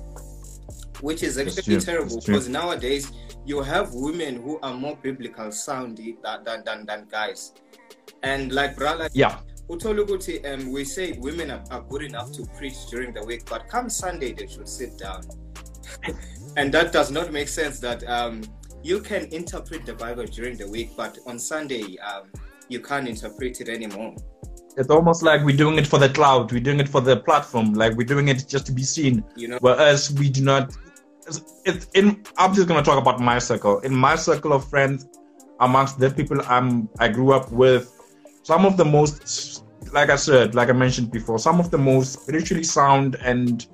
which 1.02 1.24
is 1.24 1.38
actually 1.38 1.80
terrible 1.80 2.20
because 2.26 2.50
nowadays 2.50 3.12
you 3.46 3.62
have 3.62 3.94
women 3.94 4.42
who 4.42 4.60
are 4.62 4.74
more 4.74 4.98
biblical 5.02 5.52
sound 5.52 5.98
than, 5.98 6.44
than, 6.44 6.64
than, 6.66 6.86
than 6.86 7.08
guys. 7.10 7.54
And 8.24 8.52
like 8.52 8.76
brother, 8.76 9.10
yeah. 9.14 9.40
Utoluguti, 9.70 10.46
um, 10.52 10.72
we 10.72 10.84
say 10.84 11.14
women 11.14 11.52
are, 11.52 11.64
are, 11.72 11.82
good 11.82 12.04
enough 12.04 12.32
to 12.34 12.46
preach 12.58 12.76
during 12.90 13.14
the 13.14 13.24
week, 13.26 13.46
but 13.50 13.68
come 13.68 13.90
Sunday 13.90 14.32
they 14.34 14.48
should 14.48 14.68
sit 14.68 14.98
down. 14.98 15.24
and 16.58 16.72
that 16.72 16.92
does 16.92 17.12
not 17.12 17.32
make 17.32 17.48
sense 17.48 17.80
that 17.80 18.08
um, 18.08 18.44
you 18.84 19.00
can 19.00 19.26
interpret 19.34 19.86
the 19.86 19.94
Bible 19.94 20.26
during 20.26 20.58
the 20.58 20.68
week, 20.68 20.92
but 20.96 21.18
on 21.26 21.40
Sunday 21.40 21.98
um, 22.00 22.24
you 22.70 22.80
can't 22.80 23.08
interpret 23.08 23.60
it 23.62 23.70
anymore. 23.70 24.16
It's 24.78 24.90
almost 24.90 25.24
like 25.24 25.44
we're 25.44 25.56
doing 25.56 25.78
it 25.78 25.88
for 25.88 26.00
the 26.00 26.10
cloud, 26.10 26.52
we're 26.52 26.60
doing 26.60 26.80
it 26.80 26.90
for 26.90 27.02
the 27.02 27.18
platform, 27.18 27.74
like 27.74 27.96
we're 27.96 28.08
doing 28.08 28.28
it 28.28 28.46
just 28.48 28.66
to 28.68 28.72
be 28.72 28.84
seen. 28.84 29.24
You 29.36 29.48
know, 29.48 29.58
whereas 29.62 30.12
we 30.14 30.30
do 30.30 30.44
not 30.44 30.76
it's 31.66 31.88
in 31.94 32.24
i'm 32.38 32.54
just 32.54 32.68
going 32.68 32.82
to 32.82 32.88
talk 32.88 33.00
about 33.02 33.20
my 33.20 33.40
circle. 33.40 33.80
In 33.80 33.94
my 33.94 34.16
circle 34.16 34.54
of 34.54 34.68
friends 34.70 35.08
amongst 35.60 36.00
the 36.00 36.10
people 36.10 36.42
i'm 36.48 36.90
i 37.00 37.08
grew 37.08 37.34
up 37.34 37.52
with 37.52 37.92
some 38.44 38.66
of 38.66 38.78
the 38.78 38.86
most 38.86 39.64
like 39.94 40.10
i 40.10 40.16
said 40.16 40.54
like 40.56 40.70
i 40.70 40.74
mentioned 40.74 41.12
before 41.12 41.40
some 41.40 41.60
of 41.60 41.72
the 41.72 41.78
most 41.78 42.22
spiritually 42.22 42.64
sound 42.64 43.16
and 43.22 43.68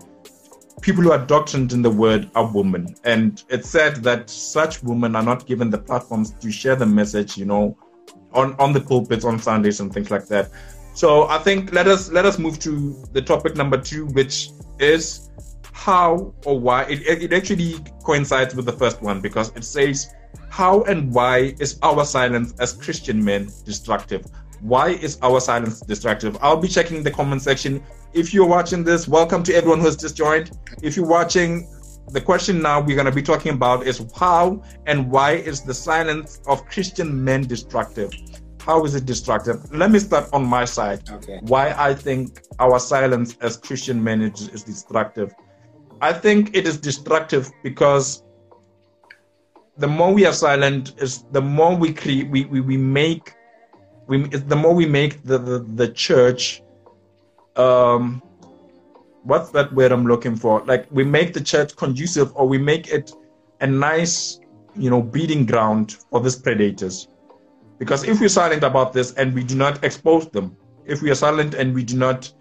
people 0.82 1.04
who 1.04 1.12
are 1.12 1.26
doctrined 1.26 1.74
in 1.74 1.82
the 1.82 1.90
word 1.90 2.30
are 2.36 2.52
women. 2.52 2.96
And 3.04 3.44
it's 3.50 3.70
said 3.70 3.98
that 3.98 4.30
such 4.30 4.84
women 4.84 5.16
are 5.16 5.24
not 5.24 5.46
given 5.46 5.70
the 5.70 5.78
platforms 5.78 6.32
to 6.32 6.52
share 6.52 6.76
the 6.76 6.86
message 6.86 7.38
you 7.38 7.46
know 7.46 7.78
on 8.34 8.56
on 8.60 8.74
the 8.74 8.82
pulpits 8.82 9.24
on 9.24 9.40
sundays 9.40 9.80
and 9.80 9.94
things 9.94 10.12
like 10.12 10.28
that. 10.28 10.50
So 10.94 11.28
i 11.30 11.38
think 11.38 11.72
let 11.72 11.88
us 11.88 12.12
let 12.12 12.26
us 12.26 12.38
move 12.38 12.60
to 12.60 12.96
the 13.14 13.22
topic 13.22 13.56
number 13.56 13.78
two 13.78 14.08
which 14.08 14.50
is 14.80 15.30
how 15.82 16.32
or 16.46 16.60
why 16.60 16.84
it, 16.84 17.02
it 17.24 17.34
actually 17.34 17.74
coincides 18.04 18.54
with 18.54 18.66
the 18.68 18.72
first 18.72 19.02
one 19.02 19.20
because 19.20 19.52
it 19.56 19.64
says 19.64 20.14
how 20.50 20.84
and 20.84 21.12
why 21.12 21.56
is 21.60 21.80
our 21.82 22.06
silence 22.06 22.54
as 22.60 22.74
christian 22.74 23.24
men 23.24 23.50
destructive? 23.66 24.24
Why 24.60 24.90
is 24.90 25.18
our 25.24 25.40
silence 25.40 25.80
destructive? 25.82 26.38
I'll 26.40 26.62
be 26.62 26.68
checking 26.68 27.02
the 27.02 27.10
comment 27.10 27.42
section. 27.42 27.84
If 28.14 28.32
you're 28.32 28.46
watching 28.46 28.84
this 28.84 29.08
welcome 29.08 29.42
to 29.42 29.56
everyone 29.56 29.80
who's 29.80 29.98
just 29.98 30.16
joined. 30.16 30.52
If 30.84 30.96
you're 30.96 31.08
watching 31.08 31.68
the 32.10 32.22
question 32.22 32.62
now 32.62 32.80
we're 32.80 32.96
going 32.96 33.12
to 33.14 33.20
be 33.22 33.24
talking 33.24 33.54
about 33.54 33.88
is 33.88 34.06
how 34.16 34.62
and 34.86 35.10
why 35.10 35.32
is 35.32 35.62
the 35.62 35.74
silence 35.74 36.42
of 36.46 36.64
christian 36.68 37.24
men 37.24 37.42
destructive? 37.48 38.12
How 38.60 38.86
is 38.86 38.94
it 38.94 39.08
destructive? 39.08 39.58
Let 39.72 39.90
me 39.90 39.98
start 39.98 40.30
on 40.32 40.46
my 40.46 40.66
side. 40.66 41.10
Okay. 41.10 41.40
why 41.42 41.74
i 41.90 41.92
think 41.96 42.42
our 42.60 42.78
silence 42.80 43.36
as 43.42 43.58
christian 43.58 44.04
men 44.04 44.22
is, 44.22 44.48
is 44.50 44.62
destructive 44.62 45.34
I 46.02 46.14
think 46.14 46.56
it 46.56 46.68
is 46.68 46.78
destructive 46.78 47.52
because 47.64 48.24
the 49.78 49.88
more 49.88 50.14
we 50.14 50.26
are 50.26 50.34
silent 50.34 50.94
is 50.98 51.24
the 51.32 51.42
more 51.42 51.76
we 51.76 51.94
create 51.94 52.30
we, 52.30 52.46
we, 52.46 52.60
we 52.60 52.78
make 52.78 53.34
we 54.08 54.24
the 54.28 54.56
more 54.56 54.74
we 54.74 54.86
make 54.86 55.24
the, 55.24 55.38
the, 55.38 55.60
the 55.76 55.88
church 55.90 56.64
um 57.56 58.22
what's 59.24 59.52
that 59.52 59.72
word 59.74 59.92
I'm 59.92 60.06
looking 60.06 60.36
for? 60.36 60.64
Like 60.66 60.88
we 60.92 61.04
make 61.04 61.34
the 61.34 61.42
church 61.42 61.76
conducive 61.76 62.36
or 62.36 62.48
we 62.48 62.58
make 62.58 62.90
it 62.90 63.12
a 63.60 63.68
nice, 63.68 64.40
you 64.76 64.90
know, 64.90 65.02
breeding 65.02 65.46
ground 65.46 65.98
for 66.10 66.20
these 66.20 66.36
predators. 66.36 67.08
Because 67.78 68.04
if 68.04 68.20
we're 68.20 68.30
silent 68.30 68.64
about 68.64 68.94
this 68.94 69.14
and 69.14 69.34
we 69.34 69.44
do 69.44 69.56
not 69.56 69.84
expose 69.84 70.30
them, 70.30 70.58
if 70.86 71.02
we 71.02 71.12
are 71.12 71.16
silent 71.16 71.54
and 71.54 71.74
we 71.74 71.84
do 71.84 71.98
not 71.98 72.32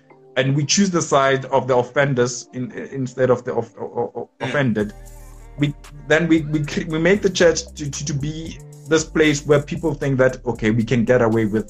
and 0.41 0.57
we 0.57 0.65
choose 0.65 0.91
the 0.91 1.03
side 1.03 1.45
of 1.57 1.69
the 1.69 1.77
offenders 1.77 2.49
in, 2.55 2.73
instead 2.73 3.29
of 3.29 3.45
the 3.45 3.53
of, 3.55 3.77
of, 3.77 4.17
of 4.17 4.29
offended, 4.41 4.95
we 5.59 5.75
then 6.09 6.27
we, 6.29 6.41
we 6.43 6.65
we 6.89 6.99
make 6.99 7.21
the 7.21 7.29
church 7.29 7.67
to, 7.75 7.91
to, 7.91 8.05
to 8.07 8.15
be 8.15 8.59
this 8.89 9.05
place 9.05 9.47
where 9.47 9.63
people 9.63 9.93
think 9.93 10.19
that 10.19 10.45
okay 10.47 10.71
we 10.71 10.83
can 10.83 11.05
get 11.05 11.21
away 11.21 11.45
with 11.45 11.67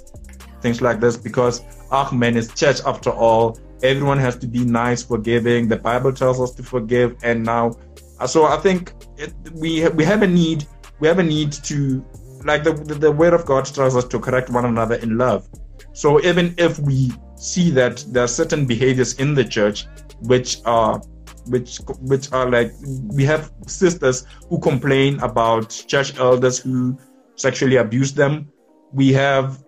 things 0.62 0.80
like 0.80 1.00
this 1.00 1.16
because 1.16 1.62
ah 1.90 2.09
man 2.12 2.37
it's 2.37 2.54
church 2.54 2.80
after 2.87 3.11
all. 3.11 3.59
Everyone 3.83 4.18
has 4.18 4.37
to 4.37 4.46
be 4.46 4.62
nice 4.64 5.02
forgiving. 5.02 5.66
The 5.66 5.76
bible 5.76 6.12
tells 6.12 6.40
us 6.40 6.52
to 6.52 6.62
forgive. 6.62 7.16
And 7.22 7.42
now 7.42 7.72
uh, 8.20 8.26
so 8.26 8.44
i 8.44 8.59
think 8.59 8.92
it, 9.16 9.33
we 9.54 9.88
we 10.00 10.04
have 10.04 10.22
a 10.22 10.26
need 10.26 10.66
we 11.00 11.09
have 11.09 11.18
a 11.18 11.22
need 11.37 11.50
to 11.70 12.04
like 12.44 12.62
the, 12.62 12.72
the 12.72 12.94
the 12.94 13.11
word 13.11 13.35
of 13.35 13.44
god 13.46 13.64
tells 13.64 13.96
us 13.96 14.04
to 14.04 14.20
correct 14.20 14.48
one 14.50 14.66
another 14.66 14.96
in 15.06 15.18
love. 15.18 15.48
So 15.92 16.22
even 16.30 16.54
if 16.56 16.78
we 16.78 17.11
see 17.40 17.70
that 17.70 18.05
there 18.09 18.24
are 18.24 18.29
certain 18.29 18.66
behaviors 18.66 19.14
in 19.14 19.35
the 19.35 19.44
church 19.44 19.87
which 20.20 20.59
are 20.66 21.00
which 21.46 21.79
which 22.00 22.31
are 22.33 22.50
like 22.50 22.72
we 23.16 23.24
have 23.24 23.50
sisters 23.66 24.26
who 24.48 24.59
complain 24.61 25.18
about 25.20 25.70
church 25.88 26.18
elders 26.18 26.59
who 26.59 26.96
sexually 27.37 27.76
abuse 27.76 28.12
them. 28.12 28.53
We 28.92 29.12
have 29.14 29.64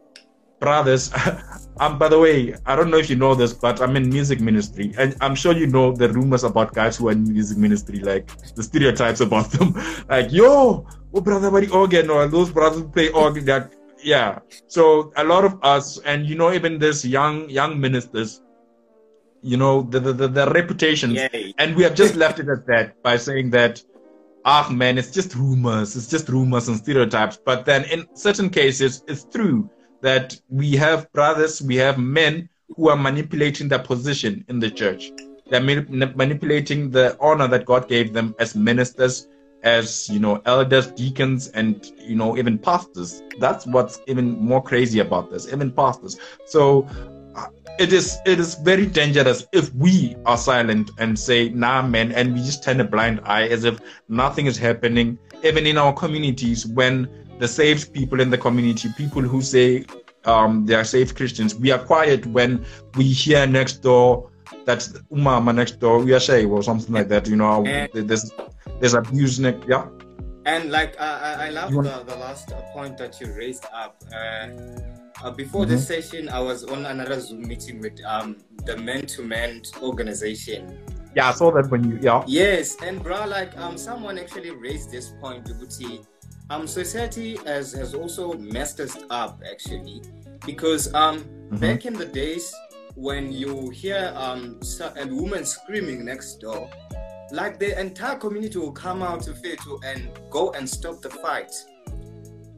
brothers. 0.61 1.11
Um 1.81 1.99
by 1.99 2.09
the 2.09 2.19
way 2.19 2.55
i 2.67 2.77
don't 2.77 2.91
know 2.91 2.99
if 2.99 3.09
you 3.09 3.17
know 3.17 3.35
this 3.35 3.55
but 3.55 3.81
i'm 3.81 3.97
in 3.97 4.11
music 4.11 4.41
ministry 4.41 4.93
and 4.99 5.17
i'm 5.23 5.35
sure 5.35 5.55
you 5.55 5.67
know 5.67 5.91
the 5.91 6.09
rumors 6.11 6.45
about 6.45 6.75
guys 6.75 6.99
who 6.99 7.09
are 7.09 7.13
in 7.13 7.25
music 7.25 7.57
ministry 7.57 8.01
like 8.01 8.29
the 8.55 8.63
stereotypes 8.63 9.21
about 9.21 9.51
them. 9.53 9.73
Like 10.09 10.31
yo 10.31 10.87
oh 11.15 11.21
brother 11.23 11.51
buddy 11.51 11.69
organ? 11.69 12.11
Or 12.11 12.29
those 12.29 12.51
brothers 12.51 12.83
who 12.83 12.89
play 12.89 13.09
organ 13.09 13.47
that 13.47 13.73
yeah. 14.03 14.39
So 14.67 15.13
a 15.17 15.25
lot 15.25 15.45
of 15.45 15.59
us 15.63 15.99
and 15.99 16.27
you 16.27 16.35
know 16.35 16.53
even 16.53 16.79
this 16.79 17.05
young 17.05 17.49
young 17.49 17.81
ministers 17.81 18.43
you 19.43 19.57
know 19.57 19.83
the 19.83 20.01
the, 20.01 20.13
the, 20.13 20.29
the 20.29 20.47
reputations. 20.51 21.15
Yay. 21.15 21.55
and 21.59 21.77
we 21.77 21.83
have 21.83 21.95
just 21.95 22.15
left 22.17 22.39
it 22.39 22.49
at 22.49 22.67
that 22.67 23.03
by 23.03 23.17
saying 23.17 23.51
that 23.51 23.83
ah 24.45 24.69
man 24.73 24.99
it's 24.99 25.11
just 25.11 25.35
rumors. 25.35 25.97
It's 25.97 26.09
just 26.09 26.29
rumors 26.29 26.69
and 26.69 26.77
stereotypes. 26.77 27.39
But 27.45 27.65
then 27.65 27.85
in 27.85 28.07
certain 28.15 28.51
cases 28.51 29.03
it's 29.09 29.25
true 29.25 29.69
that 30.01 30.41
we 30.49 30.73
have 30.77 31.13
brothers 31.13 31.63
we 31.63 31.77
have 31.77 31.99
men 31.99 32.49
who 32.77 32.89
are 32.89 32.97
manipulating 32.97 33.69
their 33.69 33.79
position 33.79 34.45
in 34.49 34.59
the 34.59 34.71
church. 34.71 35.11
They're 35.51 35.61
manipulating 35.61 36.91
the 36.91 37.17
honor 37.21 37.47
that 37.49 37.67
god 37.67 37.89
gave 37.89 38.13
them 38.13 38.35
as 38.39 38.55
ministers 38.55 39.29
as 39.63 40.09
you 40.09 40.19
know 40.19 40.43
elders 40.47 40.89
deacons 40.89 41.49
and 41.49 41.93
you 41.99 42.17
know 42.17 42.37
even 42.37 42.59
pastors. 42.59 43.23
That's 43.39 43.67
what's 43.67 44.01
even 44.07 44.39
more 44.39 44.63
crazy 44.63 45.01
about 45.01 45.31
this 45.31 45.53
even 45.53 45.71
pastors. 45.73 46.19
So 46.47 46.89
it 47.79 47.93
is 47.93 48.19
it 48.27 48.39
is 48.39 48.55
very 48.57 48.87
dangerous 48.87 49.47
if 49.53 49.73
we 49.75 50.15
are 50.27 50.37
silent 50.37 50.91
and 50.99 51.19
say 51.19 51.49
nah 51.49 51.83
man 51.83 52.13
and 52.13 52.35
we 52.35 52.41
just 52.41 52.63
turn 52.63 52.81
a 52.81 52.85
blind 52.85 53.21
eye 53.25 53.49
as 53.49 53.65
if 53.65 53.81
nothing 54.09 54.47
is 54.47 54.59
happening. 54.59 55.19
Even 55.43 55.67
in 55.67 55.79
our 55.79 55.93
communities 55.93 56.67
when 56.67 57.09
the 57.39 57.49
saved 57.49 57.93
people 57.93 58.21
in 58.21 58.31
the 58.31 58.39
community 58.39 58.89
people 58.97 59.23
who 59.23 59.43
say 59.43 59.85
um, 60.25 60.65
they 60.65 60.75
are 60.75 60.85
saved 60.85 61.17
christians 61.17 61.55
we 61.57 61.73
are 61.73 61.79
quiet 61.79 62.25
when 62.27 62.65
we 62.97 63.05
hear 63.05 63.47
next 63.47 63.83
door 63.83 64.31
that 64.65 64.79
umama 65.11 65.53
next 65.53 65.81
door 65.81 65.99
we 65.99 66.13
are 66.15 66.21
shy 66.21 66.45
or 66.45 66.63
something 66.63 66.95
like 66.95 67.09
that 67.09 67.27
you 67.27 67.35
know 67.35 67.65
there's 67.93 68.31
there's 68.81 68.95
abuse 68.95 69.39
next 69.39 69.67
yeah 69.69 69.87
and 70.47 70.71
like 70.71 71.01
i 71.01 71.47
i 71.47 71.49
love 71.51 71.73
the, 71.73 72.05
the 72.07 72.17
last 72.17 72.51
point 72.73 72.99
that 72.99 73.21
you 73.21 73.33
raised 73.33 73.65
up 73.73 74.03
uh, 74.15 74.49
uh, 75.23 75.31
before 75.31 75.63
mm-hmm. 75.63 75.73
this 75.73 75.87
session, 75.87 76.29
I 76.29 76.41
was 76.41 76.65
on 76.65 76.85
another 76.87 77.21
Zoom 77.21 77.43
meeting 77.43 77.81
with 77.81 78.01
um, 78.05 78.39
the 78.65 78.77
Men 78.77 79.07
to 79.07 79.23
Men 79.23 79.63
organization. 79.81 80.79
Yeah, 81.15 81.29
I 81.29 81.33
saw 81.33 81.53
that 81.53 81.71
when 81.71 81.89
you 81.89 81.99
yeah. 82.03 82.25
Yes, 82.27 82.77
and 82.83 83.03
bro, 83.03 83.27
like 83.27 83.57
um, 83.59 83.77
someone 83.79 84.19
actually 84.19 84.51
raised 84.51 84.91
this 84.91 85.13
point, 85.21 85.45
Uguti. 85.45 86.05
Um, 86.51 86.67
society 86.67 87.37
has 87.45 87.73
has 87.73 87.95
also 87.95 88.33
messed 88.35 88.81
us 88.81 88.97
up 89.11 89.43
actually, 89.49 90.03
because 90.45 90.93
um, 90.95 91.21
mm-hmm. 91.21 91.57
back 91.57 91.87
in 91.87 91.95
the 91.95 92.07
days 92.07 92.53
when 92.95 93.33
you 93.33 93.71
hear 93.71 94.13
um 94.17 94.61
a 94.97 95.07
woman 95.07 95.45
screaming 95.45 96.05
next 96.05 96.41
door, 96.41 96.69
like 97.33 97.59
the 97.59 97.79
entire 97.81 98.17
community 98.17 98.59
will 98.59 98.73
come 98.73 99.03
out 99.03 99.23
to 99.23 99.35
fit 99.35 99.59
and 99.85 100.11
go 100.31 100.53
and 100.53 100.69
stop 100.69 101.01
the 101.01 101.11
fight 101.11 101.53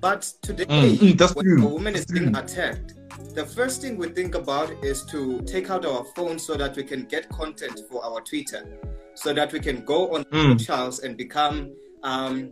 but 0.05 0.21
today, 0.43 0.67
mm, 0.67 0.99
mm 0.99 1.35
when 1.35 1.47
true. 1.47 1.67
a 1.67 1.67
woman 1.67 1.95
is 1.97 2.05
being 2.05 2.37
attacked, 2.37 2.93
the 3.35 3.47
first 3.47 3.81
thing 3.81 3.97
we 3.97 4.09
think 4.09 4.35
about 4.35 4.71
is 4.85 5.03
to 5.07 5.41
take 5.47 5.71
out 5.71 5.87
our 5.87 6.05
phone 6.15 6.39
so 6.39 6.59
that 6.59 6.77
we 6.77 6.85
can 6.85 7.05
get 7.07 7.27
content 7.31 7.81
for 7.91 8.05
our 8.05 8.21
Twitter, 8.21 8.67
so 9.15 9.33
that 9.33 9.51
we 9.51 9.61
can 9.61 9.83
go 9.83 10.15
on 10.15 10.25
mm. 10.25 10.63
Charles 10.63 10.99
and 10.99 11.17
become 11.17 11.73
um, 12.03 12.51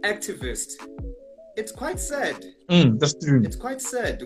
activists. 0.00 0.82
It's 1.58 1.72
quite 1.72 2.00
sad. 2.00 2.42
Mm, 2.70 2.98
that's 2.98 3.22
true. 3.22 3.42
It's 3.44 3.56
quite 3.56 3.82
sad. 3.82 4.22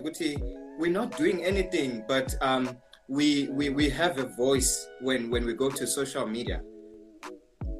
We're 0.77 0.89
not 0.89 1.17
doing 1.17 1.43
anything, 1.43 2.05
but 2.07 2.33
um, 2.39 2.77
we, 3.09 3.49
we 3.49 3.67
we 3.71 3.89
have 3.89 4.19
a 4.19 4.27
voice 4.37 4.87
when 5.01 5.29
when 5.29 5.45
we 5.45 5.53
go 5.53 5.69
to 5.69 5.85
social 5.85 6.25
media. 6.25 6.61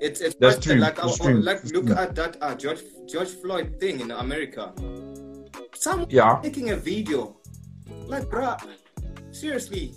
It's 0.02 0.22
it's 0.22 0.36
That's 0.36 0.60
true. 0.60 0.76
like 0.76 0.96
That's 0.96 1.18
true. 1.18 1.42
like 1.42 1.64
look 1.66 1.90
at 1.90 2.16
that 2.16 2.38
uh, 2.42 2.56
George 2.56 2.82
George 3.08 3.30
Floyd 3.30 3.76
thing 3.80 4.00
in 4.00 4.12
America. 4.12 4.72
Someone 5.74 6.08
yeah. 6.10 6.40
making 6.42 6.70
a 6.72 6.76
video, 6.76 7.38
like 8.08 8.24
bruh, 8.26 8.58
seriously. 9.32 9.94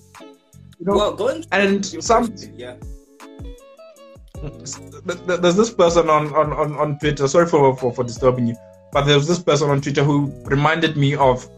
You 0.78 0.86
know, 0.86 0.96
well, 0.96 1.12
going 1.14 1.44
and 1.52 1.84
some 1.86 2.26
question, 2.26 2.54
yeah. 2.58 2.74
There's 4.42 5.56
this 5.56 5.70
person 5.70 6.10
on, 6.10 6.34
on, 6.34 6.52
on, 6.52 6.72
on 6.74 6.98
Twitter. 6.98 7.28
Sorry 7.28 7.46
for, 7.46 7.76
for, 7.76 7.92
for 7.92 8.02
disturbing 8.02 8.48
you, 8.48 8.56
but 8.90 9.02
there's 9.02 9.28
this 9.28 9.38
person 9.38 9.70
on 9.70 9.80
Twitter 9.80 10.02
who 10.02 10.32
reminded 10.46 10.96
me 10.96 11.14
of 11.14 11.48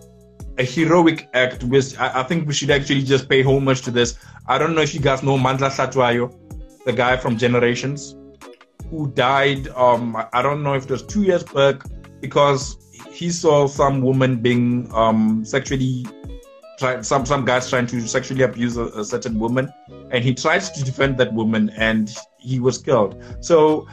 a 0.59 0.65
heroic 0.65 1.29
act, 1.33 1.65
which 1.65 1.97
I, 1.99 2.21
I, 2.21 2.23
think 2.25 2.47
we 2.47 2.53
should 2.53 2.71
actually 2.71 3.03
just 3.03 3.27
pay 3.27 3.43
homage 3.43 3.81
to 3.83 3.91
this. 3.91 4.19
I 4.47 4.59
don't 4.59 4.75
know 4.75 4.83
if 4.83 4.95
you 4.95 5.01
guys 5.01 5.23
know 5.23 5.39
Mandla 5.39 5.71
Hlatshwayo, 5.71 6.85
the 6.85 6.93
guy 6.93 7.17
from 7.17 7.39
Generations 7.39 8.15
who 8.95 9.09
died. 9.11 9.67
Um, 9.69 10.17
I 10.33 10.41
don't 10.41 10.63
know 10.63 10.75
if 10.75 10.85
it 10.85 10.91
was 10.91 11.03
two 11.03 11.25
years 11.25 11.43
back 11.43 11.83
because 12.21 12.79
he 13.11 13.29
saw 13.31 13.67
some 13.67 14.01
woman 14.01 14.37
being 14.37 14.89
um, 14.95 15.45
sexually 15.45 16.07
tried 16.79 17.05
some 17.05 17.27
some 17.27 17.45
guys 17.45 17.69
trying 17.69 17.87
to 17.89 18.01
sexually 18.07 18.43
abuse 18.43 18.77
a, 18.77 18.85
a, 19.01 19.05
certain 19.05 19.39
woman 19.39 19.73
and 20.11 20.25
he 20.25 20.35
tried 20.35 20.61
to 20.61 20.85
defend 20.85 21.19
that 21.19 21.33
woman 21.33 21.71
and 21.71 22.17
he 22.39 22.61
was 22.61 22.79
killed. 22.79 23.21
So 23.41 23.89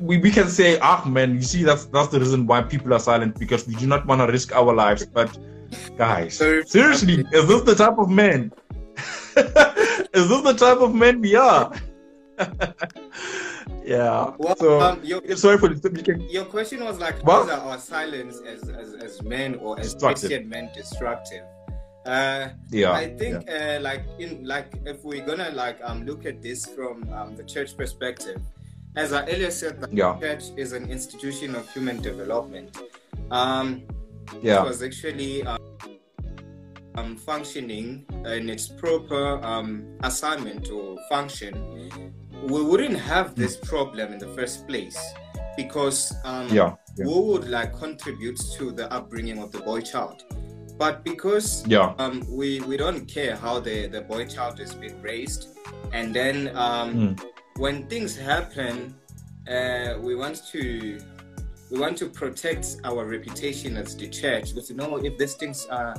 we, 0.00 0.18
we 0.18 0.30
can 0.30 0.48
say 0.48 0.78
ah 0.80 1.04
man 1.06 1.34
you 1.34 1.42
see 1.42 1.62
that's 1.62 1.84
that's 1.86 2.08
the 2.08 2.18
reason 2.18 2.46
why 2.46 2.62
people 2.62 2.92
are 2.94 3.00
silent 3.00 3.38
because 3.38 3.66
we 3.68 3.76
do 3.76 3.86
not 3.86 4.06
want 4.06 4.20
to 4.20 4.26
risk 4.26 4.52
our 4.52 4.74
lives 4.74 5.06
but 5.06 5.38
guys 5.96 6.36
seriously 6.66 7.24
is 7.32 7.46
this 7.46 7.62
the 7.62 7.74
type 7.76 7.98
of 7.98 8.10
man? 8.10 8.52
Is 10.14 10.28
this 10.28 10.42
the 10.42 10.52
type 10.52 10.78
of 10.78 10.94
man 10.94 11.22
we 11.22 11.34
are 11.34 11.72
yeah. 13.84 14.32
Well, 14.38 14.56
so, 14.56 14.80
um, 14.80 15.00
your, 15.02 15.20
sorry 15.36 15.58
for 15.58 15.68
the 15.68 16.26
Your 16.30 16.44
question 16.44 16.84
was 16.84 16.98
like, 16.98 17.22
how 17.22 17.44
is 17.44 17.50
our 17.50 17.78
silence 17.78 18.40
as, 18.46 18.68
as, 18.68 18.94
as 18.94 19.22
men 19.22 19.56
or 19.56 19.78
as 19.78 19.94
Christian 19.94 20.48
men 20.48 20.70
destructive? 20.74 21.44
Uh, 22.04 22.48
yeah. 22.70 22.92
I 22.92 23.14
think 23.16 23.44
yeah. 23.46 23.76
Uh, 23.76 23.80
like 23.80 24.04
in 24.18 24.44
like 24.44 24.74
if 24.84 25.04
we're 25.04 25.24
gonna 25.24 25.50
like 25.50 25.78
um 25.84 26.04
look 26.04 26.26
at 26.26 26.42
this 26.42 26.66
from 26.66 27.08
um, 27.12 27.36
the 27.36 27.44
church 27.44 27.76
perspective, 27.76 28.40
as 28.96 29.12
I 29.12 29.22
earlier 29.28 29.52
said, 29.52 29.80
the 29.80 29.88
yeah. 29.92 30.18
church 30.18 30.44
is 30.56 30.72
an 30.72 30.90
institution 30.90 31.54
of 31.54 31.70
human 31.72 32.02
development. 32.02 32.76
Um, 33.30 33.82
yeah. 34.40 34.62
It 34.62 34.66
was 34.66 34.82
actually. 34.82 35.44
Um, 35.44 35.58
um, 36.94 37.16
functioning 37.16 38.04
in 38.26 38.50
its 38.50 38.68
proper 38.68 39.42
um, 39.42 39.96
assignment 40.02 40.70
or 40.70 40.98
function 41.08 42.12
we 42.42 42.62
wouldn't 42.62 42.98
have 42.98 43.34
this 43.34 43.56
problem 43.56 44.12
in 44.12 44.18
the 44.18 44.28
first 44.28 44.66
place 44.66 44.98
because 45.56 46.14
um, 46.24 46.48
yeah, 46.48 46.74
yeah. 46.96 47.06
we 47.06 47.14
would 47.14 47.48
like 47.48 47.76
contribute 47.76 48.40
to 48.56 48.72
the 48.72 48.92
upbringing 48.92 49.38
of 49.38 49.52
the 49.52 49.60
boy 49.60 49.80
child. 49.80 50.24
But 50.78 51.04
because 51.04 51.64
yeah. 51.66 51.94
um, 51.98 52.24
we, 52.28 52.60
we 52.62 52.76
don't 52.76 53.06
care 53.06 53.36
how 53.36 53.60
the, 53.60 53.86
the 53.86 54.00
boy 54.00 54.26
child 54.26 54.58
is 54.58 54.74
being 54.74 55.00
raised, 55.00 55.56
and 55.92 56.14
then 56.14 56.56
um, 56.56 57.16
mm. 57.16 57.24
when 57.56 57.86
things 57.86 58.16
happen, 58.16 58.96
uh, 59.48 59.98
we 60.00 60.14
want 60.14 60.42
to 60.50 60.98
we 61.72 61.78
want 61.78 61.96
to 61.96 62.06
protect 62.06 62.76
our 62.84 63.06
reputation 63.06 63.78
as 63.78 63.96
the 63.96 64.06
church 64.06 64.50
because 64.50 64.68
you 64.68 64.76
know 64.76 64.98
if 64.98 65.16
these 65.16 65.34
things 65.34 65.66
are 65.70 65.94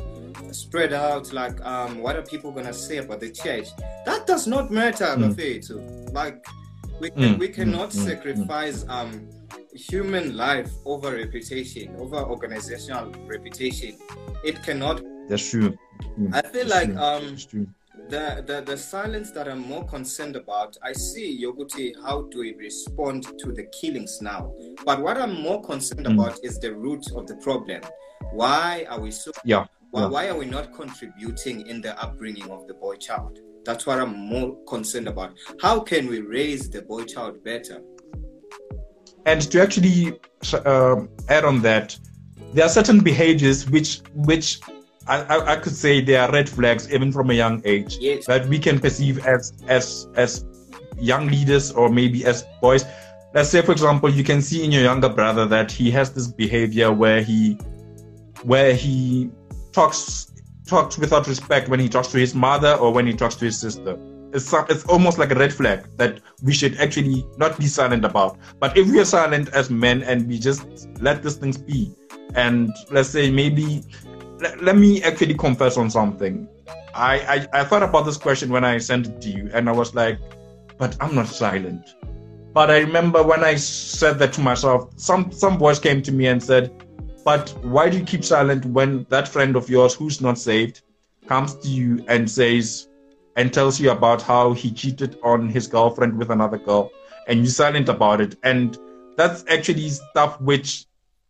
spread 0.51 0.93
out 0.93 1.33
like 1.33 1.59
um, 1.65 1.97
what 1.97 2.15
are 2.15 2.21
people 2.21 2.51
gonna 2.51 2.71
say 2.71 2.97
about 2.97 3.19
the 3.19 3.31
church? 3.31 3.69
That 4.05 4.27
does 4.27 4.45
not 4.45 4.69
matter 4.69 5.05
mm. 5.05 6.13
like 6.13 6.45
we, 6.99 7.09
can, 7.09 7.21
mm. 7.35 7.39
we 7.39 7.47
cannot 7.47 7.89
mm. 7.89 8.05
sacrifice 8.05 8.85
um, 8.87 9.27
human 9.73 10.37
life 10.37 10.69
over 10.85 11.11
reputation 11.11 11.95
over 11.97 12.17
organizational 12.17 13.11
reputation. 13.25 13.97
It 14.43 14.61
cannot 14.61 15.01
that's 15.27 15.49
true. 15.49 15.75
I 16.33 16.41
feel 16.43 16.67
that's 16.67 16.69
like 16.69 16.95
um 16.95 17.35
the, 18.09 18.43
the, 18.45 18.61
the 18.65 18.77
silence 18.77 19.31
that 19.31 19.47
I'm 19.47 19.59
more 19.59 19.85
concerned 19.85 20.35
about, 20.35 20.77
I 20.83 20.93
see 20.93 21.43
Yoguti, 21.43 21.93
how 22.03 22.23
do 22.23 22.39
we 22.39 22.53
respond 22.55 23.23
to 23.39 23.51
the 23.51 23.63
killings 23.65 24.21
now? 24.21 24.53
But 24.85 25.01
what 25.01 25.17
I'm 25.17 25.41
more 25.41 25.61
concerned 25.61 26.05
mm. 26.05 26.13
about 26.13 26.39
is 26.43 26.59
the 26.59 26.73
root 26.73 27.11
of 27.15 27.27
the 27.27 27.35
problem. 27.37 27.81
Why 28.31 28.85
are 28.89 28.99
we 28.99 29.11
so? 29.11 29.31
Yeah. 29.45 29.65
Why, 29.91 30.01
yeah. 30.01 30.07
why 30.07 30.27
are 30.29 30.37
we 30.37 30.45
not 30.45 30.73
contributing 30.73 31.67
in 31.67 31.81
the 31.81 31.99
upbringing 32.01 32.49
of 32.49 32.67
the 32.67 32.73
boy 32.73 32.95
child? 32.95 33.39
That's 33.65 33.85
what 33.85 33.99
I'm 33.99 34.17
more 34.17 34.57
concerned 34.65 35.07
about. 35.07 35.33
How 35.61 35.79
can 35.79 36.07
we 36.07 36.21
raise 36.21 36.69
the 36.69 36.81
boy 36.81 37.05
child 37.05 37.43
better? 37.43 37.81
And 39.25 39.41
to 39.51 39.61
actually 39.61 40.19
uh, 40.53 41.01
add 41.29 41.45
on 41.45 41.61
that, 41.61 41.97
there 42.53 42.65
are 42.65 42.69
certain 42.69 42.99
behaviors 42.99 43.69
which 43.69 44.01
which 44.13 44.59
I, 45.07 45.53
I, 45.53 45.55
could 45.57 45.75
say 45.75 45.99
they 45.99 46.15
are 46.15 46.31
red 46.31 46.49
flags 46.49 46.91
even 46.91 47.11
from 47.11 47.29
a 47.29 47.33
young 47.33 47.61
age 47.65 47.97
yes. 47.99 48.25
that 48.27 48.47
we 48.47 48.57
can 48.57 48.79
perceive 48.79 49.25
as 49.25 49.53
as 49.67 50.07
as 50.15 50.45
young 50.97 51.27
leaders 51.27 51.71
or 51.71 51.89
maybe 51.89 52.25
as 52.25 52.45
boys. 52.61 52.85
Let's 53.33 53.49
say, 53.49 53.61
for 53.61 53.71
example, 53.71 54.09
you 54.09 54.23
can 54.23 54.41
see 54.41 54.63
in 54.63 54.71
your 54.71 54.83
younger 54.83 55.09
brother 55.09 55.45
that 55.47 55.71
he 55.71 55.91
has 55.91 56.13
this 56.13 56.27
behavior 56.27 56.91
where 56.91 57.21
he 57.21 57.55
where 58.43 58.73
he 58.73 59.29
talks 59.71 60.31
talks 60.65 60.97
without 60.97 61.27
respect 61.27 61.67
when 61.67 61.79
he 61.79 61.89
talks 61.89 62.07
to 62.09 62.17
his 62.17 62.33
mother 62.33 62.75
or 62.75 62.93
when 62.93 63.05
he 63.05 63.13
talks 63.13 63.35
to 63.35 63.45
his 63.45 63.59
sister. 63.59 63.97
It's, 64.33 64.51
it's 64.69 64.83
almost 64.85 65.19
like 65.19 65.31
a 65.31 65.35
red 65.35 65.53
flag 65.53 65.85
that 65.97 66.19
we 66.41 66.53
should 66.53 66.75
actually 66.79 67.23
not 67.37 67.59
be 67.59 67.67
silent 67.67 68.03
about. 68.03 68.37
But 68.59 68.75
if 68.75 68.87
we 68.89 68.99
are 68.99 69.05
silent 69.05 69.49
as 69.49 69.69
men 69.69 70.01
and 70.01 70.27
we 70.27 70.39
just 70.39 70.65
let 71.01 71.21
these 71.21 71.35
things 71.35 71.57
be, 71.57 71.93
and 72.33 72.73
let's 72.89 73.09
say 73.09 73.29
maybe 73.29 73.83
let, 74.43 74.61
let 74.61 74.77
me 74.77 75.01
actually 75.03 75.33
confess 75.33 75.77
on 75.77 75.89
something. 75.89 76.47
I, 76.93 77.47
I, 77.53 77.61
I 77.61 77.63
thought 77.63 77.81
about 77.81 78.05
this 78.05 78.17
question 78.17 78.51
when 78.51 78.63
I 78.63 78.77
sent 78.77 79.07
it 79.07 79.21
to 79.21 79.29
you, 79.29 79.49
and 79.53 79.69
I 79.69 79.71
was 79.71 79.95
like, 79.95 80.19
but 80.77 80.95
I'm 80.99 81.15
not 81.15 81.27
silent. 81.27 81.95
But 82.53 82.69
I 82.69 82.79
remember 82.79 83.23
when 83.23 83.43
I 83.43 83.55
said 83.55 84.19
that 84.19 84.33
to 84.33 84.41
myself, 84.41 84.91
some 84.97 85.31
some 85.31 85.57
voice 85.57 85.79
came 85.79 86.03
to 86.03 86.11
me 86.11 86.27
and 86.27 86.43
said, 86.43 86.71
"But 87.25 87.49
why 87.63 87.89
do 87.89 87.97
you 87.97 88.03
keep 88.03 88.23
silent 88.23 88.65
when 88.65 89.07
that 89.09 89.27
friend 89.27 89.55
of 89.55 89.69
yours 89.69 89.95
who's 89.95 90.21
not 90.21 90.37
saved 90.37 90.81
comes 91.27 91.55
to 91.55 91.67
you 91.67 92.03
and 92.07 92.29
says 92.29 92.89
and 93.35 93.51
tells 93.51 93.79
you 93.79 93.89
about 93.89 94.21
how 94.21 94.53
he 94.53 94.69
cheated 94.71 95.17
on 95.23 95.49
his 95.49 95.65
girlfriend 95.65 96.19
with 96.19 96.29
another 96.29 96.59
girl, 96.59 96.91
and 97.27 97.39
you're 97.39 97.47
silent 97.47 97.89
about 97.89 98.21
it?" 98.21 98.35
And 98.43 98.77
that's 99.17 99.43
actually 99.49 99.89
stuff 99.89 100.39
which 100.39 100.85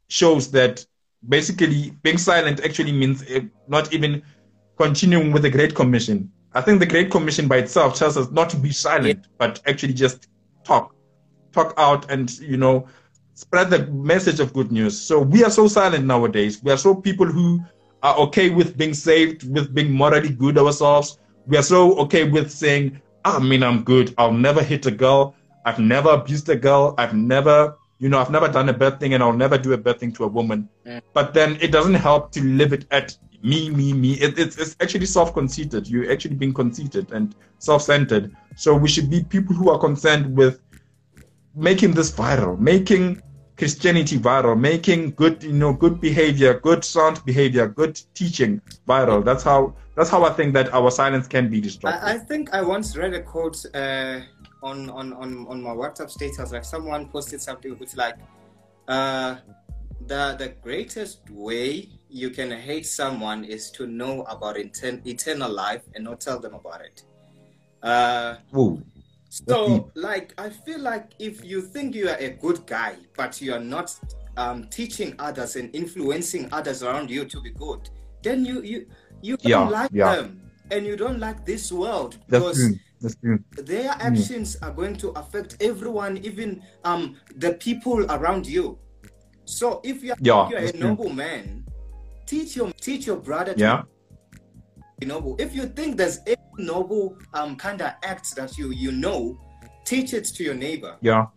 shows 0.09 0.51
that 0.51 0.85
basically 1.29 1.91
being 2.03 2.17
silent 2.17 2.63
actually 2.63 2.91
means 2.91 3.23
uh, 3.29 3.41
not 3.67 3.93
even 3.93 4.21
continuing 4.77 5.31
with 5.31 5.43
the 5.43 5.49
Great 5.49 5.75
Commission. 5.75 6.31
I 6.53 6.61
think 6.61 6.79
the 6.79 6.85
Great 6.85 7.09
Commission 7.09 7.47
by 7.47 7.57
itself 7.57 7.95
tells 7.95 8.17
us 8.17 8.29
not 8.31 8.49
to 8.51 8.57
be 8.57 8.71
silent, 8.71 9.19
yeah. 9.23 9.35
but 9.37 9.61
actually 9.65 9.93
just 9.93 10.27
talk, 10.63 10.95
talk 11.51 11.73
out, 11.77 12.11
and 12.11 12.37
you 12.39 12.57
know, 12.57 12.87
spread 13.33 13.69
the 13.69 13.87
message 13.87 14.39
of 14.39 14.53
good 14.53 14.71
news. 14.71 14.99
So 14.99 15.19
we 15.19 15.43
are 15.43 15.49
so 15.49 15.67
silent 15.67 16.05
nowadays. 16.05 16.61
We 16.61 16.71
are 16.71 16.77
so 16.77 16.93
people 16.93 17.25
who 17.25 17.61
are 18.03 18.15
okay 18.17 18.49
with 18.49 18.77
being 18.77 18.93
saved, 18.93 19.51
with 19.51 19.73
being 19.73 19.91
morally 19.91 20.29
good 20.29 20.57
ourselves. 20.57 21.19
We 21.47 21.57
are 21.57 21.63
so 21.63 21.97
okay 21.99 22.29
with 22.29 22.51
saying, 22.51 23.01
I 23.25 23.39
mean, 23.39 23.63
I'm 23.63 23.83
good. 23.83 24.13
I'll 24.17 24.33
never 24.33 24.61
hit 24.61 24.85
a 24.85 24.91
girl. 24.91 25.35
I've 25.65 25.79
never 25.79 26.09
abused 26.09 26.49
a 26.49 26.55
girl. 26.55 26.93
I've 26.97 27.13
never, 27.13 27.77
you 28.03 28.09
know, 28.09 28.19
I've 28.19 28.29
never 28.29 28.49
done 28.49 28.67
a 28.67 28.73
bad 28.73 28.99
thing 28.99 29.13
and 29.13 29.23
I'll 29.23 29.31
never 29.31 29.57
do 29.57 29.71
a 29.71 29.77
bad 29.77 29.97
thing 29.97 30.11
to 30.15 30.25
a 30.25 30.27
woman. 30.27 30.67
Mm. 30.85 31.01
But 31.13 31.33
then 31.33 31.57
it 31.61 31.71
doesn't 31.71 31.93
help 31.93 32.33
to 32.33 32.43
live 32.43 32.73
it 32.73 32.85
at 32.91 33.17
me, 33.41 33.69
me, 33.69 33.93
me. 33.93 34.15
It, 34.15 34.37
it's, 34.37 34.57
it's 34.57 34.75
actually 34.81 35.05
self 35.05 35.33
conceited. 35.33 35.87
You're 35.87 36.11
actually 36.11 36.35
being 36.35 36.53
conceited 36.53 37.13
and 37.13 37.33
self 37.59 37.81
centered. 37.81 38.35
So 38.57 38.75
we 38.75 38.89
should 38.89 39.09
be 39.09 39.23
people 39.23 39.55
who 39.55 39.69
are 39.69 39.79
concerned 39.79 40.35
with 40.35 40.59
making 41.55 41.93
this 41.93 42.11
viral, 42.11 42.59
making 42.59 43.21
Christianity 43.55 44.17
viral, 44.17 44.59
making 44.59 45.11
good, 45.11 45.41
you 45.41 45.53
know, 45.53 45.71
good 45.71 46.01
behavior, 46.01 46.59
good 46.59 46.83
sound 46.83 47.23
behavior, 47.23 47.69
good 47.69 48.01
teaching 48.15 48.61
viral. 48.85 49.23
That's 49.23 49.43
how 49.43 49.75
that's 49.95 50.09
how 50.09 50.25
I 50.25 50.31
think 50.31 50.53
that 50.55 50.73
our 50.73 50.91
silence 50.91 51.27
can 51.27 51.49
be 51.49 51.61
destroyed. 51.61 51.93
I, 51.93 52.15
I 52.15 52.17
think 52.17 52.53
I 52.53 52.61
once 52.63 52.97
read 52.97 53.13
a 53.13 53.21
quote 53.21 53.63
uh, 53.73 54.21
on, 54.63 54.89
on 54.89 55.13
on 55.13 55.45
on 55.47 55.61
my 55.61 55.71
WhatsApp 55.71 56.09
status. 56.09 56.51
Like 56.51 56.63
someone 56.65 57.09
posted 57.09 57.41
something 57.41 57.73
which 57.77 57.95
like, 57.95 58.15
uh, 58.87 59.35
the 60.07 60.35
the 60.39 60.49
greatest 60.61 61.29
way 61.29 61.89
you 62.09 62.29
can 62.29 62.51
hate 62.51 62.85
someone 62.85 63.43
is 63.43 63.71
to 63.71 63.87
know 63.87 64.23
about 64.23 64.57
eternal 64.57 65.51
life 65.51 65.81
and 65.95 66.03
not 66.03 66.21
tell 66.21 66.39
them 66.39 66.53
about 66.53 66.81
it. 66.81 67.03
Uh, 67.81 68.35
Ooh. 68.57 68.81
So, 69.29 69.91
like, 69.95 70.31
I 70.37 70.49
feel 70.49 70.79
like 70.79 71.13
if 71.17 71.43
you 71.43 71.61
think 71.61 71.95
you 71.95 72.07
are 72.07 72.17
a 72.17 72.29
good 72.29 72.67
guy, 72.67 72.97
but 73.17 73.41
you 73.41 73.51
are 73.53 73.59
not 73.59 73.99
um, 74.37 74.67
teaching 74.69 75.15
others 75.17 75.55
and 75.55 75.75
influencing 75.75 76.49
others 76.51 76.83
around 76.83 77.09
you 77.09 77.25
to 77.25 77.41
be 77.41 77.49
good, 77.49 77.89
then 78.21 78.45
you 78.45 78.61
you 78.61 78.87
you 79.21 79.37
don't 79.37 79.71
like 79.71 79.89
yeah. 79.91 80.15
them, 80.15 80.39
and 80.69 80.85
you 80.85 80.95
don't 80.95 81.19
like 81.19 81.45
this 81.45 81.71
world 81.71 82.17
because. 82.29 82.59
Their 83.57 83.91
actions 83.99 84.55
mm. 84.55 84.67
are 84.67 84.71
going 84.71 84.95
to 84.97 85.09
affect 85.11 85.57
everyone, 85.61 86.17
even 86.17 86.61
um 86.83 87.15
the 87.37 87.53
people 87.53 88.05
around 88.11 88.47
you. 88.47 88.77
So, 89.45 89.81
if 89.83 90.03
you 90.03 90.13
are, 90.13 90.17
yeah, 90.21 90.49
you're 90.49 90.59
a 90.59 90.73
noble 90.73 91.05
true. 91.05 91.13
man, 91.13 91.65
teach 92.25 92.55
your 92.55 92.71
teach 92.73 93.07
your 93.07 93.17
brother. 93.17 93.53
yeah 93.57 93.83
noble. 95.05 95.35
If 95.39 95.55
you 95.55 95.65
think 95.65 95.97
there's 95.97 96.19
any 96.25 96.37
noble 96.57 97.17
um 97.33 97.55
kind 97.55 97.81
of 97.81 97.93
acts 98.03 98.33
that 98.35 98.57
you 98.57 98.71
you 98.71 98.91
know, 98.91 99.37
teach 99.85 100.13
it 100.13 100.25
to 100.25 100.43
your 100.43 100.55
neighbor. 100.55 100.97
Yeah. 101.01 101.27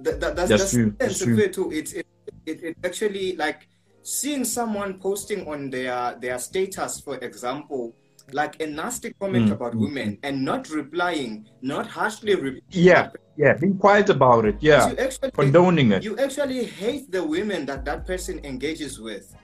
That, 0.00 0.20
that, 0.20 0.36
that's, 0.36 0.48
that's, 0.48 0.62
that's 0.62 0.72
true. 0.72 0.94
That's 0.98 1.18
true. 1.18 1.48
Too. 1.48 1.72
It's 1.72 1.92
it, 1.92 2.06
it, 2.46 2.62
it 2.62 2.76
actually 2.84 3.36
like 3.36 3.68
seeing 4.02 4.44
someone 4.44 4.98
posting 4.98 5.46
on 5.46 5.70
their 5.70 6.16
their 6.20 6.38
status, 6.38 7.00
for 7.00 7.16
example, 7.18 7.94
like 8.34 8.60
a 8.60 8.66
nasty 8.66 9.12
comment 9.20 9.48
mm. 9.48 9.52
about 9.52 9.74
women 9.74 10.18
and 10.22 10.44
not 10.44 10.68
replying, 10.70 11.46
not 11.62 11.86
harshly 11.86 12.34
replying. 12.34 12.62
Yeah, 12.70 13.10
yeah, 13.36 13.54
being 13.54 13.78
quiet 13.78 14.08
about 14.10 14.44
it. 14.44 14.56
Yeah, 14.60 14.94
actually, 14.98 15.30
condoning 15.30 15.92
it. 15.92 16.02
You 16.02 16.18
actually 16.18 16.64
hate 16.64 17.10
the 17.10 17.24
women 17.24 17.66
that 17.66 17.84
that 17.84 18.06
person 18.06 18.40
engages 18.44 19.00
with. 19.00 19.34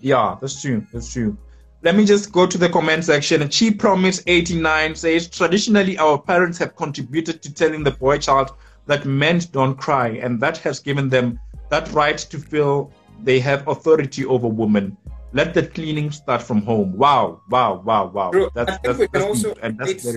Yeah, 0.00 0.36
that's 0.40 0.60
true. 0.60 0.86
That's 0.92 1.12
true. 1.12 1.36
Let 1.82 1.96
me 1.96 2.04
just 2.04 2.32
go 2.32 2.46
to 2.46 2.56
the 2.56 2.68
comment 2.68 3.04
section. 3.04 3.48
She 3.50 3.70
Promise 3.70 4.22
89 4.26 4.94
says 4.94 5.28
traditionally 5.28 5.98
our 5.98 6.18
parents 6.18 6.56
have 6.58 6.76
contributed 6.76 7.42
to 7.42 7.52
telling 7.52 7.84
the 7.84 7.90
boy 7.90 8.18
child 8.18 8.52
that 8.86 9.04
men 9.04 9.40
don't 9.52 9.76
cry, 9.76 10.08
and 10.08 10.40
that 10.40 10.58
has 10.58 10.80
given 10.80 11.08
them 11.08 11.38
that 11.70 11.90
right 11.92 12.18
to 12.18 12.38
feel 12.38 12.90
they 13.22 13.40
have 13.40 13.66
authority 13.68 14.24
over 14.24 14.48
women. 14.48 14.96
Let 15.34 15.52
the 15.52 15.66
cleaning 15.66 16.10
start 16.10 16.42
from 16.42 16.62
home. 16.62 16.96
Wow, 16.96 17.42
wow, 17.50 17.82
wow, 17.84 18.06
wow. 18.06 18.30
That's, 18.54 18.78
that's, 18.82 18.98
we 18.98 19.08
can 19.08 19.22
also 19.22 19.54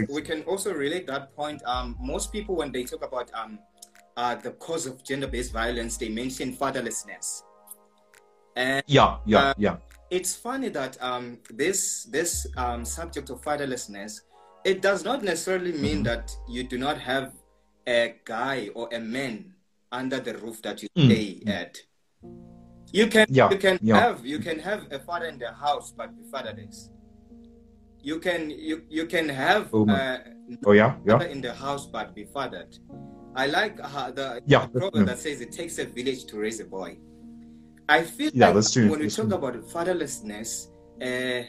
we 0.10 0.22
can 0.22 0.44
also 0.44 0.74
relate 0.74 1.08
that 1.08 1.36
point. 1.36 1.62
Um, 1.66 1.98
most 2.00 2.32
people 2.32 2.56
when 2.56 2.72
they 2.72 2.84
talk 2.84 3.04
about 3.04 3.32
um, 3.34 3.60
uh, 4.16 4.36
the 4.36 4.52
cause 4.52 4.86
of 4.86 5.04
gender-based 5.04 5.52
violence, 5.52 5.98
they 5.98 6.10
mention 6.10 6.56
fatherlessness. 6.56 7.42
And, 8.56 8.84
yeah, 8.88 9.18
yeah, 9.26 9.40
uh, 9.40 9.54
yeah 9.58 9.78
it's 10.10 10.36
funny 10.36 10.70
that 10.70 10.98
um, 11.02 11.38
this 11.50 12.06
this 12.06 12.48
um, 12.56 12.86
subject 12.86 13.30
of 13.30 13.42
fatherlessness 13.42 14.22
it 14.64 14.82
does 14.82 15.04
not 15.04 15.24
necessarily 15.24 15.72
mean 15.72 15.98
mm-hmm. 15.98 16.04
that 16.04 16.36
you 16.48 16.64
do 16.64 16.78
not 16.78 16.98
have 17.00 17.34
a 17.88 18.16
guy 18.26 18.70
or 18.76 18.90
a 18.92 19.00
man 19.00 19.54
under 19.92 20.20
the 20.20 20.38
roof 20.40 20.62
that 20.62 20.84
you 20.84 20.90
mm-hmm. 20.98 21.10
stay 21.10 21.26
mm-hmm. 21.36 21.50
at. 21.50 21.78
You 22.92 23.08
can 23.08 23.26
yeah, 23.30 23.50
you 23.50 23.58
can 23.58 23.80
yeah. 23.82 24.00
have 24.00 24.26
you 24.26 24.40
can 24.40 24.60
have 24.60 24.88
a 24.92 25.00
father 25.00 25.26
in 25.26 25.38
the 25.38 25.52
house 25.52 25.94
but 25.96 26.16
be 26.16 26.24
fatherless. 26.32 26.90
You 28.02 28.20
can 28.20 28.50
you 28.50 28.84
you 28.90 29.06
can 29.06 29.28
have 29.28 29.70
oh, 29.74 29.88
uh, 29.90 30.20
oh 30.66 30.72
yeah 30.72 30.96
yeah 31.06 31.22
in 31.24 31.42
the 31.42 31.54
house 31.54 31.86
but 31.86 32.16
be 32.16 32.26
fathered. 32.26 32.78
I 33.36 33.46
like 33.46 33.78
uh, 33.84 34.12
the, 34.12 34.42
yeah, 34.48 34.66
the 34.66 34.80
proverb 34.80 35.06
that 35.06 35.20
says 35.20 35.42
it 35.42 35.52
takes 35.52 35.78
a 35.78 35.86
village 35.86 36.26
to 36.26 36.40
raise 36.40 36.60
a 36.60 36.66
boy. 36.66 36.98
I 37.88 38.02
feel 38.04 38.32
yeah, 38.34 38.48
like 38.48 38.56
that's 38.56 38.74
true. 38.74 38.90
when 38.90 39.00
we 39.00 39.10
talk 39.10 39.28
true. 39.28 39.36
about 39.36 39.54
fatherlessness, 39.70 40.70
uh, 41.02 41.44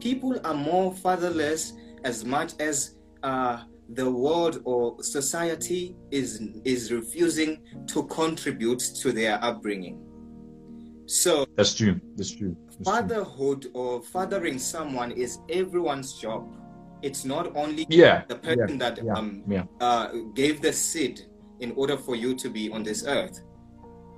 people 0.00 0.40
are 0.44 0.54
more 0.54 0.94
fatherless 0.94 1.74
as 2.04 2.24
much 2.24 2.52
as 2.58 2.96
uh, 3.22 3.62
the 3.90 4.10
world 4.10 4.62
or 4.64 5.02
society 5.02 5.94
is 6.10 6.40
is 6.64 6.90
refusing 6.90 7.62
to 7.88 8.04
contribute 8.04 8.80
to 9.02 9.12
their 9.12 9.42
upbringing. 9.44 10.03
So 11.06 11.46
that's 11.56 11.74
true. 11.74 12.00
That's 12.16 12.34
true. 12.34 12.56
That's 12.66 12.88
fatherhood 12.88 13.62
true. 13.62 13.70
or 13.74 14.02
fathering 14.02 14.58
someone 14.58 15.12
is 15.12 15.38
everyone's 15.48 16.14
job. 16.14 16.56
It's 17.02 17.24
not 17.24 17.54
only 17.54 17.86
yeah, 17.90 18.24
the 18.28 18.36
person 18.36 18.70
yeah, 18.70 18.90
that 18.90 19.04
yeah, 19.04 19.12
um, 19.12 19.44
yeah. 19.46 19.64
Uh, 19.80 20.08
gave 20.34 20.62
the 20.62 20.72
seed 20.72 21.20
in 21.60 21.72
order 21.72 21.96
for 21.96 22.16
you 22.16 22.34
to 22.36 22.48
be 22.48 22.70
on 22.70 22.82
this 22.82 23.04
earth 23.06 23.42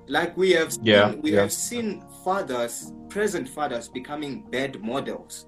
like 0.07 0.35
we 0.37 0.51
have 0.51 0.73
seen, 0.73 0.85
yeah, 0.85 1.13
we 1.15 1.31
have 1.33 1.51
seen 1.51 2.03
fathers 2.23 2.93
present 3.09 3.47
fathers 3.47 3.89
becoming 3.89 4.43
bad 4.49 4.81
models 4.81 5.47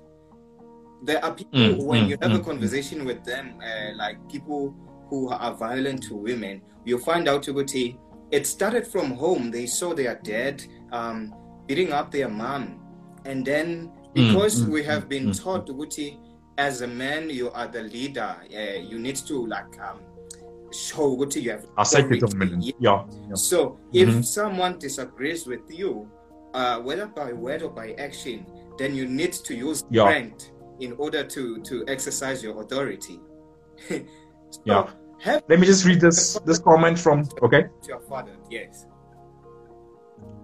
there 1.02 1.24
are 1.24 1.34
people 1.34 1.60
mm, 1.60 1.84
when 1.84 2.06
mm, 2.06 2.10
you 2.10 2.18
have 2.22 2.32
mm, 2.32 2.40
a 2.40 2.44
conversation 2.44 3.06
with 3.06 3.24
them 3.24 3.58
uh, 3.64 3.96
like 3.96 4.18
people 4.30 4.76
who 5.10 5.30
are 5.30 5.54
violent 5.54 6.04
to 6.04 6.14
women 6.14 6.62
you 6.86 6.98
find 7.00 7.28
out 7.28 7.44
Uguti, 7.44 7.98
it 8.32 8.46
started 8.46 8.86
from 8.86 9.12
home 9.12 9.50
they 9.50 9.66
saw 9.66 9.94
their 9.94 10.16
dad 10.24 10.62
um, 10.92 11.34
beating 11.68 11.92
up 11.92 12.12
their 12.12 12.30
mom 12.30 12.80
and 13.26 13.46
then 13.46 13.90
mm, 13.90 14.14
because 14.14 14.64
mm, 14.64 14.70
we 14.70 14.84
have 14.84 15.08
been 15.10 15.28
mm, 15.28 15.44
taught 15.44 15.68
Uguti, 15.68 16.18
as 16.58 16.82
a 16.82 16.88
man 16.88 17.30
you 17.30 17.52
are 17.52 17.68
the 17.68 17.84
leader 17.84 18.36
uh, 18.54 18.80
you 18.80 19.00
need 19.00 19.16
to 19.16 19.46
like 19.48 19.80
um, 19.80 20.00
show 20.72 21.14
what 21.14 21.36
you 21.36 21.52
have 21.52 21.66
yeah. 22.80 23.04
yeah. 23.28 23.34
so 23.34 23.80
if 23.94 24.10
mm-hmm. 24.10 24.22
someone 24.22 24.78
disagrees 24.78 25.48
with 25.48 25.62
you 25.70 26.10
uh, 26.54 26.80
whether 26.80 27.08
by 27.08 27.32
word 27.34 27.62
or 27.62 27.70
by 27.70 27.94
action 27.94 28.46
then 28.78 28.94
you 28.96 29.06
need 29.08 29.34
to 29.34 29.56
use 29.56 29.84
yeah. 29.90 30.04
strength 30.04 30.52
in 30.80 30.94
order 30.94 31.24
to 31.24 31.60
to 31.62 31.84
exercise 31.88 32.44
your 32.44 32.62
authority 32.62 33.20
so 33.90 34.04
yeah 34.66 34.90
let 35.48 35.60
me 35.60 35.66
just 35.66 35.86
read 35.86 36.00
this 36.00 36.40
this 36.46 36.60
comment 36.60 36.98
from 36.98 37.28
okay 37.42 37.66
your 37.88 38.00
father 38.02 38.36
yes 38.50 38.86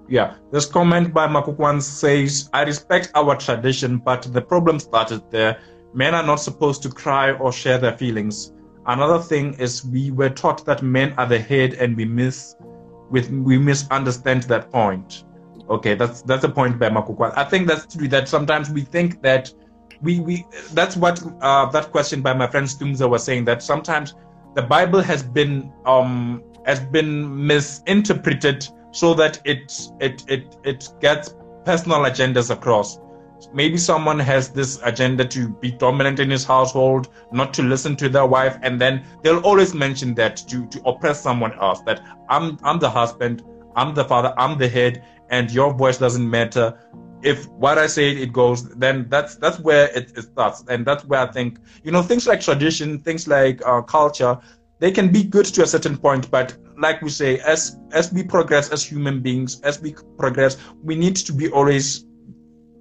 yeah 0.07 0.35
this 0.51 0.65
comment 0.65 1.13
by 1.13 1.27
makukwan 1.27 1.81
says 1.81 2.49
i 2.53 2.63
respect 2.63 3.11
our 3.15 3.35
tradition 3.35 3.97
but 3.97 4.21
the 4.33 4.41
problem 4.41 4.79
started 4.79 5.21
there 5.31 5.59
men 5.93 6.13
are 6.13 6.25
not 6.25 6.35
supposed 6.35 6.83
to 6.83 6.89
cry 6.89 7.31
or 7.31 7.51
share 7.51 7.77
their 7.77 7.97
feelings 7.97 8.51
Another 8.87 9.19
thing 9.19 9.55
is 9.55 9.83
we 9.85 10.11
were 10.11 10.29
taught 10.29 10.63
that 10.65 10.83
men 10.83 11.13
are 11.17 11.25
the 11.25 11.39
head, 11.39 11.73
and 11.73 11.97
we 11.97 12.05
miss 12.05 12.55
with 13.09 13.29
we 13.31 13.57
misunderstand 13.57 14.43
that 14.43 14.71
point. 14.71 15.23
Okay, 15.69 15.95
that's 15.95 16.21
that's 16.21 16.43
a 16.43 16.49
point 16.49 16.77
by 16.77 16.89
Makukwa. 16.89 17.33
I 17.35 17.45
think 17.45 17.67
that's 17.67 17.95
true. 17.95 18.07
That 18.07 18.29
sometimes 18.29 18.69
we 18.69 18.81
think 18.81 19.23
that 19.23 19.51
we 20.01 20.19
we 20.19 20.45
that's 20.73 20.95
what 20.95 21.23
uh, 21.41 21.65
that 21.71 21.91
question 21.91 22.21
by 22.21 22.33
my 22.33 22.45
friend 22.45 22.67
Stumza 22.67 23.09
was 23.09 23.23
saying 23.23 23.45
that 23.45 23.63
sometimes 23.63 24.13
the 24.53 24.61
Bible 24.61 25.01
has 25.01 25.23
been 25.23 25.71
um 25.87 26.43
has 26.67 26.79
been 26.79 27.47
misinterpreted 27.47 28.67
so 28.95 29.13
that 29.13 29.39
it 29.43 29.89
it 29.99 30.23
it 30.27 30.57
it 30.63 30.89
gets 31.01 31.35
personal 31.65 31.99
agendas 32.11 32.49
across 32.49 32.99
maybe 33.53 33.77
someone 33.77 34.19
has 34.19 34.49
this 34.49 34.79
agenda 34.83 35.25
to 35.25 35.49
be 35.49 35.71
dominant 35.71 36.19
in 36.19 36.29
his 36.29 36.45
household, 36.45 37.09
not 37.31 37.53
to 37.53 37.61
listen 37.63 37.95
to 37.97 38.09
their 38.09 38.25
wife, 38.25 38.57
and 38.61 38.79
then 38.79 39.03
they'll 39.23 39.39
always 39.39 39.73
mention 39.73 40.15
that 40.15 40.37
to, 40.37 40.65
to 40.67 40.81
oppress 40.85 41.21
someone 41.21 41.53
else. 41.59 41.81
That 41.81 42.01
I'm 42.29 42.57
I'm 42.63 42.79
the 42.79 42.89
husband, 42.89 43.43
I'm 43.75 43.93
the 43.93 44.05
father, 44.05 44.33
I'm 44.37 44.57
the 44.57 44.69
head, 44.69 45.03
and 45.29 45.51
your 45.51 45.73
voice 45.73 45.97
doesn't 45.97 46.29
matter. 46.29 46.77
if 47.23 47.47
what 47.49 47.77
I 47.77 47.87
say 47.87 48.11
it 48.11 48.31
goes, 48.31 48.69
then 48.75 49.07
that's 49.09 49.35
that's 49.35 49.59
where 49.59 49.85
it, 49.97 50.11
it, 50.15 50.23
starts, 50.23 50.63
and 50.67 50.85
that's 50.85 51.03
where 51.05 51.21
I 51.21 51.31
think 51.31 51.59
you 51.83 51.91
know 51.91 52.03
things 52.03 52.27
like 52.27 52.41
tradition, 52.41 52.99
things 52.99 53.27
like 53.27 53.61
uh, 53.65 53.81
culture, 53.81 54.37
they 54.79 54.91
can 54.91 55.11
be 55.11 55.23
good 55.23 55.45
to 55.45 55.63
a 55.63 55.67
certain 55.67 55.97
point, 55.97 56.29
but 56.29 56.55
like 56.77 57.01
we 57.01 57.09
say, 57.09 57.39
as 57.39 57.77
as 57.91 58.11
we 58.11 58.23
progress 58.23 58.71
as 58.71 58.83
human 58.83 59.21
beings, 59.21 59.61
as 59.61 59.81
we 59.81 59.95
progress, 60.17 60.57
we 60.83 60.95
need 60.95 61.15
to 61.15 61.33
be 61.33 61.49
always 61.49 62.05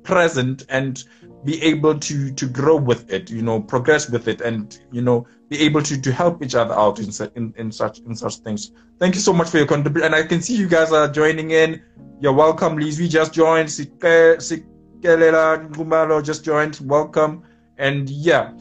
present 0.02 0.66
and 0.68 1.04
be 1.44 1.62
able 1.62 1.98
to 1.98 2.32
to 2.32 2.46
grow 2.46 2.76
with 2.76 3.12
it, 3.12 3.30
you 3.30 3.42
know, 3.42 3.60
progress 3.60 4.10
with 4.10 4.28
it, 4.28 4.40
and 4.40 4.80
you 4.90 5.02
know, 5.02 5.26
be 5.48 5.60
able 5.60 5.82
to 5.82 6.00
to 6.00 6.12
help 6.12 6.42
each 6.42 6.54
other 6.54 6.74
out 6.74 6.98
in 6.98 7.10
in, 7.36 7.54
in 7.56 7.70
such 7.70 8.00
in 8.00 8.16
such 8.16 8.36
things. 8.38 8.72
Thank 8.98 9.14
you 9.14 9.20
so 9.20 9.32
much 9.32 9.48
for 9.48 9.58
your 9.58 9.66
contribution, 9.66 10.06
and 10.06 10.14
I 10.14 10.24
can 10.24 10.40
see 10.40 10.56
you 10.56 10.68
guys 10.68 10.92
are 10.92 11.08
joining 11.08 11.52
in. 11.52 11.82
You're 12.20 12.32
welcome, 12.32 12.78
Liz. 12.78 12.98
We 12.98 13.08
just 13.08 13.32
joined. 13.32 13.68
Sikelela 13.68 15.70
Ngumalo 15.70 16.24
just 16.24 16.44
joined. 16.44 16.80
Welcome, 16.82 17.42
and 17.78 18.08
yeah, 18.08 18.52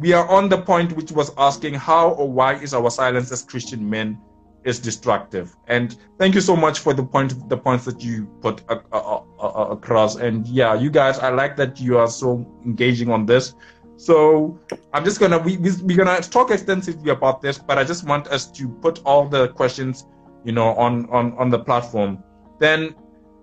we 0.00 0.14
are 0.14 0.26
on 0.28 0.48
the 0.48 0.56
point 0.56 0.96
which 0.96 1.12
was 1.12 1.30
asking 1.36 1.74
how 1.74 2.12
or 2.12 2.26
why 2.28 2.54
is 2.54 2.72
our 2.72 2.90
silence 2.90 3.30
as 3.30 3.42
Christian 3.42 3.88
men 3.88 4.18
is 4.64 4.78
destructive. 4.78 5.54
And 5.68 5.94
thank 6.18 6.34
you 6.34 6.40
so 6.40 6.56
much 6.56 6.78
for 6.78 6.94
the 6.94 7.02
point, 7.02 7.48
the 7.50 7.56
points 7.56 7.84
that 7.84 8.02
you 8.02 8.24
put 8.40 8.62
across. 8.70 10.16
And 10.16 10.46
yeah, 10.46 10.74
you 10.74 10.90
guys, 10.90 11.18
I 11.18 11.28
like 11.28 11.54
that 11.56 11.78
you 11.78 11.98
are 11.98 12.08
so 12.08 12.46
engaging 12.64 13.10
on 13.10 13.26
this. 13.26 13.54
So 13.96 14.58
I'm 14.94 15.04
just 15.04 15.20
gonna 15.20 15.38
we 15.38 15.58
we're 15.58 15.98
gonna 15.98 16.22
talk 16.22 16.50
extensively 16.50 17.10
about 17.10 17.42
this, 17.42 17.58
but 17.58 17.76
I 17.76 17.84
just 17.84 18.06
want 18.06 18.28
us 18.28 18.50
to 18.52 18.68
put 18.68 19.02
all 19.04 19.28
the 19.28 19.48
questions, 19.48 20.06
you 20.44 20.52
know, 20.52 20.68
on 20.76 21.10
on 21.10 21.34
on 21.36 21.50
the 21.50 21.58
platform. 21.58 22.24
Then 22.58 22.94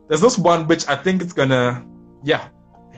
there's 0.08 0.22
this 0.22 0.40
one 0.40 0.68
which 0.68 0.88
I 0.88 0.96
think 0.96 1.22
is 1.22 1.34
gonna, 1.34 1.86
yeah, 2.24 2.48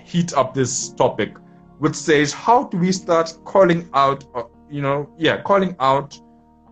heat 0.06 0.34
up 0.34 0.54
this 0.54 0.92
topic, 0.94 1.36
which 1.80 1.96
says 1.96 2.32
how 2.32 2.66
do 2.66 2.78
we 2.78 2.92
start 2.92 3.38
calling 3.46 3.90
out, 3.94 4.26
uh, 4.36 4.44
you 4.70 4.82
know, 4.82 5.10
yeah, 5.18 5.42
calling 5.42 5.76
out 5.80 6.20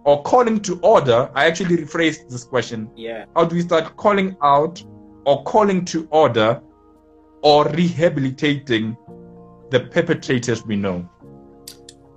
or 0.03 0.21
calling 0.23 0.61
to 0.61 0.79
order, 0.79 1.29
I 1.33 1.47
actually 1.47 1.77
rephrased 1.77 2.29
this 2.29 2.43
question. 2.43 2.89
Yeah. 2.95 3.25
How 3.35 3.45
do 3.45 3.55
we 3.55 3.61
start 3.61 3.97
calling 3.97 4.37
out 4.41 4.83
or 5.25 5.43
calling 5.43 5.83
to 5.85 6.07
order 6.11 6.61
or 7.41 7.65
rehabilitating 7.69 8.95
the 9.71 9.81
perpetrators 9.81 10.65
we 10.65 10.75
know? 10.75 11.09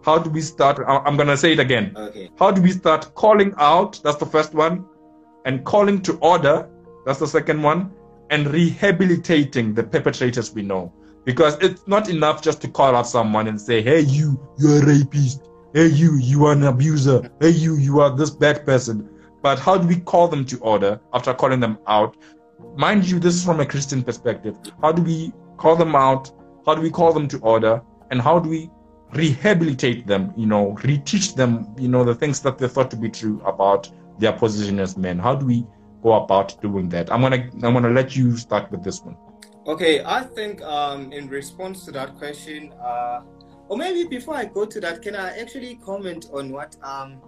How 0.02 0.18
do 0.18 0.30
we 0.30 0.40
start? 0.40 0.78
I'm 0.86 1.16
going 1.16 1.28
to 1.28 1.36
say 1.36 1.52
it 1.52 1.58
again. 1.58 1.92
Okay. 1.96 2.30
How 2.38 2.50
do 2.50 2.62
we 2.62 2.72
start 2.72 3.14
calling 3.14 3.52
out? 3.58 4.00
That's 4.02 4.16
the 4.16 4.26
first 4.26 4.54
one. 4.54 4.86
And 5.44 5.64
calling 5.64 6.00
to 6.02 6.14
order. 6.18 6.68
That's 7.06 7.18
the 7.18 7.26
second 7.26 7.62
one. 7.62 7.92
And 8.30 8.46
rehabilitating 8.46 9.74
the 9.74 9.82
perpetrators 9.82 10.54
we 10.54 10.62
know. 10.62 10.92
Because 11.24 11.56
it's 11.60 11.86
not 11.86 12.08
enough 12.08 12.42
just 12.42 12.60
to 12.62 12.68
call 12.68 12.96
out 12.96 13.06
someone 13.06 13.46
and 13.46 13.60
say, 13.60 13.82
hey, 13.82 14.00
you, 14.00 14.40
you're 14.58 14.82
a 14.82 14.86
rapist. 14.86 15.50
Hey 15.72 15.86
you 15.86 16.16
you 16.16 16.46
are 16.46 16.52
an 16.52 16.64
abuser. 16.64 17.30
Hey 17.40 17.50
you 17.50 17.76
you 17.76 18.00
are 18.00 18.10
this 18.16 18.30
bad 18.30 18.66
person. 18.66 19.08
But 19.40 19.60
how 19.60 19.78
do 19.78 19.86
we 19.86 20.00
call 20.00 20.26
them 20.26 20.44
to 20.46 20.58
order 20.58 21.00
after 21.12 21.32
calling 21.32 21.60
them 21.60 21.78
out? 21.86 22.16
Mind 22.76 23.08
you 23.08 23.20
this 23.20 23.36
is 23.36 23.44
from 23.44 23.60
a 23.60 23.66
christian 23.66 24.02
perspective. 24.02 24.58
How 24.82 24.90
do 24.90 25.00
we 25.00 25.32
call 25.58 25.76
them 25.76 25.94
out? 25.94 26.32
How 26.66 26.74
do 26.74 26.82
we 26.82 26.90
call 26.90 27.12
them 27.12 27.28
to 27.28 27.38
order? 27.38 27.80
And 28.10 28.20
how 28.20 28.40
do 28.40 28.50
we 28.50 28.68
rehabilitate 29.12 30.08
them 30.08 30.34
you 30.36 30.46
know 30.46 30.74
reteach 30.80 31.36
them 31.36 31.72
you 31.78 31.86
know 31.86 32.02
the 32.02 32.16
things 32.16 32.40
that 32.40 32.58
they 32.58 32.66
thought 32.66 32.90
to 32.90 32.96
be 32.96 33.08
true 33.08 33.40
about 33.46 33.88
their 34.18 34.32
position 34.32 34.80
as 34.80 34.96
men? 34.96 35.20
How 35.20 35.36
do 35.36 35.46
we 35.46 35.64
go 36.02 36.14
about 36.14 36.60
doing 36.60 36.88
that? 36.88 37.12
I'm 37.12 37.20
gonna 37.20 37.48
i'm 37.62 37.74
gonna 37.74 37.90
let 37.90 38.16
you 38.16 38.36
start 38.36 38.72
with 38.72 38.82
this 38.82 39.02
one 39.02 39.16
okay 39.72 40.02
i 40.04 40.22
think 40.36 40.62
um 40.62 41.12
in 41.12 41.28
response 41.28 41.84
to 41.84 41.90
that 41.92 42.16
question 42.16 42.72
uh 42.82 43.20
or 43.70 43.76
maybe 43.76 44.02
before 44.04 44.34
I 44.34 44.46
go 44.46 44.66
to 44.66 44.80
that, 44.80 45.00
can 45.00 45.14
I 45.14 45.38
actually 45.38 45.76
comment 45.76 46.26
on 46.32 46.50
what 46.50 46.76
um 46.82 47.22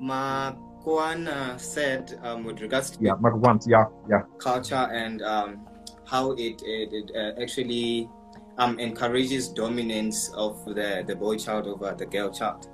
Makwana 0.00 1.58
said 1.58 2.20
um, 2.22 2.44
with 2.44 2.60
regards 2.60 2.90
to 2.90 2.98
yeah, 3.00 3.14
Makwan, 3.14 3.66
yeah, 3.66 3.86
yeah, 4.08 4.22
culture 4.38 4.86
and 4.92 5.22
um, 5.22 5.66
how 6.04 6.32
it, 6.32 6.60
it, 6.62 6.92
it 6.92 7.10
uh, 7.16 7.40
actually 7.40 8.10
um, 8.58 8.78
encourages 8.78 9.48
dominance 9.48 10.30
of 10.34 10.62
the, 10.66 11.02
the 11.06 11.16
boy 11.16 11.38
child 11.38 11.66
over 11.66 11.94
the 11.96 12.04
girl 12.04 12.30
child. 12.30 12.68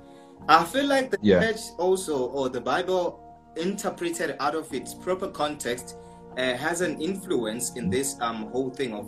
I 0.49 0.65
feel 0.65 0.85
like 0.85 1.11
the 1.11 1.17
yeah. 1.21 1.39
church 1.39 1.61
also, 1.77 2.25
or 2.25 2.49
the 2.49 2.59
Bible 2.59 3.23
interpreted 3.55 4.35
out 4.41 4.55
of 4.55 4.73
its 4.73 4.93
proper 4.93 5.29
context, 5.29 5.95
uh, 6.37 6.55
has 6.55 6.81
an 6.81 6.99
influence 7.01 7.75
in 7.75 7.89
this 7.89 8.17
um, 8.21 8.49
whole 8.51 8.69
thing 8.69 8.93
of 8.93 9.05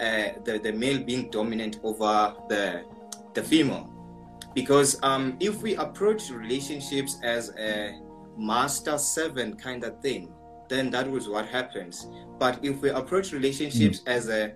uh, 0.00 0.38
the, 0.44 0.60
the 0.62 0.72
male 0.72 1.02
being 1.02 1.30
dominant 1.30 1.80
over 1.82 2.34
the 2.48 2.84
the 3.34 3.42
female. 3.42 3.92
Because 4.54 4.98
um, 5.02 5.36
if 5.40 5.60
we 5.62 5.76
approach 5.76 6.30
relationships 6.30 7.18
as 7.22 7.50
a 7.58 8.00
master 8.36 8.96
servant 8.98 9.60
kind 9.60 9.84
of 9.84 10.00
thing, 10.00 10.32
then 10.68 10.90
that 10.90 11.10
was 11.10 11.28
what 11.28 11.46
happens. 11.46 12.08
But 12.38 12.64
if 12.64 12.80
we 12.80 12.90
approach 12.90 13.32
relationships 13.32 14.00
mm. 14.00 14.08
as 14.08 14.28
a 14.28 14.54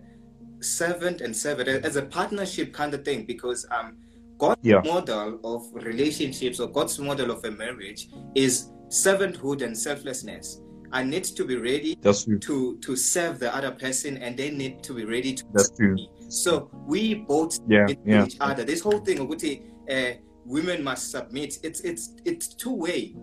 servant 0.61 1.21
and 1.21 1.37
servant, 1.37 1.69
as 1.69 1.97
a 1.97 2.03
partnership 2.03 2.73
kind 2.73 2.95
of 2.95 3.05
thing, 3.05 3.27
because 3.27 3.67
um, 3.71 3.99
God's 4.39 4.61
yeah. 4.63 4.81
model 4.85 5.39
of 5.45 5.67
relationships 5.73 6.61
or 6.61 6.69
God's 6.69 6.99
model 6.99 7.31
of 7.31 7.45
a 7.45 7.51
marriage 7.51 8.09
is 8.35 8.71
servanthood 8.89 9.63
and 9.63 9.77
selflessness. 9.77 10.63
I 10.93 11.03
need 11.05 11.25
to 11.25 11.45
be 11.45 11.57
ready 11.57 11.95
to 11.97 12.79
to 12.79 12.97
serve 12.97 13.39
the 13.39 13.55
other 13.55 13.71
person, 13.71 14.17
and 14.19 14.37
they 14.37 14.51
need 14.51 14.83
to 14.85 14.95
be 14.95 15.05
ready 15.05 15.35
to 15.35 15.45
That's 15.53 15.71
true. 15.71 15.95
Me. 15.95 16.11
So 16.29 16.71
we 16.87 17.15
both 17.15 17.59
yeah, 17.69 17.87
yeah. 18.05 18.27
each 18.27 18.37
other. 18.41 18.65
This 18.65 18.81
whole 18.81 18.99
thing 18.99 19.19
of 19.21 19.31
uh, 19.31 20.13
women 20.45 20.83
must 20.83 21.11
submit. 21.11 21.59
It's 21.63 21.81
it's 21.81 22.15
it's 22.25 22.55
two 22.55 22.75
way. 22.75 23.15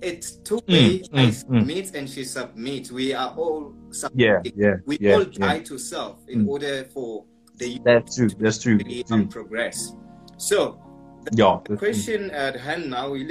It's 0.00 0.36
two 0.36 0.60
way. 0.68 1.00
Mm, 1.00 1.08
I 1.12 1.26
mm, 1.26 1.32
submit 1.32 1.86
mm. 1.86 1.94
and 1.94 2.10
she 2.10 2.24
submits. 2.24 2.90
We 2.90 3.12
are 3.12 3.34
all 3.36 3.74
yeah, 4.14 4.40
yeah. 4.56 4.76
We 4.86 4.98
yeah, 5.00 5.14
all 5.14 5.24
die 5.24 5.56
yeah. 5.56 5.62
to 5.64 5.78
self 5.78 6.18
in 6.28 6.44
mm. 6.44 6.48
order 6.48 6.84
for 6.84 7.24
the 7.56 7.78
that's 7.84 8.16
true. 8.16 8.28
That's 8.38 8.58
true. 8.58 8.78
Really, 8.78 9.04
um, 9.10 9.28
progress. 9.28 9.94
So 10.38 10.80
the 11.24 11.36
yeah, 11.36 11.76
question 11.76 12.30
true. 12.30 12.38
at 12.38 12.58
hand 12.58 12.90
now 12.90 13.14
is 13.14 13.28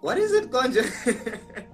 what 0.00 0.18
is 0.18 0.32
it, 0.32 0.50
Gonja? 0.50 0.84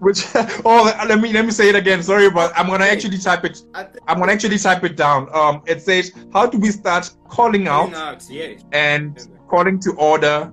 Which 0.00 0.24
oh 0.64 0.90
let 1.06 1.20
me 1.20 1.30
let 1.32 1.44
me 1.44 1.50
say 1.50 1.68
it 1.68 1.74
again. 1.76 2.02
Sorry, 2.02 2.30
but 2.30 2.52
I'm 2.56 2.66
gonna 2.68 2.86
actually 2.86 3.18
type 3.18 3.44
it. 3.44 3.62
I'm 3.74 4.18
gonna 4.18 4.32
actually 4.32 4.56
type 4.56 4.82
it 4.82 4.96
down. 4.96 5.28
Um, 5.34 5.62
it 5.66 5.82
says 5.82 6.12
how 6.32 6.46
do 6.46 6.58
we 6.58 6.70
start 6.70 7.10
calling 7.28 7.68
out, 7.68 7.92
out 7.92 8.24
yes. 8.30 8.64
and 8.72 9.28
calling 9.46 9.78
to 9.80 9.92
order 9.96 10.50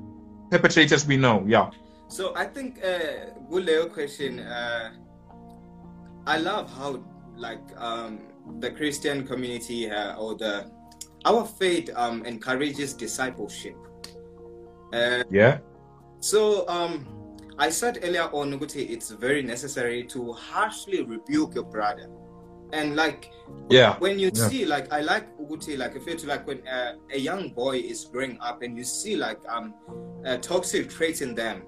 perpetrators 0.51 1.07
we 1.07 1.15
know. 1.15 1.45
Yeah. 1.47 1.69
So 2.09 2.35
I 2.35 2.45
think 2.45 2.83
uh, 2.83 3.31
good 3.49 3.65
little 3.65 3.87
question. 3.87 4.39
Uh, 4.39 4.91
I 6.25 6.37
love 6.37 6.69
how 6.77 7.01
like 7.37 7.63
um, 7.77 8.19
the 8.59 8.71
Christian 8.71 9.25
community 9.25 9.89
uh, 9.89 10.17
or 10.17 10.35
the 10.35 10.69
our 11.23 11.45
faith 11.45 11.89
um, 11.95 12.25
encourages 12.25 12.93
discipleship. 12.93 13.77
Uh, 14.91 15.23
yeah. 15.31 15.59
So 16.19 16.67
um 16.67 17.07
I 17.59 17.69
said 17.69 17.99
earlier 18.03 18.29
on, 18.33 18.53
Nguti, 18.53 18.87
it's 18.89 19.09
very 19.09 19.41
necessary 19.41 20.03
to 20.05 20.31
harshly 20.33 21.01
rebuke 21.01 21.55
your 21.55 21.63
brother. 21.63 22.07
And 22.71 22.95
like, 22.95 23.31
yeah, 23.69 23.97
when 23.97 24.19
you 24.19 24.29
yeah. 24.33 24.47
see, 24.47 24.65
like, 24.65 24.91
I 24.93 25.01
like 25.01 25.35
Uguti, 25.39 25.77
like, 25.77 25.95
if 25.95 26.07
it's 26.07 26.25
like 26.25 26.45
when 26.45 26.67
uh, 26.67 26.95
a 27.11 27.17
young 27.17 27.49
boy 27.49 27.77
is 27.77 28.05
growing 28.05 28.37
up 28.41 28.61
and 28.61 28.77
you 28.77 28.83
see 28.83 29.15
like 29.15 29.39
um 29.49 29.73
uh, 30.25 30.37
toxic 30.37 30.89
traits 30.89 31.21
in 31.21 31.33
them, 31.33 31.63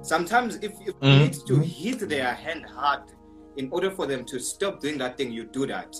sometimes 0.00 0.56
if 0.56 0.72
you 0.84 0.92
mm-hmm. 0.94 1.24
need 1.24 1.34
to 1.46 1.58
hit 1.58 2.08
their 2.08 2.32
hand 2.32 2.64
hard 2.64 3.02
in 3.56 3.68
order 3.70 3.90
for 3.90 4.06
them 4.06 4.24
to 4.24 4.38
stop 4.38 4.80
doing 4.80 4.96
that 4.98 5.16
thing, 5.18 5.30
you 5.32 5.44
do 5.44 5.66
that. 5.66 5.94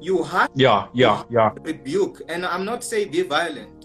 You 0.00 0.24
have 0.24 0.50
yeah, 0.54 0.88
yeah, 0.92 1.22
yeah. 1.30 1.52
Rebuke, 1.60 2.22
and 2.28 2.44
I'm 2.44 2.64
not 2.64 2.82
saying 2.82 3.12
be 3.12 3.22
violent. 3.22 3.81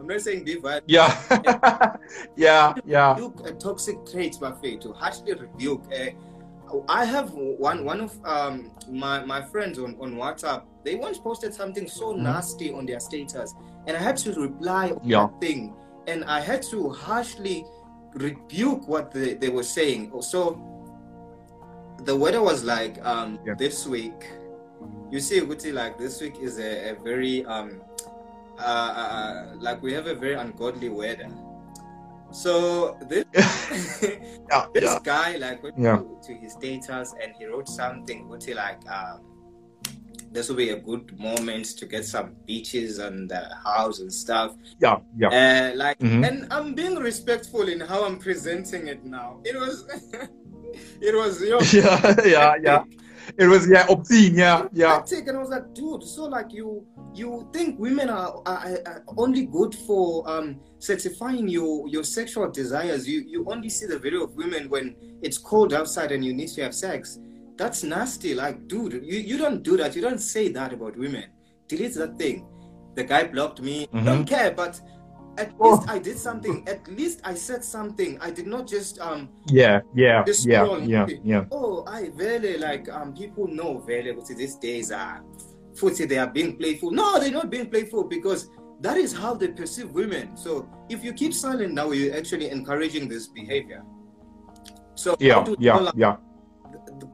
I'm 0.00 0.06
not 0.06 0.20
saying 0.22 0.44
be 0.44 0.56
violent. 0.56 0.84
Yeah, 0.86 1.14
yeah, 2.36 2.74
yeah. 2.86 3.12
Rebuke 3.12 3.46
a 3.46 3.52
toxic 3.52 4.06
trait, 4.10 4.40
my 4.40 4.52
faith, 4.52 4.80
to 4.80 4.92
harshly 4.94 5.34
rebuke. 5.34 5.84
Uh, 5.92 6.10
I 6.88 7.04
have 7.04 7.32
one 7.34 7.84
one 7.84 8.00
of 8.00 8.18
um, 8.24 8.72
my 8.88 9.22
my 9.24 9.42
friends 9.42 9.78
on, 9.78 9.96
on 10.00 10.14
WhatsApp. 10.14 10.64
They 10.84 10.94
once 10.94 11.18
posted 11.18 11.52
something 11.52 11.86
so 11.86 12.14
mm. 12.14 12.20
nasty 12.20 12.72
on 12.72 12.86
their 12.86 12.98
status, 12.98 13.54
and 13.86 13.94
I 13.94 14.00
had 14.00 14.16
to 14.18 14.32
reply 14.32 14.90
on 14.90 15.00
yeah. 15.04 15.26
that 15.26 15.40
thing, 15.40 15.74
and 16.06 16.24
I 16.24 16.40
had 16.40 16.62
to 16.70 16.88
harshly 16.88 17.66
rebuke 18.14 18.88
what 18.88 19.12
they, 19.12 19.34
they 19.34 19.50
were 19.50 19.62
saying. 19.62 20.12
So 20.22 20.58
the 22.04 22.16
weather 22.16 22.42
was 22.42 22.64
like 22.64 23.04
um, 23.04 23.38
yeah. 23.44 23.54
this 23.54 23.86
week. 23.86 24.30
You 25.10 25.20
see, 25.20 25.40
Guti, 25.40 25.74
like 25.74 25.98
this 25.98 26.22
week 26.22 26.38
is 26.40 26.58
a, 26.58 26.92
a 26.92 26.94
very 26.94 27.44
um, 27.44 27.82
uh, 28.60 28.92
uh, 28.96 29.08
uh, 29.16 29.56
like 29.58 29.82
we 29.82 29.92
have 29.92 30.06
a 30.06 30.14
very 30.14 30.34
ungodly 30.34 30.88
weather. 30.88 31.28
So 32.32 32.96
this 33.08 33.24
yeah, 33.34 34.66
this 34.72 34.84
yeah. 34.84 34.98
guy 35.02 35.36
like 35.36 35.62
went 35.62 35.78
yeah. 35.78 35.96
to, 35.96 36.18
to, 36.26 36.34
his 36.34 36.52
status 36.52 37.14
and 37.20 37.32
he 37.36 37.46
wrote 37.46 37.68
something 37.68 38.28
which 38.28 38.44
he 38.44 38.54
like 38.54 38.78
um, 38.88 39.20
this 40.32 40.48
will 40.48 40.56
be 40.56 40.70
a 40.70 40.78
good 40.78 41.18
moment 41.18 41.66
to 41.76 41.86
get 41.86 42.04
some 42.04 42.36
beaches 42.46 42.98
and 42.98 43.28
the 43.28 43.48
house 43.64 43.98
and 43.98 44.12
stuff. 44.12 44.54
Yeah, 44.80 44.98
yeah. 45.16 45.28
Uh, 45.72 45.76
like, 45.76 45.98
mm-hmm. 45.98 46.24
and 46.24 46.52
I'm 46.52 46.74
being 46.74 46.96
respectful 46.96 47.68
in 47.68 47.80
how 47.80 48.04
I'm 48.04 48.18
presenting 48.18 48.86
it 48.86 49.04
now. 49.04 49.40
It 49.44 49.56
was, 49.56 49.84
it 51.00 51.14
was, 51.14 51.40
you 51.40 51.50
know, 51.50 51.60
yeah, 51.72 52.14
yeah, 52.24 52.54
yeah. 52.62 52.84
It 53.36 53.46
was 53.46 53.68
yeah 53.68 53.86
obscene, 53.88 54.34
yeah, 54.34 54.66
yeah. 54.72 55.02
And 55.10 55.36
I 55.36 55.40
was 55.40 55.50
like, 55.50 55.74
dude, 55.74 56.02
so 56.02 56.24
like 56.24 56.52
you, 56.52 56.86
you 57.14 57.48
think 57.52 57.78
women 57.78 58.08
are, 58.10 58.42
are, 58.46 58.78
are 58.86 59.04
only 59.16 59.46
good 59.46 59.74
for 59.86 60.28
um 60.28 60.60
satisfying 60.78 61.48
your 61.48 61.88
your 61.88 62.04
sexual 62.04 62.50
desires? 62.50 63.08
You 63.08 63.22
you 63.26 63.44
only 63.48 63.68
see 63.68 63.86
the 63.86 63.98
video 63.98 64.24
of 64.24 64.34
women 64.34 64.68
when 64.68 64.96
it's 65.22 65.38
cold 65.38 65.72
outside 65.72 66.12
and 66.12 66.24
you 66.24 66.32
need 66.32 66.48
to 66.48 66.62
have 66.62 66.74
sex 66.74 67.18
that's 67.60 67.84
nasty. 67.84 68.34
Like, 68.34 68.66
dude, 68.68 69.04
you, 69.04 69.18
you 69.20 69.36
don't 69.36 69.62
do 69.62 69.76
that. 69.76 69.94
You 69.94 70.00
don't 70.00 70.18
say 70.18 70.48
that 70.48 70.72
about 70.72 70.96
women. 70.96 71.24
Delete 71.68 71.94
that 71.94 72.16
thing. 72.18 72.46
The 72.94 73.04
guy 73.04 73.24
blocked 73.24 73.60
me. 73.60 73.86
Mm-hmm. 73.86 74.06
Don't 74.06 74.24
care, 74.24 74.50
but 74.50 74.80
at 75.40 75.52
oh. 75.58 75.70
least 75.70 75.88
I 75.88 75.98
did 75.98 76.18
something. 76.18 76.68
At 76.68 76.86
least 76.88 77.20
I 77.24 77.34
said 77.34 77.64
something. 77.64 78.18
I 78.20 78.30
did 78.30 78.46
not 78.46 78.66
just 78.66 79.00
um 79.00 79.28
yeah 79.46 79.80
yeah 79.94 80.22
just 80.24 80.46
yeah 80.46 80.76
yeah 80.78 81.06
yeah. 81.24 81.44
Oh, 81.50 81.84
I 81.86 82.10
really 82.14 82.58
like 82.58 82.88
um 82.88 83.14
people 83.14 83.46
know 83.48 83.78
very 83.78 84.12
well 84.12 84.24
these 84.26 84.56
days 84.56 84.92
are 84.92 85.22
uh, 85.82 86.06
they 86.06 86.18
are 86.18 86.26
being 86.26 86.56
playful. 86.56 86.90
No, 86.90 87.18
they're 87.18 87.30
not 87.30 87.50
being 87.50 87.70
playful 87.70 88.04
because 88.04 88.50
that 88.80 88.96
is 88.96 89.12
how 89.12 89.34
they 89.34 89.48
perceive 89.48 89.90
women. 89.92 90.36
So 90.36 90.68
if 90.88 91.02
you 91.04 91.12
keep 91.12 91.32
silent 91.32 91.72
now, 91.74 91.90
you're 91.92 92.16
actually 92.16 92.50
encouraging 92.50 93.08
this 93.08 93.28
behavior. 93.28 93.82
So 94.94 95.16
yeah 95.18 95.44
yeah 95.58 95.90
yeah 95.96 96.16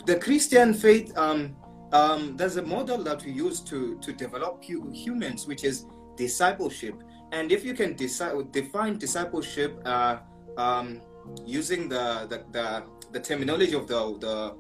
the 0.06 0.18
Christian 0.18 0.74
faith, 0.74 1.16
um, 1.16 1.56
um, 1.92 2.36
there's 2.36 2.56
a 2.56 2.62
model 2.62 3.02
that 3.04 3.24
we 3.24 3.32
use 3.32 3.60
to, 3.60 3.98
to 3.98 4.12
develop 4.12 4.62
humans, 4.62 5.46
which 5.46 5.64
is 5.64 5.86
discipleship. 6.16 7.02
And 7.32 7.50
if 7.50 7.64
you 7.64 7.74
can 7.74 7.94
deci- 7.94 8.52
define 8.52 8.98
discipleship 8.98 9.80
uh, 9.84 10.18
um, 10.56 11.00
using 11.44 11.88
the, 11.88 12.26
the, 12.28 12.44
the, 12.52 12.84
the, 13.12 13.20
terminology 13.20 13.74
of 13.74 13.86
the, 13.88 14.16
the, 14.20 14.56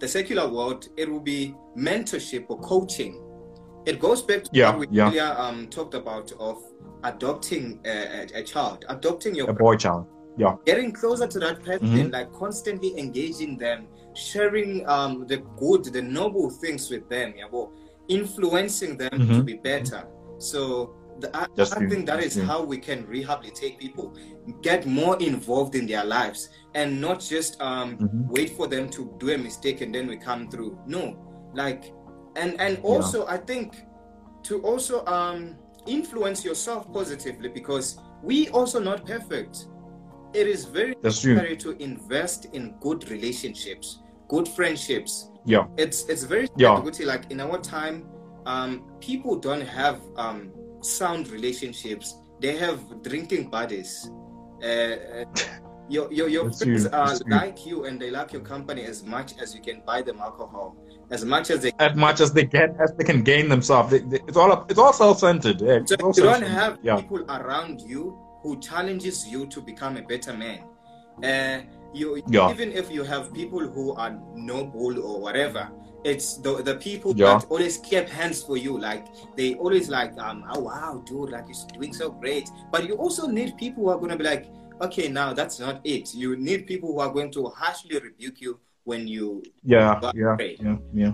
the 0.00 0.08
secular 0.08 0.48
world, 0.48 0.88
it 0.96 1.10
will 1.10 1.20
be 1.20 1.54
mentorship 1.76 2.46
or 2.48 2.58
coaching. 2.60 3.24
It 3.86 4.00
goes 4.00 4.22
back 4.22 4.44
to 4.44 4.50
yeah, 4.52 4.70
what 4.70 4.90
we 4.90 4.96
yeah. 4.96 5.08
earlier 5.08 5.34
um, 5.38 5.68
talked 5.68 5.94
about 5.94 6.32
of 6.32 6.62
adopting 7.04 7.80
a, 7.84 8.26
a, 8.34 8.40
a 8.40 8.42
child, 8.42 8.84
adopting 8.88 9.34
your 9.34 9.48
a 9.48 9.54
boy 9.54 9.76
child. 9.76 10.06
Yeah. 10.36 10.54
Getting 10.66 10.92
closer 10.92 11.26
to 11.26 11.38
that 11.40 11.64
person, 11.64 11.88
mm-hmm. 11.88 12.10
like 12.10 12.32
constantly 12.32 12.96
engaging 12.98 13.58
them 13.58 13.88
sharing 14.18 14.88
um, 14.88 15.26
the 15.26 15.38
good, 15.56 15.84
the 15.84 16.02
noble 16.02 16.50
things 16.50 16.90
with 16.90 17.08
them, 17.08 17.34
yeah, 17.36 17.44
well, 17.50 17.72
influencing 18.08 18.96
them 18.96 19.10
mm-hmm. 19.10 19.34
to 19.34 19.42
be 19.42 19.54
better. 19.54 20.04
So 20.38 20.94
I, 21.34 21.46
I 21.58 21.86
think 21.86 22.06
that 22.06 22.22
is 22.22 22.36
how 22.36 22.62
we 22.62 22.78
can 22.78 23.06
rehabilitate 23.06 23.78
people, 23.78 24.16
get 24.62 24.86
more 24.86 25.20
involved 25.20 25.74
in 25.74 25.86
their 25.86 26.04
lives, 26.04 26.48
and 26.74 27.00
not 27.00 27.20
just 27.20 27.60
um, 27.60 27.98
mm-hmm. 27.98 28.28
wait 28.28 28.50
for 28.50 28.66
them 28.66 28.88
to 28.90 29.14
do 29.18 29.30
a 29.30 29.38
mistake 29.38 29.80
and 29.80 29.94
then 29.94 30.06
we 30.06 30.16
come 30.16 30.50
through. 30.50 30.78
No, 30.86 31.18
like, 31.54 31.92
and 32.36 32.60
and 32.60 32.78
also 32.82 33.24
yeah. 33.24 33.34
I 33.34 33.36
think 33.38 33.76
to 34.44 34.60
also 34.62 35.04
um, 35.06 35.56
influence 35.86 36.44
yourself 36.44 36.92
positively 36.92 37.48
because 37.48 37.98
we 38.22 38.48
also 38.50 38.78
not 38.78 39.06
perfect. 39.06 39.66
It 40.34 40.46
is 40.46 40.66
very 40.66 40.94
That's 41.02 41.24
necessary 41.24 41.56
to 41.56 41.70
invest 41.82 42.46
in 42.52 42.76
good 42.80 43.08
relationships 43.10 44.00
good 44.28 44.46
friendships. 44.46 45.30
Yeah. 45.44 45.66
It's 45.76 46.04
it's 46.08 46.22
very 46.22 46.48
yeah. 46.56 46.72
like 46.72 47.30
in 47.30 47.40
our 47.40 47.58
time, 47.58 48.06
um, 48.46 48.84
people 49.00 49.36
don't 49.36 49.66
have 49.66 50.00
um, 50.16 50.52
sound 50.82 51.28
relationships. 51.28 52.16
They 52.40 52.56
have 52.56 53.02
drinking 53.02 53.50
buddies. 53.50 54.10
Uh, 54.62 54.66
uh 54.66 55.24
your 55.88 56.12
your, 56.12 56.28
your 56.28 56.52
friends 56.52 56.84
you. 56.84 56.90
are 56.92 57.16
like 57.28 57.66
you 57.66 57.84
and 57.86 58.00
they 58.00 58.10
like 58.10 58.32
your 58.32 58.42
company 58.42 58.84
as 58.84 59.02
much 59.02 59.32
as 59.40 59.54
you 59.54 59.62
can 59.62 59.82
buy 59.86 60.02
them 60.02 60.18
alcohol. 60.20 60.76
As 61.10 61.24
much 61.24 61.50
as 61.50 61.60
they 61.62 61.72
as 61.78 61.96
much 61.96 62.20
as 62.20 62.32
they 62.32 62.44
get 62.44 62.76
as 62.78 62.92
they 62.96 63.04
can 63.04 63.22
gain 63.22 63.48
themselves. 63.48 63.90
They, 63.90 64.00
they, 64.00 64.20
it's 64.28 64.36
all 64.36 64.66
it's 64.68 64.78
all 64.78 64.92
self 64.92 65.20
centered. 65.20 65.60
Yeah, 65.60 65.80
so 65.86 66.12
you 66.14 66.22
don't 66.22 66.42
have 66.42 66.78
yeah. 66.82 66.96
people 66.96 67.24
around 67.30 67.80
you 67.80 68.18
who 68.42 68.60
challenges 68.60 69.26
you 69.26 69.46
to 69.46 69.60
become 69.60 69.96
a 69.96 70.02
better 70.02 70.34
man. 70.34 70.64
Uh, 71.24 71.62
you 71.94 72.22
yeah. 72.28 72.50
even 72.50 72.70
if 72.72 72.90
you 72.90 73.02
have 73.02 73.32
people 73.32 73.60
who 73.60 73.94
are 73.94 74.18
noble 74.34 75.02
or 75.02 75.20
whatever 75.20 75.70
it's 76.04 76.36
the 76.36 76.62
the 76.62 76.76
people 76.76 77.14
yeah. 77.16 77.38
that 77.38 77.46
always 77.48 77.78
keep 77.78 78.08
hands 78.08 78.42
for 78.42 78.56
you 78.56 78.78
like 78.78 79.06
they 79.36 79.54
always 79.54 79.88
like 79.88 80.16
um 80.18 80.44
oh 80.50 80.60
wow 80.60 81.02
dude 81.04 81.30
like 81.30 81.44
you're 81.48 81.66
doing 81.74 81.92
so 81.92 82.10
great. 82.10 82.48
But 82.70 82.86
you 82.86 82.94
also 82.94 83.26
need 83.26 83.56
people 83.56 83.84
who 83.84 83.90
are 83.90 83.98
going 83.98 84.10
to 84.10 84.16
be 84.16 84.24
like 84.24 84.46
okay 84.80 85.08
now 85.08 85.32
that's 85.32 85.58
not 85.58 85.80
it. 85.84 86.14
You 86.14 86.36
need 86.36 86.66
people 86.66 86.92
who 86.92 87.00
are 87.00 87.12
going 87.12 87.30
to 87.32 87.46
harshly 87.46 87.98
rebuke 87.98 88.40
you 88.40 88.60
when 88.84 89.08
you 89.08 89.42
yeah 89.64 90.00
yeah, 90.14 90.36
yeah 90.38 90.76
yeah. 90.94 91.12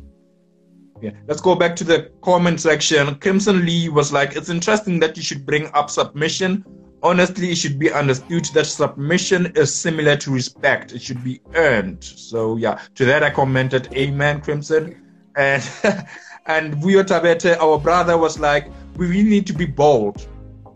Yeah 1.00 1.10
let's 1.26 1.40
go 1.40 1.54
back 1.54 1.74
to 1.76 1.84
the 1.84 2.10
comment 2.22 2.60
section. 2.60 3.14
Crimson 3.16 3.64
lee 3.64 3.88
was 3.88 4.12
like 4.12 4.36
it's 4.36 4.48
interesting 4.50 5.00
that 5.00 5.16
you 5.16 5.22
should 5.22 5.44
bring 5.46 5.70
up 5.74 5.90
submission 5.90 6.64
honestly, 7.04 7.50
it 7.50 7.56
should 7.56 7.78
be 7.78 7.92
understood 7.92 8.46
that 8.46 8.64
submission 8.64 9.52
is 9.54 9.72
similar 9.72 10.16
to 10.16 10.32
respect. 10.32 10.92
It 10.92 11.02
should 11.02 11.22
be 11.22 11.40
earned. 11.54 12.02
So 12.02 12.56
yeah, 12.56 12.80
to 12.96 13.04
that 13.04 13.22
I 13.22 13.30
commented, 13.30 13.88
Amen, 13.94 14.40
Crimson. 14.40 14.96
And 15.36 15.62
and 16.46 16.74
Vuyo 16.74 17.04
Tabete, 17.04 17.56
our 17.60 17.78
brother, 17.78 18.16
was 18.16 18.40
like, 18.40 18.68
we 18.96 19.06
really 19.06 19.30
need 19.30 19.46
to 19.46 19.52
be 19.52 19.66
bold. 19.66 20.26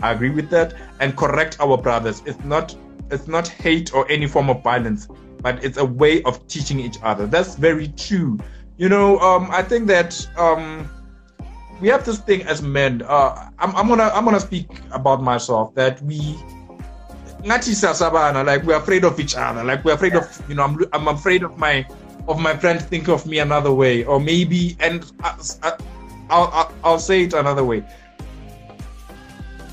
I 0.03 0.13
agree 0.13 0.31
with 0.31 0.51
that 0.51 0.75
and 1.01 1.17
correct 1.17 1.57
our 1.61 1.77
brothers. 1.77 2.23
It's 2.27 2.45
not 2.45 2.77
it's 3.11 3.27
not 3.27 3.49
hate 3.49 3.95
or 3.95 4.09
any 4.11 4.27
form 4.27 4.51
of 4.51 4.63
violence, 4.63 5.09
but 5.41 5.65
it's 5.65 5.79
a 5.79 5.85
way 5.85 6.23
of 6.25 6.47
teaching 6.47 6.79
each 6.79 6.99
other. 7.03 7.27
That's 7.27 7.55
very 7.55 7.89
true. 7.89 8.39
You 8.77 8.89
know, 8.89 9.19
um, 9.21 9.49
I 9.51 9.63
think 9.63 9.87
that 9.89 10.29
um, 10.37 10.89
we 11.81 11.89
have 11.89 12.05
this 12.05 12.19
thing 12.19 12.43
as 12.43 12.63
men. 12.63 13.03
Uh, 13.07 13.51
I'm, 13.59 13.75
I'm 13.77 13.89
gonna 13.89 14.11
I'm 14.15 14.25
gonna 14.25 14.41
speak 14.41 14.69
about 14.91 15.23
myself 15.23 15.75
that 15.75 16.03
we 16.03 16.37
like 18.43 18.63
we're 18.65 18.77
afraid 18.77 19.05
of 19.05 19.19
each 19.21 19.37
other. 19.37 19.63
Like 19.65 19.85
we're 19.85 19.95
afraid 19.95 20.15
of 20.15 20.43
you 20.49 20.55
know 20.55 20.65
I'm 20.65 20.79
I'm 20.93 21.09
afraid 21.09 21.43
of 21.43 21.57
my 21.59 21.87
of 22.27 22.39
my 22.41 22.57
friends 22.57 22.85
think 22.85 23.09
of 23.09 23.27
me 23.27 23.39
another 23.39 23.73
way 23.73 24.05
or 24.05 24.21
maybe 24.21 24.77
and 24.81 25.11
I, 25.23 25.35
I, 25.63 25.73
I'll, 26.31 26.51
I'll 26.53 26.75
I'll 26.85 26.99
say 26.99 27.23
it 27.23 27.33
another 27.33 27.65
way 27.65 27.83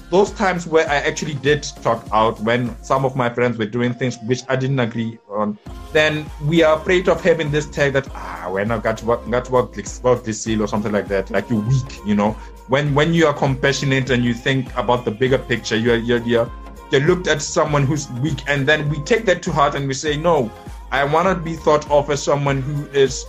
those 0.10 0.32
times 0.32 0.68
where 0.68 0.88
I 0.88 0.98
actually 0.98 1.34
did 1.36 1.64
talk 1.82 2.08
out 2.12 2.40
when 2.42 2.82
some 2.84 3.06
of 3.06 3.16
my 3.16 3.30
friends 3.30 3.58
were 3.58 3.66
doing 3.66 3.94
things 3.94 4.18
which 4.26 4.44
I 4.48 4.56
didn't 4.56 4.80
agree 4.80 5.18
on, 5.30 5.58
then 5.94 6.26
we 6.44 6.64
are 6.64 6.78
afraid 6.78 7.10
of 7.10 7.22
having 7.22 7.52
this 7.52 7.66
tag 7.66 7.94
that 7.94 8.08
ah 8.14 8.48
when 8.52 8.72
I 8.72 8.78
got 8.78 9.02
what 9.04 9.30
got 9.32 9.50
what 9.50 9.74
this 9.74 10.42
seal 10.42 10.62
or 10.62 10.68
something 10.68 10.92
like 10.92 11.08
that, 11.08 11.32
like 11.32 11.50
you're 11.50 11.62
weak, 11.62 12.00
you 12.06 12.16
know. 12.16 12.32
When 12.68 12.94
when 12.94 13.14
you 13.14 13.28
are 13.28 13.34
compassionate 13.34 14.10
and 14.10 14.24
you 14.24 14.34
think 14.34 14.76
about 14.76 15.06
the 15.06 15.12
bigger 15.12 15.38
picture, 15.38 15.76
you're 15.76 15.98
you're 15.98 16.22
you're, 16.22 16.52
you're 16.92 17.02
looked 17.02 17.28
at 17.28 17.42
someone 17.42 17.86
who's 17.86 18.10
weak, 18.22 18.44
and 18.48 18.68
then 18.68 18.90
we 18.90 19.00
take 19.02 19.26
that 19.26 19.42
to 19.44 19.52
heart 19.52 19.76
and 19.76 19.88
we 19.88 19.94
say 19.94 20.18
no, 20.18 20.52
I 20.92 21.04
want 21.04 21.28
to 21.28 21.36
be 21.36 21.56
thought 21.56 21.90
of 21.90 22.10
as 22.10 22.22
someone 22.22 22.62
who 22.62 22.86
is 22.88 23.26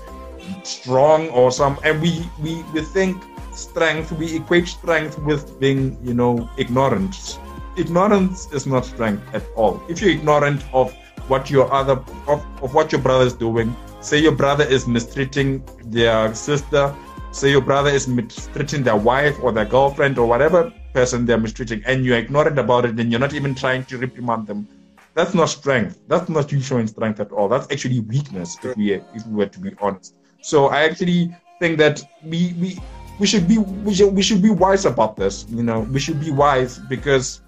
strong 0.62 1.28
or 1.30 1.50
some, 1.50 1.78
and 1.84 2.00
we 2.02 2.28
we 2.40 2.62
we 2.72 2.82
think 2.82 3.22
strength, 3.56 4.12
we 4.12 4.36
equate 4.36 4.68
strength 4.68 5.18
with 5.18 5.58
being, 5.58 5.98
you 6.02 6.14
know, 6.14 6.48
ignorant. 6.56 7.38
Ignorance 7.76 8.52
is 8.52 8.66
not 8.66 8.84
strength 8.84 9.22
at 9.34 9.42
all. 9.54 9.82
If 9.88 10.00
you're 10.00 10.10
ignorant 10.10 10.64
of 10.72 10.94
what 11.28 11.50
your 11.50 11.72
other 11.72 11.98
of, 12.26 12.44
of 12.62 12.74
what 12.74 12.92
your 12.92 13.00
brother 13.00 13.26
is 13.26 13.34
doing, 13.34 13.74
say 14.00 14.18
your 14.18 14.32
brother 14.32 14.64
is 14.64 14.86
mistreating 14.86 15.64
their 15.86 16.34
sister, 16.34 16.94
say 17.32 17.50
your 17.50 17.60
brother 17.60 17.90
is 17.90 18.08
mistreating 18.08 18.82
their 18.82 18.96
wife 18.96 19.36
or 19.42 19.52
their 19.52 19.64
girlfriend 19.64 20.18
or 20.18 20.26
whatever 20.26 20.72
person 20.94 21.26
they're 21.26 21.38
mistreating, 21.38 21.82
and 21.86 22.04
you're 22.04 22.16
ignorant 22.16 22.58
about 22.58 22.84
it, 22.86 22.98
and 22.98 23.10
you're 23.10 23.20
not 23.20 23.34
even 23.34 23.54
trying 23.54 23.84
to 23.84 23.98
reprimand 23.98 24.46
them. 24.46 24.66
That's 25.14 25.34
not 25.34 25.46
strength. 25.46 25.98
That's 26.08 26.28
not 26.28 26.52
you 26.52 26.60
showing 26.60 26.86
strength 26.86 27.20
at 27.20 27.32
all. 27.32 27.48
That's 27.48 27.70
actually 27.72 28.00
weakness, 28.00 28.56
if 28.62 28.76
we 28.76 28.92
if 28.94 29.26
we 29.26 29.34
were 29.34 29.46
to 29.46 29.60
be 29.60 29.72
honest. 29.80 30.14
So 30.40 30.68
I 30.68 30.84
actually 30.84 31.34
think 31.58 31.78
that 31.78 32.02
we 32.22 32.54
we 32.60 32.78
we 33.18 33.26
should 33.26 33.48
be 33.48 33.58
we 33.58 33.94
should 33.94 34.12
we 34.14 34.22
should 34.22 34.42
be 34.42 34.50
wise 34.50 34.84
about 34.84 35.16
this. 35.16 35.46
You 35.48 35.62
know, 35.62 35.80
we 35.80 36.00
should 36.00 36.20
be 36.20 36.30
wise 36.30 36.78
because 36.78 37.42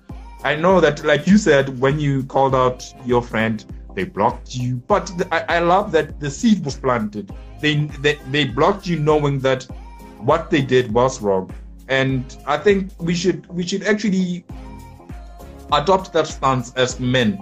I 0.45 0.55
know 0.55 0.81
that, 0.81 1.05
like 1.05 1.27
you 1.27 1.37
said, 1.37 1.79
when 1.81 1.99
you 1.99 2.25
called 2.25 2.55
out 2.55 2.85
your 3.05 3.23
friend, 3.23 3.64
they 3.95 4.05
blocked 4.05 4.55
you. 4.55 4.77
But 4.77 5.11
I, 5.33 5.57
I 5.57 5.59
love 5.59 5.91
that 5.93 6.21
the 6.21 6.31
seed 6.31 6.64
was 6.64 6.77
planted. 6.77 7.33
They, 7.61 7.87
they 8.01 8.19
they 8.31 8.45
blocked 8.45 8.87
you 8.87 8.99
knowing 8.99 9.41
that 9.41 9.64
what 10.19 10.51
they 10.51 10.62
did 10.62 10.93
was 10.93 11.21
wrong. 11.21 11.51
And 11.89 12.37
I 12.47 12.57
think 12.59 12.93
we 12.99 13.14
should 13.14 13.47
we 13.49 13.66
should 13.66 13.83
actually 13.83 14.45
adopt 15.73 16.12
that 16.12 16.27
stance 16.29 16.73
as 16.75 17.01
men 17.01 17.33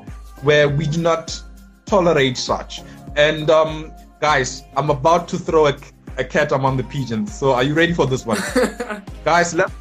where 0.43 0.69
we 0.69 0.87
do 0.87 1.01
not 1.01 1.39
tolerate 1.85 2.37
such. 2.37 2.81
And 3.17 3.51
um, 3.51 3.93
guys, 4.21 4.63
I'm 4.77 4.91
about 4.91 5.29
to 5.29 5.39
throw 5.39 5.67
a, 5.67 5.77
a 6.19 6.25
cat 6.25 6.53
among 6.53 6.77
the 6.77 6.85
pigeons. 6.85 7.35
So 7.35 7.53
are 7.53 7.63
you 7.63 7.75
ready 7.75 7.93
for 7.93 8.07
this 8.07 8.25
one? 8.27 8.39
guys, 9.25 9.55
let's 9.55 9.73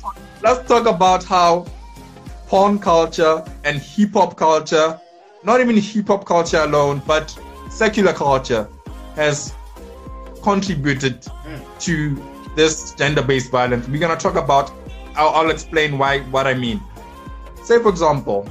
let's 0.42 0.68
talk 0.68 0.86
about 0.86 1.24
how 1.24 1.66
porn 2.48 2.80
culture 2.80 3.44
and 3.64 3.80
hip 3.80 4.14
hop 4.14 4.38
culture, 4.38 5.00
not 5.44 5.62
even 5.62 5.78
hip 5.78 6.08
hop 6.08 6.26
culture 6.26 6.60
alone, 6.60 7.02
but 7.06 7.38
secular 7.70 8.14
culture 8.14 8.68
has 9.16 9.54
contributed 10.44 11.22
mm. 11.22 11.80
to 11.80 12.22
this 12.56 12.94
gender-based 12.94 13.52
violence. 13.52 13.88
We're 13.88 14.00
gonna 14.00 14.16
talk 14.16 14.36
about. 14.36 14.72
I'll, 15.16 15.30
I'll 15.30 15.50
explain 15.50 15.98
why 15.98 16.20
what 16.32 16.46
I 16.48 16.54
mean. 16.54 16.82
Say, 17.64 17.80
for 17.80 17.90
example, 17.90 18.48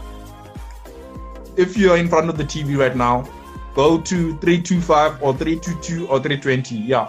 if 1.57 1.77
you're 1.77 1.97
in 1.97 2.09
front 2.09 2.29
of 2.29 2.37
the 2.37 2.45
TV 2.45 2.77
right 2.77 2.97
now, 2.97 3.29
go 3.75 4.01
to 4.01 4.37
325 4.39 5.23
or 5.23 5.35
322 5.35 6.09
or 6.09 6.19
320. 6.19 6.77
Yeah, 6.77 7.09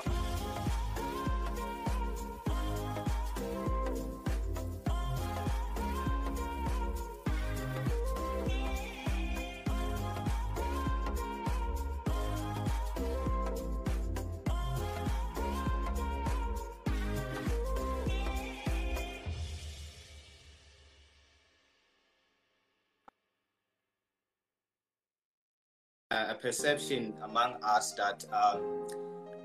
perception 26.45 27.11
among 27.23 27.55
us 27.63 27.93
that 27.93 28.23
um, 28.31 28.91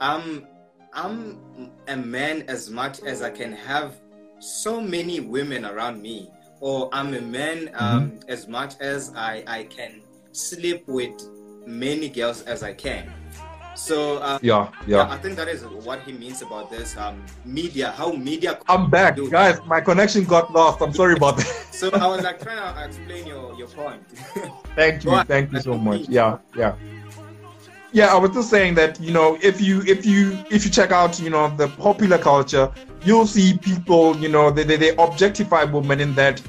I'm 0.02 0.46
I'm 0.92 1.72
a 1.88 1.96
man 1.96 2.44
as 2.46 2.68
much 2.68 3.00
as 3.00 3.22
I 3.22 3.30
can 3.30 3.52
have 3.52 3.98
so 4.38 4.82
many 4.82 5.20
women 5.20 5.64
around 5.64 6.02
me, 6.02 6.30
or 6.60 6.90
I'm 6.92 7.14
a 7.14 7.22
man 7.22 7.70
um, 7.74 8.10
mm-hmm. 8.10 8.28
as 8.28 8.48
much 8.48 8.78
as 8.80 9.12
I, 9.16 9.42
I 9.46 9.64
can 9.64 10.02
sleep 10.32 10.86
with 10.88 11.16
many 11.66 12.10
girls 12.10 12.42
as 12.42 12.62
I 12.62 12.74
can. 12.74 13.10
So 13.74 14.22
um, 14.22 14.40
yeah, 14.42 14.70
yeah, 14.86 15.10
I 15.10 15.16
think 15.16 15.36
that 15.36 15.48
is 15.48 15.64
what 15.64 16.02
he 16.02 16.12
means 16.12 16.42
about 16.42 16.70
this 16.70 16.96
um, 16.96 17.22
media. 17.44 17.92
How 17.92 18.12
media. 18.12 18.58
I'm 18.68 18.90
back, 18.90 19.16
guys. 19.30 19.58
My 19.66 19.80
connection 19.80 20.24
got 20.24 20.52
lost. 20.52 20.80
I'm 20.80 20.92
sorry 20.92 21.14
about 21.14 21.36
that. 21.38 21.46
so 21.72 21.90
I 21.90 22.06
was 22.06 22.22
like 22.22 22.40
trying 22.42 22.58
to 22.58 22.84
explain 22.84 23.26
your 23.26 23.54
your 23.54 23.68
point. 23.68 24.02
thank 24.76 25.04
you, 25.04 25.22
thank 25.24 25.52
you 25.52 25.60
so 25.60 25.78
much. 25.78 26.08
Yeah, 26.08 26.38
yeah, 26.56 26.74
yeah. 27.92 28.06
I 28.08 28.18
was 28.18 28.32
just 28.32 28.50
saying 28.50 28.74
that 28.74 29.00
you 29.00 29.12
know 29.12 29.38
if 29.40 29.60
you 29.60 29.82
if 29.82 30.04
you 30.04 30.38
if 30.50 30.64
you 30.64 30.70
check 30.70 30.90
out 30.90 31.20
you 31.20 31.30
know 31.30 31.54
the 31.56 31.68
popular 31.68 32.18
culture, 32.18 32.70
you'll 33.04 33.26
see 33.26 33.56
people 33.56 34.16
you 34.16 34.28
know 34.28 34.50
they 34.50 34.64
they, 34.64 34.76
they 34.76 34.96
objectify 34.96 35.64
women 35.64 36.00
in 36.00 36.14
that. 36.16 36.42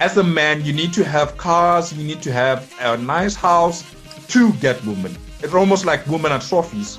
As 0.00 0.16
a 0.16 0.24
man, 0.24 0.64
you 0.64 0.72
need 0.72 0.94
to 0.94 1.04
have 1.04 1.36
cars, 1.36 1.92
you 1.92 2.02
need 2.02 2.22
to 2.22 2.32
have 2.32 2.72
a 2.80 2.96
nice 2.96 3.34
house 3.34 3.84
to 4.28 4.50
get 4.54 4.82
women 4.86 5.14
it's 5.42 5.54
almost 5.54 5.84
like 5.84 6.06
women 6.06 6.32
are 6.32 6.40
trophies. 6.40 6.98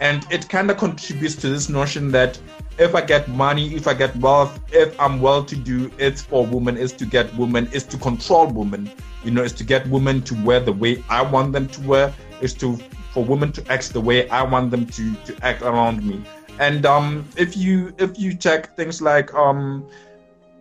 And 0.00 0.26
it 0.30 0.48
kind 0.48 0.70
of 0.70 0.78
contributes 0.78 1.36
to 1.36 1.48
this 1.48 1.68
notion 1.68 2.10
that 2.12 2.38
if 2.78 2.94
I 2.94 3.02
get 3.02 3.28
money, 3.28 3.74
if 3.74 3.86
I 3.86 3.94
get 3.94 4.16
wealth, 4.16 4.58
if 4.72 4.98
I'm 5.00 5.20
well 5.20 5.44
to 5.44 5.56
do, 5.56 5.90
it's 5.98 6.22
for 6.22 6.46
women, 6.46 6.76
is 6.76 6.92
to 6.94 7.06
get 7.06 7.32
women, 7.36 7.68
is 7.72 7.84
to 7.84 7.98
control 7.98 8.46
women. 8.46 8.90
You 9.24 9.30
know, 9.30 9.42
is 9.42 9.52
to 9.54 9.64
get 9.64 9.86
women 9.88 10.22
to 10.22 10.34
wear 10.42 10.60
the 10.60 10.72
way 10.72 11.04
I 11.08 11.22
want 11.22 11.52
them 11.52 11.68
to 11.68 11.80
wear, 11.82 12.14
is 12.40 12.54
to 12.54 12.76
for 13.12 13.22
women 13.22 13.52
to 13.52 13.72
act 13.72 13.92
the 13.92 14.00
way 14.00 14.28
I 14.30 14.42
want 14.42 14.70
them 14.70 14.86
to 14.86 15.14
to 15.14 15.36
act 15.44 15.62
around 15.62 16.02
me. 16.02 16.24
And 16.58 16.86
um, 16.86 17.28
if 17.36 17.56
you 17.56 17.94
if 17.98 18.18
you 18.18 18.34
check 18.34 18.74
things 18.76 19.02
like 19.02 19.32
um, 19.34 19.86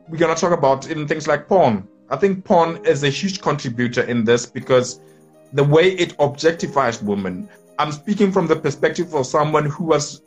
we're 0.09 0.17
gonna 0.17 0.35
talk 0.35 0.51
about 0.51 0.89
in 0.89 1.07
things 1.07 1.27
like 1.27 1.47
porn. 1.47 1.87
I 2.09 2.17
think 2.17 2.43
porn 2.43 2.85
is 2.85 3.03
a 3.03 3.09
huge 3.09 3.41
contributor 3.41 4.03
in 4.03 4.25
this 4.25 4.45
because 4.45 4.99
the 5.53 5.63
way 5.63 5.91
it 5.91 6.17
objectifies 6.17 7.01
women. 7.01 7.49
I'm 7.79 7.91
speaking 7.91 8.31
from 8.31 8.47
the 8.47 8.55
perspective 8.55 9.13
of 9.13 9.25
someone 9.25 9.65
who 9.65 9.85
was 9.85 10.21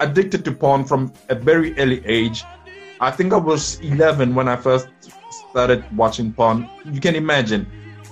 addicted 0.00 0.44
to 0.44 0.52
porn 0.52 0.84
from 0.84 1.12
a 1.28 1.34
very 1.34 1.78
early 1.78 2.04
age. 2.06 2.44
I 3.00 3.10
think 3.10 3.32
I 3.32 3.36
was 3.36 3.80
11 3.80 4.34
when 4.34 4.48
I 4.48 4.56
first 4.56 4.88
started 5.50 5.84
watching 5.96 6.32
porn. 6.32 6.68
You 6.84 7.00
can 7.00 7.14
imagine 7.14 7.66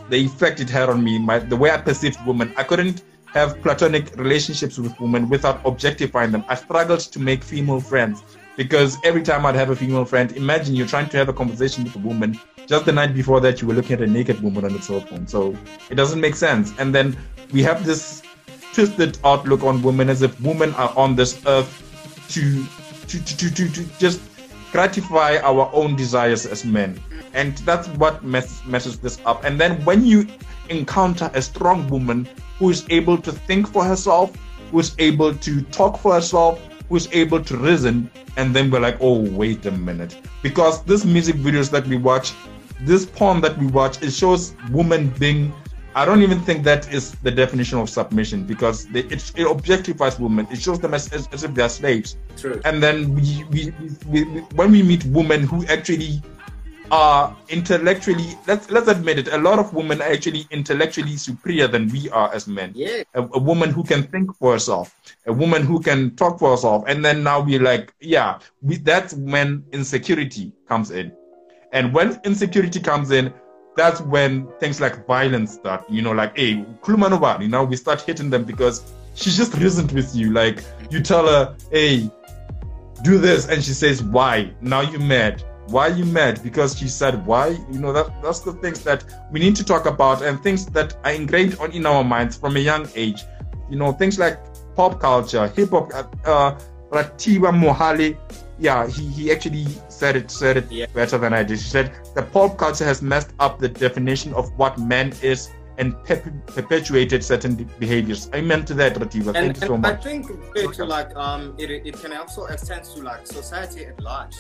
the 0.09 0.17
effect 0.17 0.61
it 0.61 0.71
had 0.71 0.89
on 0.89 1.03
me, 1.03 1.19
my, 1.19 1.39
the 1.39 1.57
way 1.57 1.71
I 1.71 1.79
perceived 1.79 2.25
women. 2.27 2.55
I 2.57 2.63
couldn't 2.63 3.03
have 3.27 3.61
platonic 3.61 4.17
relationships 4.17 4.79
with 4.79 4.99
women 5.01 5.29
without 5.29 5.61
objectifying 5.67 6.31
them. 6.31 6.45
I 6.49 6.55
struggled 6.55 7.01
to 7.01 7.19
make 7.21 7.43
female 7.43 7.81
friends 7.81 8.23
because 8.57 8.97
every 9.05 9.23
time 9.23 9.45
I'd 9.45 9.57
have 9.57 9.71
a 9.71 9.77
female 9.77 10.05
friend, 10.05 10.33
imagine 10.33 10.75
you're 10.75 10.87
trying 10.87 11.09
to 11.11 11.17
have 11.17 11.29
a 11.29 11.33
conversation 11.33 11.85
with 11.85 11.97
a 11.97 11.99
woman 11.99 12.39
just 12.67 12.85
the 12.85 12.93
night 12.93 13.15
before 13.15 13.41
that 13.41 13.61
you 13.63 13.69
were 13.69 13.75
looking 13.75 13.95
at 13.95 14.03
a 14.03 14.07
naked 14.07 14.41
woman 14.41 14.65
on 14.65 14.73
the 14.73 14.83
cell 14.83 15.01
phone. 15.01 15.27
So 15.27 15.57
it 15.91 15.95
doesn't 15.95 16.21
make 16.21 16.35
sense. 16.35 16.73
And 16.79 16.95
then 16.95 17.17
we 17.53 17.63
have 17.63 17.87
this 17.87 18.23
twisted 18.73 19.19
outlook 19.25 19.63
on 19.63 19.83
women 19.83 20.09
as 20.09 20.23
if 20.23 20.39
women 20.41 20.75
are 20.75 20.93
on 20.97 21.17
this 21.17 21.41
earth 21.47 21.83
to 22.31 22.65
to, 23.09 23.25
to, 23.25 23.55
to, 23.55 23.69
to, 23.71 23.99
just 23.99 24.21
gratify 24.73 25.39
our 25.39 25.71
own 25.73 25.95
desires 25.97 26.45
as 26.45 26.65
men. 26.65 27.01
And 27.35 27.57
that's 27.59 27.89
what 27.89 28.25
mess, 28.25 28.65
messes 28.67 28.99
this 28.99 29.21
up. 29.25 29.45
And 29.45 29.61
then 29.61 29.83
when 29.85 30.05
you 30.05 30.27
encounter 30.69 31.31
a 31.35 31.43
strong 31.43 31.89
woman 31.89 32.29
who 32.59 32.71
is 32.71 32.85
able 32.91 33.19
to 33.19 33.33
think 33.33 33.69
for 33.69 33.85
herself, 33.85 34.37
who 34.71 34.81
is 34.81 34.95
able 34.99 35.35
to 35.35 35.63
talk 35.63 35.99
for 35.99 36.15
herself, 36.15 36.61
who 36.89 36.97
is 36.97 37.09
able 37.13 37.43
to 37.45 37.57
reason, 37.57 38.11
and 38.37 38.55
then 38.55 38.71
we're 38.71 38.81
like, 38.81 38.97
oh, 39.01 39.21
wait 39.31 39.65
a 39.67 39.71
minute. 39.71 40.19
Because 40.43 40.83
these 40.85 41.07
music 41.07 41.37
videos 41.37 41.71
that 41.71 41.87
we 41.87 41.97
watch 41.97 42.35
this 42.81 43.07
poem 43.07 43.41
that 43.41 43.57
we 43.59 43.67
watch, 43.67 44.03
it 44.03 44.13
shows 44.13 44.55
women 44.71 45.11
being. 45.19 45.53
I 45.95 46.05
don't 46.05 46.23
even 46.23 46.41
think 46.41 46.63
that 46.65 46.93
is 46.93 47.13
the 47.23 47.31
definition 47.31 47.79
of 47.79 47.89
submission 47.89 48.45
because 48.45 48.87
they, 48.89 49.01
it, 49.01 49.33
it, 49.35 49.47
objectifies 49.47 50.19
women. 50.19 50.47
It 50.51 50.61
shows 50.61 50.79
them 50.79 50.93
as, 50.93 51.11
as, 51.11 51.27
as 51.33 51.43
if 51.43 51.55
they're 51.55 51.71
slaves. 51.71 52.19
True. 52.37 52.61
And 52.67 52.83
then 52.83 53.15
we, 53.15 53.45
we, 53.45 53.73
we, 54.07 54.25
we, 54.25 54.41
when 54.57 54.73
we 54.73 54.83
meet 54.83 55.05
women 55.05 55.43
who 55.43 55.65
actually 55.67 56.21
are 56.91 57.37
intellectually 57.49 58.39
let's 58.47 58.71
let's 58.71 58.87
admit 58.89 59.19
it 59.19 59.29
a 59.33 59.39
lot 59.39 59.59
of 59.59 59.75
women 59.75 60.01
are 60.01 60.09
actually 60.13 60.47
intellectually 60.51 61.17
superior 61.17 61.67
than 61.67 61.89
we 61.89 62.09
are 62.11 62.33
as 62.33 62.47
men 62.47 62.73
yeah 62.75 63.03
a, 63.15 63.23
a, 63.23 63.39
woman 63.39 63.71
who 63.71 63.83
can 63.83 64.05
think 64.05 64.35
for 64.37 64.53
herself 64.53 64.97
a 65.27 65.33
woman 65.33 65.63
who 65.63 65.81
can 65.81 66.15
talk 66.15 66.39
for 66.39 66.53
herself 66.53 66.85
and 66.87 67.05
then 67.05 67.23
now 67.23 67.41
we're 67.41 67.63
like 67.63 67.93
yeah 68.01 68.39
we, 68.63 68.77
that's 68.77 69.15
when 69.15 69.65
insecurity 69.73 70.53
comes 70.69 70.91
in 70.93 71.13
and 71.77 71.93
when 71.93 72.19
insecurity 72.25 72.81
comes 72.81 73.11
in, 73.11 73.35
that's 73.77 74.01
when 74.01 74.49
things 74.61 74.81
like 74.81 75.07
violence 75.07 75.53
start. 75.53 75.85
You 75.91 76.01
know, 76.01 76.13
like, 76.13 76.35
hey, 76.35 76.65
Kulumanova, 76.81 77.43
you 77.43 77.49
know, 77.49 77.65
we 77.65 77.77
start 77.77 78.01
hitting 78.01 78.31
them 78.31 78.45
because 78.45 78.91
she 79.15 79.29
just 79.29 79.53
reasoned 79.55 79.93
with 79.93 80.17
you. 80.17 80.33
Like, 80.33 80.65
you 80.91 81.03
tell 81.03 81.27
her, 81.27 81.55
hey, 81.71 82.11
do 83.03 83.19
this, 83.19 83.47
and 83.49 83.63
she 83.63 83.73
says, 83.73 84.03
why? 84.03 84.51
Now 84.63 84.81
you're 84.81 85.01
mad. 85.01 85.45
Why 85.67 85.89
you 85.89 86.07
mad? 86.07 86.43
Because 86.43 86.79
she 86.79 86.89
said 86.89 87.27
why? 87.27 87.49
You 87.71 87.79
know, 87.79 87.93
that 87.93 88.23
that's 88.23 88.41
the 88.41 88.53
things 88.55 88.81
that 88.85 89.05
we 89.31 89.41
need 89.41 89.57
to 89.57 89.65
talk 89.65 89.85
about 89.85 90.23
and 90.23 90.43
things 90.43 90.65
that 90.67 90.97
are 91.05 91.11
ingrained 91.13 91.59
on 91.59 91.73
in 91.73 91.85
our 91.85 92.05
minds 92.05 92.37
from 92.37 92.57
a 92.57 92.61
young 92.61 92.89
age. 92.95 93.23
You 93.69 93.77
know, 93.77 93.93
things 93.93 94.19
like 94.19 94.39
pop 94.77 95.01
culture, 95.01 95.49
hip 95.49 95.71
hop, 95.71 95.91
uh, 96.25 96.59
Ratiba 96.91 97.49
Mohale, 97.49 98.17
yeah, 98.59 98.87
he, 98.89 99.07
he 99.07 99.33
actually 99.33 99.67
said 99.89 100.17
it 100.17 100.31
said 100.31 100.57
it 100.57 100.71
yeah. 100.71 100.87
better 100.95 101.19
than 101.19 101.33
I 101.33 101.43
did. 101.43 101.59
He 101.59 101.65
said 101.65 101.93
the 102.15 102.23
pop 102.23 102.57
culture 102.57 102.85
has 102.85 103.03
messed 103.03 103.33
up 103.39 103.59
the 103.59 103.69
definition 103.69 104.33
of 104.35 104.57
what 104.59 104.79
man 104.79 105.13
is 105.23 105.51
and 105.79 105.95
perpetuated 106.05 107.23
certain 107.23 107.55
behaviors. 107.79 108.31
I 108.33 108.41
meant 108.41 108.67
to 108.69 108.75
that, 108.75 108.97
Ratiba. 108.99 109.33
Thank 109.33 109.47
and, 109.49 109.57
you 109.57 109.67
so 109.67 109.77
much. 109.77 110.01
I 110.01 110.03
think 110.03 110.27
to 110.75 110.85
like 110.85 111.15
um 111.17 111.55
it, 111.59 111.71
it 111.71 112.01
can 112.01 112.13
also 112.13 112.47
extend 112.47 112.85
to 112.85 113.03
like 113.03 113.27
society 113.27 113.87
at 113.87 114.01
large. 114.01 114.37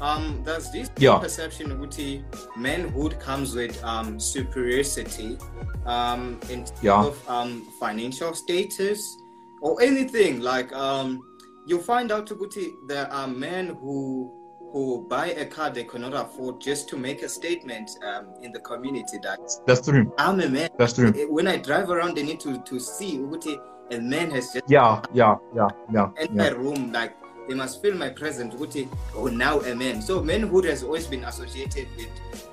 Um, 0.00 0.42
there's 0.44 0.70
this 0.70 0.90
yeah. 0.96 1.18
perception 1.18 1.78
Uti 1.78 2.24
manhood 2.56 3.20
comes 3.20 3.54
with 3.54 3.82
um 3.84 4.18
superiority 4.18 5.36
um 5.84 6.40
in 6.48 6.64
terms 6.64 6.72
yeah. 6.82 7.04
of 7.04 7.28
um 7.28 7.66
financial 7.78 8.32
status 8.32 9.18
or 9.60 9.82
anything 9.82 10.40
like 10.40 10.72
um 10.72 11.22
you 11.70 11.80
find 11.80 12.10
out 12.10 12.26
Tuguti, 12.26 12.74
there 12.88 13.10
are 13.12 13.28
men 13.28 13.76
who 13.80 14.36
who 14.72 15.04
buy 15.08 15.26
a 15.26 15.44
car 15.46 15.68
they 15.70 15.82
cannot 15.82 16.14
afford 16.14 16.60
just 16.60 16.88
to 16.88 16.96
make 16.96 17.22
a 17.22 17.28
statement 17.28 17.90
um, 18.06 18.28
in 18.40 18.52
the 18.52 18.60
community 18.60 19.18
that 19.22 19.38
that's 19.66 19.86
true. 19.86 20.12
I'm 20.18 20.40
a 20.40 20.48
man. 20.48 20.70
That's 20.78 20.92
true. 20.92 21.10
When 21.28 21.48
I 21.48 21.56
drive 21.56 21.90
around, 21.90 22.16
they 22.16 22.22
need 22.22 22.40
to 22.40 22.58
to 22.58 22.78
see 22.78 23.18
Uguti, 23.18 23.58
a 23.90 24.00
man 24.00 24.30
has 24.32 24.52
just 24.52 24.64
yeah 24.68 25.00
yeah 25.12 25.36
yeah 25.54 25.68
yeah. 25.92 26.08
In 26.20 26.34
yeah. 26.34 26.42
my 26.42 26.48
room, 26.50 26.92
like 26.92 27.14
they 27.48 27.54
must 27.54 27.82
feel 27.82 27.94
my 27.94 28.10
presence. 28.10 28.54
Uguti, 28.54 28.88
oh 29.14 29.26
now 29.26 29.60
a 29.60 29.74
man. 29.74 30.02
So 30.02 30.22
manhood 30.22 30.64
has 30.64 30.82
always 30.82 31.06
been 31.06 31.24
associated 31.24 31.86
with 31.96 32.12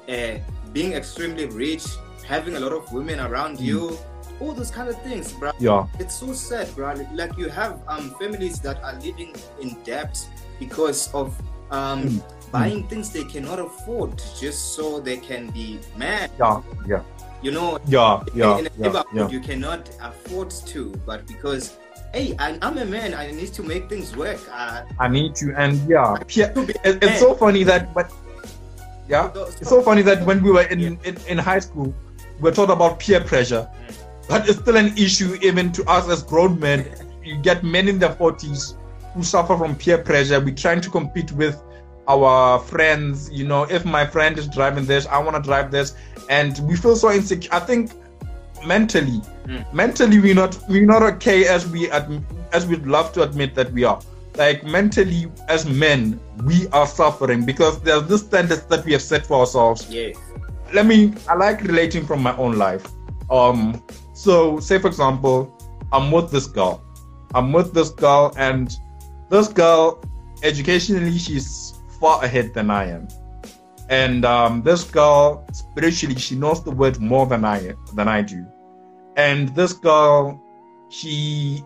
uh, 0.09 0.39
being 0.73 0.93
extremely 0.93 1.45
rich, 1.47 1.85
having 2.25 2.55
a 2.55 2.59
lot 2.59 2.73
of 2.73 2.91
women 2.91 3.19
around 3.19 3.57
mm. 3.57 3.65
you, 3.69 3.97
all 4.39 4.53
those 4.53 4.71
kind 4.71 4.89
of 4.89 5.01
things, 5.01 5.33
bro. 5.33 5.51
Yeah. 5.59 5.87
It's 5.99 6.15
so 6.15 6.33
sad, 6.33 6.73
bro. 6.75 6.93
Like 7.13 7.37
you 7.37 7.49
have 7.49 7.81
um 7.87 8.15
families 8.19 8.59
that 8.61 8.83
are 8.83 8.95
living 8.99 9.35
in 9.61 9.77
debt 9.83 10.17
because 10.59 11.13
of 11.13 11.35
um 11.71 12.03
mm. 12.03 12.51
buying 12.51 12.83
mm. 12.83 12.89
things 12.89 13.09
they 13.09 13.23
cannot 13.23 13.59
afford 13.59 14.21
just 14.39 14.75
so 14.75 14.99
they 14.99 15.17
can 15.17 15.49
be 15.51 15.79
mad. 15.95 16.31
Yeah, 16.39 16.61
yeah. 16.87 17.03
You 17.41 17.51
know, 17.51 17.77
yeah, 17.85 18.23
yeah, 18.33 18.57
in 18.57 18.67
a 18.67 18.69
yeah, 18.79 19.03
yeah. 19.13 19.29
you 19.29 19.39
cannot 19.39 19.89
afford 20.01 20.49
to, 20.73 20.89
but 21.05 21.27
because 21.27 21.77
hey, 22.13 22.35
I, 22.39 22.57
am 22.61 22.77
a 22.77 22.85
man. 22.85 23.13
I 23.13 23.31
need 23.31 23.53
to 23.53 23.63
make 23.63 23.89
things 23.89 24.15
work. 24.15 24.39
Uh, 24.51 24.83
I 24.99 25.07
need 25.07 25.35
to, 25.35 25.53
and 25.55 25.77
yeah, 25.87 26.17
peer, 26.27 26.51
it, 26.55 27.03
it's 27.03 27.19
so 27.19 27.35
funny 27.35 27.63
that, 27.63 27.93
but 27.93 28.11
yeah, 29.07 29.31
it's 29.35 29.69
so 29.69 29.81
funny 29.81 30.01
that 30.03 30.25
when 30.25 30.41
we 30.43 30.51
were 30.51 30.63
in, 30.63 30.97
in, 31.03 31.17
in 31.27 31.37
high 31.37 31.59
school, 31.59 31.93
we 32.39 32.49
are 32.49 32.53
taught 32.53 32.69
about 32.69 32.99
peer 32.99 33.21
pressure. 33.21 33.69
That 34.27 34.47
is 34.49 34.57
still 34.57 34.77
an 34.77 34.97
issue 34.97 35.37
even 35.41 35.71
to 35.73 35.83
us 35.89 36.09
as 36.09 36.23
grown 36.23 36.59
men. 36.59 36.85
You 37.23 37.37
get 37.37 37.63
men 37.63 37.87
in 37.87 37.99
their 37.99 38.13
40s 38.13 38.75
who 39.13 39.23
suffer 39.23 39.57
from 39.57 39.75
peer 39.75 39.97
pressure. 39.97 40.39
We're 40.39 40.55
trying 40.55 40.81
to 40.81 40.89
compete 40.89 41.31
with 41.31 41.61
our 42.07 42.59
friends. 42.59 43.29
You 43.31 43.45
know, 43.45 43.63
if 43.63 43.85
my 43.85 44.05
friend 44.05 44.37
is 44.37 44.47
driving 44.47 44.85
this, 44.85 45.05
I 45.07 45.17
want 45.19 45.35
to 45.35 45.41
drive 45.41 45.71
this, 45.71 45.95
and 46.29 46.57
we 46.59 46.75
feel 46.75 46.95
so 46.95 47.11
insecure. 47.11 47.53
I 47.53 47.59
think 47.59 47.91
mentally, 48.65 49.21
mm. 49.45 49.73
mentally 49.73 50.19
we're 50.19 50.35
not 50.35 50.57
we're 50.69 50.85
not 50.85 51.03
okay 51.03 51.47
as 51.47 51.67
we 51.67 51.87
adm- 51.87 52.23
as 52.53 52.65
we'd 52.65 52.85
love 52.85 53.11
to 53.13 53.23
admit 53.23 53.55
that 53.55 53.71
we 53.71 53.83
are. 53.83 54.01
Like 54.35 54.63
mentally, 54.63 55.31
as 55.47 55.67
men, 55.67 56.19
we 56.43 56.67
are 56.69 56.85
suffering 56.85 57.43
because 57.45 57.81
there's 57.81 58.03
this 58.03 58.21
standards 58.21 58.65
that 58.67 58.85
we 58.85 58.93
have 58.93 59.01
set 59.01 59.25
for 59.25 59.39
ourselves. 59.39 59.89
Yeah. 59.89 60.11
Let 60.73 60.85
me. 60.85 61.13
I 61.27 61.35
like 61.35 61.61
relating 61.63 62.05
from 62.05 62.21
my 62.21 62.35
own 62.37 62.57
life. 62.57 62.85
Um. 63.31 63.83
So, 64.17 64.59
say 64.59 64.79
for 64.79 64.87
example, 64.87 65.55
I'm 65.93 66.11
with 66.11 66.31
this 66.31 66.47
girl. 66.47 66.83
I'm 67.35 67.53
with 67.53 67.71
this 67.75 67.91
girl, 67.91 68.33
and 68.35 68.75
this 69.29 69.47
girl, 69.47 70.03
educationally, 70.41 71.19
she's 71.19 71.75
far 71.99 72.23
ahead 72.23 72.55
than 72.55 72.71
I 72.71 72.85
am. 72.85 73.07
And 73.89 74.25
um, 74.25 74.63
this 74.63 74.83
girl, 74.85 75.45
spiritually, 75.53 76.15
she 76.15 76.35
knows 76.35 76.63
the 76.63 76.71
word 76.71 76.99
more 76.99 77.27
than 77.27 77.45
I 77.45 77.75
than 77.93 78.07
I 78.07 78.23
do. 78.23 78.43
And 79.17 79.49
this 79.49 79.73
girl, 79.73 80.41
she, 80.89 81.63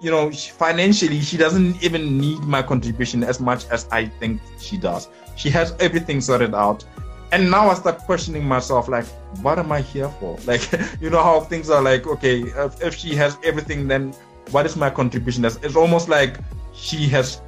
you 0.00 0.10
know, 0.10 0.32
she, 0.32 0.50
financially, 0.50 1.20
she 1.20 1.36
doesn't 1.36 1.80
even 1.84 2.18
need 2.18 2.40
my 2.40 2.62
contribution 2.62 3.22
as 3.22 3.38
much 3.38 3.64
as 3.68 3.86
I 3.92 4.06
think 4.06 4.40
she 4.58 4.76
does. 4.76 5.08
She 5.36 5.50
has 5.50 5.76
everything 5.78 6.20
sorted 6.20 6.52
out. 6.52 6.84
And 7.32 7.50
now 7.50 7.70
I 7.70 7.74
start 7.74 7.98
questioning 8.00 8.44
myself, 8.44 8.88
like, 8.88 9.06
what 9.40 9.58
am 9.58 9.72
I 9.72 9.80
here 9.80 10.08
for? 10.20 10.38
Like, 10.46 10.68
you 11.00 11.08
know 11.08 11.22
how 11.22 11.40
things 11.40 11.70
are 11.70 11.82
like, 11.82 12.06
okay, 12.06 12.42
if, 12.42 12.82
if 12.82 12.94
she 12.94 13.14
has 13.16 13.38
everything, 13.42 13.88
then 13.88 14.12
what 14.50 14.66
is 14.66 14.76
my 14.76 14.90
contribution? 14.90 15.44
It's 15.44 15.74
almost 15.74 16.08
like 16.08 16.36
she 16.74 17.08
has 17.08 17.40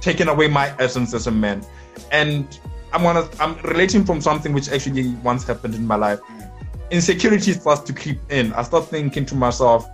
taken 0.00 0.28
away 0.28 0.48
my 0.48 0.74
essence 0.78 1.12
as 1.12 1.26
a 1.26 1.30
man. 1.30 1.64
And 2.10 2.58
I'm 2.92 3.02
gonna 3.02 3.28
I'm 3.40 3.56
relating 3.62 4.04
from 4.04 4.20
something 4.20 4.52
which 4.54 4.70
actually 4.70 5.08
once 5.16 5.44
happened 5.44 5.74
in 5.74 5.86
my 5.86 5.96
life. 5.96 6.20
Insecurity 6.90 7.52
starts 7.52 7.82
to 7.82 7.92
creep 7.92 8.18
in. 8.30 8.52
I 8.54 8.62
start 8.62 8.88
thinking 8.88 9.26
to 9.26 9.34
myself, 9.34 9.86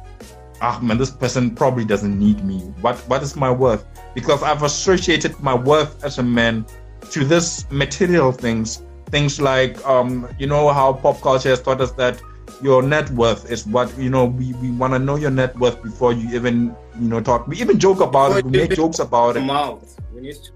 ah 0.60 0.78
man, 0.80 0.98
this 0.98 1.10
person 1.10 1.54
probably 1.54 1.84
doesn't 1.84 2.16
need 2.16 2.44
me. 2.44 2.60
What 2.80 2.96
what 3.08 3.22
is 3.22 3.34
my 3.34 3.50
worth? 3.50 3.84
Because 4.14 4.42
I've 4.42 4.62
associated 4.62 5.38
my 5.40 5.54
worth 5.54 6.04
as 6.04 6.18
a 6.18 6.22
man 6.22 6.64
to 7.10 7.24
this 7.24 7.68
material 7.70 8.30
things. 8.30 8.82
Things 9.12 9.40
like 9.40 9.78
um, 9.86 10.28
you 10.38 10.46
know 10.48 10.72
how 10.72 10.94
pop 10.94 11.20
culture 11.20 11.50
has 11.50 11.62
taught 11.62 11.80
us 11.80 11.92
that 11.92 12.20
your 12.62 12.82
net 12.82 13.10
worth 13.10 13.50
is 13.50 13.66
what 13.66 13.96
you 13.98 14.08
know 14.10 14.24
we, 14.24 14.52
we 14.54 14.70
want 14.70 14.92
to 14.94 14.98
know 14.98 15.16
your 15.16 15.30
net 15.30 15.56
worth 15.58 15.82
before 15.82 16.12
you 16.12 16.34
even 16.34 16.74
you 17.00 17.08
know 17.08 17.20
talk 17.20 17.46
we 17.46 17.56
even 17.60 17.78
joke 17.78 18.00
about 18.00 18.36
it 18.36 18.44
we 18.44 18.50
make 18.50 18.72
jokes 18.72 18.98
about 18.98 19.36
it 19.36 19.40
mouth. 19.40 19.98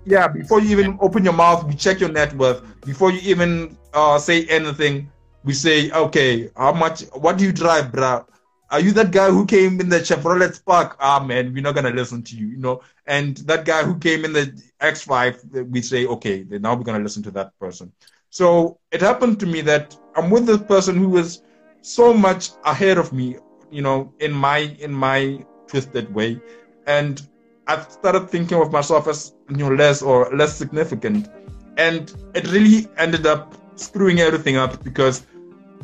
yeah 0.04 0.28
before 0.28 0.60
you 0.60 0.70
even 0.70 0.96
open 1.00 1.24
your 1.24 1.32
mouth 1.32 1.64
we 1.64 1.74
check 1.74 2.00
your 2.00 2.10
net 2.10 2.32
worth 2.34 2.62
before 2.84 3.10
you 3.10 3.20
even 3.22 3.76
uh, 3.92 4.18
say 4.18 4.46
anything 4.46 5.10
we 5.44 5.52
say 5.52 5.90
okay 5.92 6.48
how 6.56 6.72
much 6.72 7.02
what 7.14 7.38
do 7.38 7.44
you 7.44 7.52
drive 7.52 7.90
bruh 7.90 8.24
are 8.70 8.80
you 8.80 8.92
that 8.92 9.12
guy 9.12 9.30
who 9.30 9.46
came 9.46 9.80
in 9.80 9.88
the 9.88 10.00
Chevrolet 10.00 10.52
Spark? 10.52 10.96
Ah, 10.98 11.22
man, 11.24 11.52
we're 11.54 11.62
not 11.62 11.76
gonna 11.76 11.90
listen 11.90 12.22
to 12.24 12.36
you, 12.36 12.48
you 12.48 12.56
know. 12.56 12.80
And 13.06 13.36
that 13.46 13.64
guy 13.64 13.84
who 13.84 13.96
came 13.96 14.24
in 14.24 14.32
the 14.32 14.60
X5, 14.80 15.70
we 15.70 15.82
say, 15.82 16.04
okay, 16.06 16.44
now 16.50 16.74
we're 16.74 16.82
gonna 16.82 17.02
listen 17.02 17.22
to 17.24 17.30
that 17.30 17.56
person. 17.60 17.92
So 18.36 18.76
it 18.92 19.00
happened 19.00 19.40
to 19.40 19.46
me 19.46 19.62
that 19.62 19.96
I'm 20.14 20.28
with 20.28 20.44
this 20.44 20.58
person 20.58 20.98
who 20.98 21.08
was 21.08 21.40
so 21.80 22.12
much 22.12 22.50
ahead 22.66 22.98
of 22.98 23.10
me, 23.10 23.36
you 23.70 23.80
know, 23.80 24.12
in 24.20 24.30
my 24.30 24.76
in 24.78 24.92
my 24.92 25.42
twisted 25.66 26.14
way, 26.14 26.38
and 26.86 27.26
I 27.66 27.80
started 27.80 28.28
thinking 28.28 28.60
of 28.60 28.70
myself 28.72 29.08
as 29.08 29.34
you 29.48 29.56
know 29.56 29.70
less 29.70 30.02
or 30.02 30.28
less 30.36 30.54
significant, 30.54 31.30
and 31.78 32.12
it 32.34 32.46
really 32.52 32.88
ended 32.98 33.24
up 33.26 33.54
screwing 33.76 34.20
everything 34.20 34.58
up 34.58 34.84
because 34.84 35.26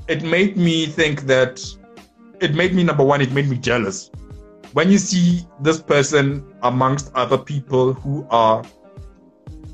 it 0.07 0.23
made 0.23 0.59
me 0.59 0.85
think 0.85 1.23
that 1.23 1.65
it 2.43 2.55
made 2.55 2.75
me 2.75 2.85
number 2.85 3.03
one, 3.03 3.23
it 3.23 3.33
made 3.33 3.49
me 3.49 3.57
jealous. 3.57 4.11
When 4.75 4.91
you 4.91 4.99
see 4.99 5.47
this 5.63 5.81
person 5.81 6.45
amongst 6.63 7.15
other 7.15 7.39
people 7.39 7.95
who 7.95 8.27
are 8.29 8.63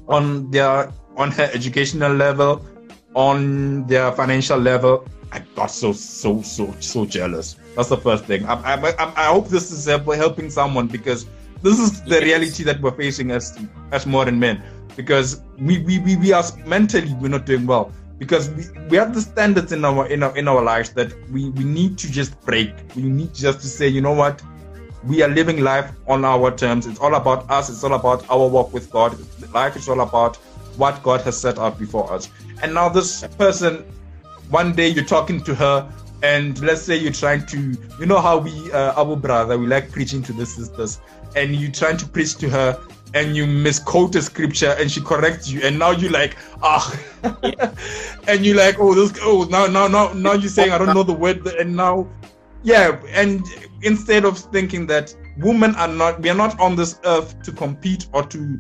on 0.07 0.49
their 0.53 0.93
on 1.19 1.31
her 1.33 1.51
educational 1.53 2.15
level, 2.15 2.65
on 3.15 3.87
their 3.87 4.13
financial 4.13 4.59
level, 4.59 5.05
I 5.33 5.41
got 5.55 5.67
so 5.67 5.93
so 5.93 6.41
so 6.41 6.75
so 6.81 7.05
jealous. 7.05 7.57
That's 7.77 7.91
the 7.91 7.99
first 7.99 8.25
thing. 8.25 8.47
I 8.47 8.55
I, 8.55 9.13
I 9.17 9.27
hope 9.27 9.49
this 9.49 9.71
is 9.71 9.85
helping 9.85 10.49
someone 10.49 10.87
because 10.87 11.27
this 11.63 11.79
is 11.79 12.01
the 12.03 12.15
yes. 12.15 12.23
reality 12.23 12.65
that 12.65 12.81
we're 12.81 12.93
facing 12.93 13.31
as 13.33 13.59
as 13.93 14.07
modern 14.07 14.39
men. 14.39 14.63
Because 14.97 15.43
we 15.59 15.79
we, 15.79 15.99
we, 15.99 16.17
we 16.17 16.33
are 16.33 16.45
mentally 16.65 17.13
we're 17.15 17.29
not 17.29 17.45
doing 17.47 17.67
well 17.67 17.93
because 18.19 18.51
we, 18.51 18.65
we 18.89 18.97
have 18.97 19.15
the 19.15 19.21
standards 19.21 19.73
in 19.73 19.85
our 19.85 20.07
in 20.07 20.23
our 20.23 20.37
in 20.37 20.49
our 20.49 20.63
lives 20.63 20.91
that 20.91 21.13
we 21.31 21.51
we 21.51 21.65
need 21.65 21.99
to 21.99 22.11
just 22.11 22.41
break. 22.43 22.73
We 22.97 23.03
need 23.03 23.35
just 23.35 23.61
to 23.61 23.67
say, 23.67 23.87
you 23.89 24.01
know 24.01 24.13
what, 24.15 24.43
we 25.05 25.23
are 25.23 25.29
living 25.29 25.61
life 25.61 25.91
on 26.07 26.25
our 26.25 26.57
terms. 26.57 26.87
It's 26.87 26.99
all 27.01 27.15
about 27.15 27.51
us. 27.51 27.69
It's 27.69 27.85
all 27.85 27.95
about 27.95 28.29
our 28.31 28.49
walk 28.49 28.73
with 28.73 28.91
God. 28.91 29.17
Life 29.53 29.77
is 29.77 29.89
all 29.89 30.01
about 30.01 30.39
what 30.79 31.03
God 31.03 31.21
has 31.23 31.39
set 31.39 31.59
out 31.59 31.79
before 31.79 32.11
us. 32.13 32.31
And 32.63 32.73
now 32.73 32.89
this 32.89 33.27
person 33.37 33.85
one 34.51 34.73
day 34.73 34.89
you're 34.89 35.05
talking 35.05 35.43
to 35.43 35.55
her 35.55 35.93
and 36.23 36.61
let's 36.61 36.83
say 36.83 36.97
you're 36.97 37.13
trying 37.13 37.45
to 37.47 37.77
you 38.01 38.07
know 38.07 38.21
how 38.21 38.39
we 38.39 38.73
uh, 38.73 38.93
our 39.01 39.15
brother 39.15 39.59
we 39.59 39.67
like 39.67 39.91
preaching 39.91 40.23
to 40.23 40.33
the 40.33 40.45
sisters 40.47 41.01
and 41.37 41.55
you're 41.55 41.71
trying 41.71 41.97
to 41.97 42.07
preach 42.07 42.37
to 42.37 42.49
her 42.49 42.81
and 43.15 43.37
you 43.37 43.47
misquote 43.47 44.15
a 44.17 44.23
scripture 44.23 44.75
and 44.79 44.91
she 44.91 45.01
corrects 45.01 45.49
you 45.49 45.61
and 45.63 45.79
now 45.79 45.91
you're 45.91 46.11
like 46.11 46.37
ah 46.63 46.99
and 48.29 48.45
you're 48.45 48.57
like 48.57 48.77
oh 48.79 48.95
this 48.95 49.17
oh 49.23 49.47
now 49.51 49.67
now 49.67 49.87
now 49.87 50.13
now 50.13 50.33
you're 50.33 50.51
saying 50.51 50.73
i 50.73 50.79
don't 50.79 50.95
know 50.95 51.03
the 51.03 51.13
word 51.13 51.47
and 51.47 51.75
now 51.75 52.09
yeah 52.63 53.01
and 53.09 53.45
instead 53.83 54.25
of 54.25 54.39
thinking 54.39 54.87
that 54.87 55.15
women 55.39 55.75
are 55.77 55.89
not 55.89 56.21
we 56.21 56.29
are 56.29 56.35
not 56.35 56.59
on 56.59 56.75
this 56.75 56.99
earth 57.05 57.41
to 57.43 57.53
compete 57.53 58.09
or 58.13 58.25
to 58.25 58.59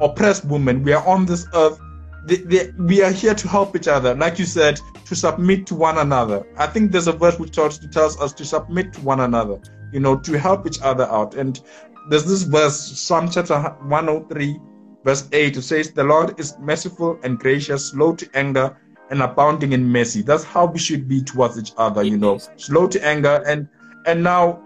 oppress 0.00 0.44
women 0.44 0.82
we 0.82 0.92
are 0.92 1.06
on 1.06 1.26
this 1.26 1.46
earth 1.54 1.80
they, 2.26 2.36
they, 2.36 2.70
we 2.78 3.02
are 3.02 3.10
here 3.12 3.34
to 3.34 3.48
help 3.48 3.74
each 3.74 3.88
other 3.88 4.14
like 4.14 4.38
you 4.38 4.44
said 4.44 4.78
to 5.10 5.16
submit 5.16 5.66
to 5.66 5.74
one 5.74 5.98
another. 5.98 6.46
I 6.56 6.68
think 6.68 6.92
there's 6.92 7.08
a 7.08 7.12
verse 7.12 7.36
which 7.36 7.50
tells, 7.50 7.80
tells 7.88 8.16
us 8.20 8.32
to 8.34 8.44
submit 8.44 8.92
to 8.92 9.00
one 9.00 9.18
another, 9.18 9.58
you 9.92 9.98
know, 9.98 10.16
to 10.20 10.38
help 10.38 10.68
each 10.68 10.80
other 10.82 11.02
out. 11.06 11.34
And 11.34 11.60
there's 12.08 12.24
this 12.24 12.42
verse, 12.42 12.78
Psalm 12.78 13.28
chapter 13.28 13.58
103, 13.60 14.60
verse 15.02 15.28
8, 15.32 15.56
it 15.56 15.62
says, 15.62 15.90
The 15.90 16.04
Lord 16.04 16.38
is 16.38 16.56
merciful 16.60 17.18
and 17.24 17.40
gracious, 17.40 17.86
slow 17.90 18.14
to 18.14 18.30
anger, 18.34 18.78
and 19.10 19.20
abounding 19.20 19.72
in 19.72 19.84
mercy. 19.84 20.22
That's 20.22 20.44
how 20.44 20.66
we 20.66 20.78
should 20.78 21.08
be 21.08 21.24
towards 21.24 21.58
each 21.58 21.72
other, 21.76 22.04
you 22.04 22.16
know, 22.16 22.38
slow 22.54 22.86
to 22.86 23.04
anger. 23.04 23.42
And 23.44 23.68
and 24.06 24.22
now 24.22 24.62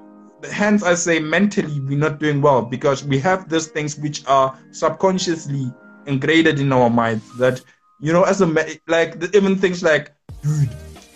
hence 0.51 0.82
I 0.82 0.95
say 0.95 1.18
mentally 1.18 1.80
we're 1.80 1.99
not 1.99 2.18
doing 2.18 2.40
well 2.40 2.62
because 2.62 3.05
we 3.05 3.18
have 3.20 3.49
these 3.49 3.66
things 3.66 3.99
which 3.99 4.26
are 4.26 4.57
subconsciously 4.72 5.72
engraved 6.07 6.61
in 6.61 6.72
our 6.72 6.90
minds 6.90 7.24
that 7.38 7.61
you 8.01 8.12
know 8.12 8.24
as 8.24 8.40
a 8.40 8.47
like 8.86 9.22
even 9.34 9.57
things 9.57 9.82
like 9.82 10.12
dude, 10.42 10.68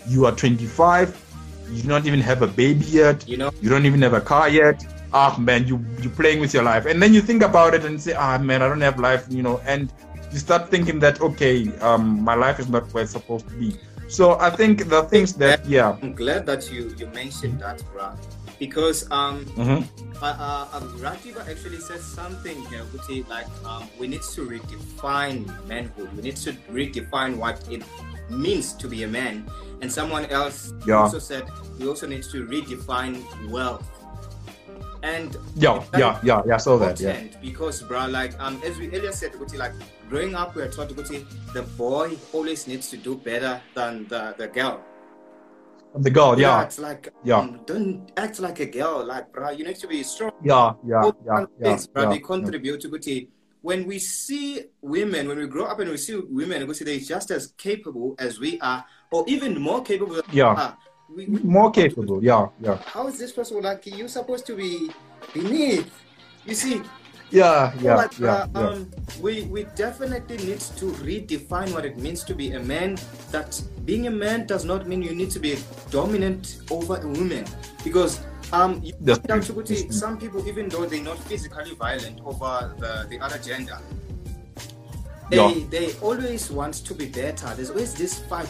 you 0.07 0.25
are 0.25 0.31
25, 0.31 1.69
you 1.71 1.83
don't 1.83 2.05
even 2.05 2.19
have 2.19 2.41
a 2.41 2.47
baby 2.47 2.85
yet, 2.85 3.27
you 3.27 3.37
know, 3.37 3.51
you 3.61 3.69
don't 3.69 3.85
even 3.85 4.01
have 4.01 4.13
a 4.13 4.21
car 4.21 4.49
yet. 4.49 4.83
Ah, 5.11 5.35
man, 5.39 5.67
you 5.67 5.83
you're 6.01 6.11
playing 6.11 6.39
with 6.39 6.53
your 6.53 6.63
life, 6.63 6.85
and 6.85 7.01
then 7.01 7.13
you 7.13 7.21
think 7.21 7.41
about 7.41 7.73
it 7.73 7.83
and 7.83 7.99
say, 8.01 8.13
ah, 8.13 8.37
man, 8.37 8.61
I 8.61 8.67
don't 8.67 8.81
have 8.81 8.99
life, 8.99 9.25
you 9.29 9.41
know, 9.41 9.59
and 9.65 9.91
you 10.31 10.37
start 10.37 10.69
thinking 10.69 10.99
that 10.99 11.21
okay, 11.21 11.67
um, 11.79 12.21
my 12.21 12.35
life 12.35 12.59
is 12.59 12.69
not 12.69 12.91
where 12.93 13.03
it's 13.03 13.13
supposed 13.13 13.47
to 13.49 13.55
be. 13.55 13.75
So 14.07 14.39
I 14.39 14.49
think 14.49 14.89
the 14.89 15.03
things 15.03 15.33
that 15.35 15.65
yeah, 15.65 15.97
I'm 16.01 16.13
glad 16.13 16.45
that 16.45 16.71
you 16.71 16.93
you 16.97 17.07
mentioned 17.07 17.59
that, 17.61 17.81
bro, 17.91 18.11
because 18.59 19.09
um, 19.09 19.45
mm-hmm. 19.55 19.81
uh, 20.21 20.35
uh, 20.37 20.67
um, 20.73 21.01
actually 21.47 21.79
says 21.79 22.03
something 22.03 22.61
here, 22.65 22.83
is 22.93 23.23
like 23.29 23.47
um, 23.65 23.87
we 23.97 24.07
need 24.07 24.21
to 24.21 24.45
redefine 24.45 25.47
manhood. 25.67 26.13
We 26.15 26.21
need 26.23 26.35
to 26.37 26.53
redefine 26.69 27.37
what 27.37 27.67
it 27.71 27.83
means 28.29 28.73
to 28.73 28.87
be 28.87 29.03
a 29.03 29.07
man. 29.07 29.49
And 29.81 29.91
someone 29.91 30.25
else 30.25 30.73
yeah. 30.85 30.95
also 30.95 31.19
said 31.19 31.45
we 31.79 31.87
also 31.87 32.05
need 32.05 32.23
to 32.23 32.45
redefine 32.45 33.23
wealth. 33.49 33.87
And 35.01 35.37
yeah, 35.55 35.81
yeah, 35.97 36.19
yeah, 36.23 36.41
yeah, 36.45 36.55
I 36.55 36.57
saw 36.57 36.77
that. 36.77 36.99
Yeah. 36.99 37.23
Because, 37.41 37.81
bro, 37.81 38.07
like 38.07 38.37
um, 38.41 38.61
as 38.65 38.77
we 38.77 38.87
earlier 38.89 39.13
said, 39.13 39.33
like 39.55 39.71
growing 40.09 40.35
up, 40.35 40.55
we 40.55 40.61
are 40.61 40.67
taught 40.69 40.89
the 40.89 41.61
boy 41.77 42.17
always 42.33 42.67
needs 42.67 42.89
to 42.89 42.97
do 42.97 43.15
better 43.15 43.61
than 43.75 44.07
the, 44.09 44.35
the 44.37 44.47
girl. 44.47 44.83
The 45.95 46.09
girl, 46.09 46.39
yeah. 46.39 46.61
yeah. 46.61 46.83
Like, 46.83 47.13
yeah. 47.23 47.37
Um, 47.37 47.61
don't 47.65 48.11
act 48.15 48.39
like 48.39 48.59
a 48.59 48.65
girl, 48.65 49.03
like, 49.05 49.31
bro. 49.31 49.49
You 49.49 49.63
need 49.65 49.77
to 49.77 49.87
be 49.87 50.03
strong. 50.03 50.31
Yeah, 50.43 50.73
yeah, 50.85 51.01
All 51.01 51.17
yeah, 51.25 51.45
things, 51.61 51.87
yeah, 51.87 51.93
bro, 51.93 52.03
yeah, 52.03 52.09
they 52.09 52.19
contribute 52.19 52.83
yeah. 52.83 52.89
to 52.99 53.27
when 53.61 53.85
we 53.85 53.99
see 53.99 54.63
women, 54.81 55.27
when 55.27 55.37
we 55.37 55.47
grow 55.47 55.65
up 55.65 55.79
and 55.79 55.89
we 55.89 55.97
see 55.97 56.15
women, 56.29 56.65
we 56.67 56.73
see 56.73 56.85
they're 56.85 56.99
just 56.99 57.31
as 57.31 57.53
capable 57.57 58.15
as 58.17 58.39
we 58.39 58.59
are, 58.61 58.85
or 59.11 59.25
even 59.27 59.59
more 59.59 59.81
capable. 59.81 60.21
yeah. 60.31 60.73
We, 61.13 61.25
we, 61.25 61.39
more 61.39 61.71
capable. 61.71 62.23
Yeah, 62.23 62.47
yeah. 62.61 62.77
How 62.85 63.07
is 63.07 63.17
this 63.17 63.31
possible? 63.31 63.63
Like 63.63 63.85
you're 63.87 64.07
supposed 64.07 64.45
to 64.45 64.55
be 64.55 64.91
beneath. 65.33 65.91
You 66.45 66.53
see. 66.53 66.81
Yeah, 67.31 67.73
yeah, 67.79 67.95
but, 67.95 68.19
yeah, 68.19 68.47
uh, 68.55 68.73
um, 68.73 68.91
We 69.21 69.43
we 69.43 69.63
definitely 69.75 70.37
need 70.37 70.59
to 70.81 70.85
redefine 71.05 71.73
what 71.73 71.85
it 71.85 71.97
means 71.99 72.23
to 72.23 72.33
be 72.33 72.53
a 72.53 72.59
man. 72.59 72.97
That 73.31 73.61
being 73.85 74.07
a 74.07 74.11
man 74.11 74.47
does 74.47 74.65
not 74.65 74.87
mean 74.87 75.01
you 75.01 75.13
need 75.13 75.31
to 75.31 75.39
be 75.39 75.57
dominant 75.91 76.57
over 76.71 76.97
a 76.97 77.07
woman, 77.07 77.45
because 77.83 78.21
um, 78.51 78.81
some 79.91 80.17
people, 80.17 80.47
even 80.47 80.69
though 80.69 80.85
they're 80.85 81.03
not 81.03 81.19
physically 81.19 81.75
violent 81.75 82.19
over 82.25 82.73
the, 82.79 83.05
the 83.09 83.19
other 83.19 83.37
gender, 83.37 83.77
they, 85.29 85.37
yeah. 85.37 85.65
they 85.69 85.93
always 86.01 86.49
want 86.49 86.73
to 86.85 86.93
be 86.95 87.05
better. 87.05 87.53
There's 87.55 87.69
always 87.69 87.93
this 87.93 88.19
fight, 88.19 88.49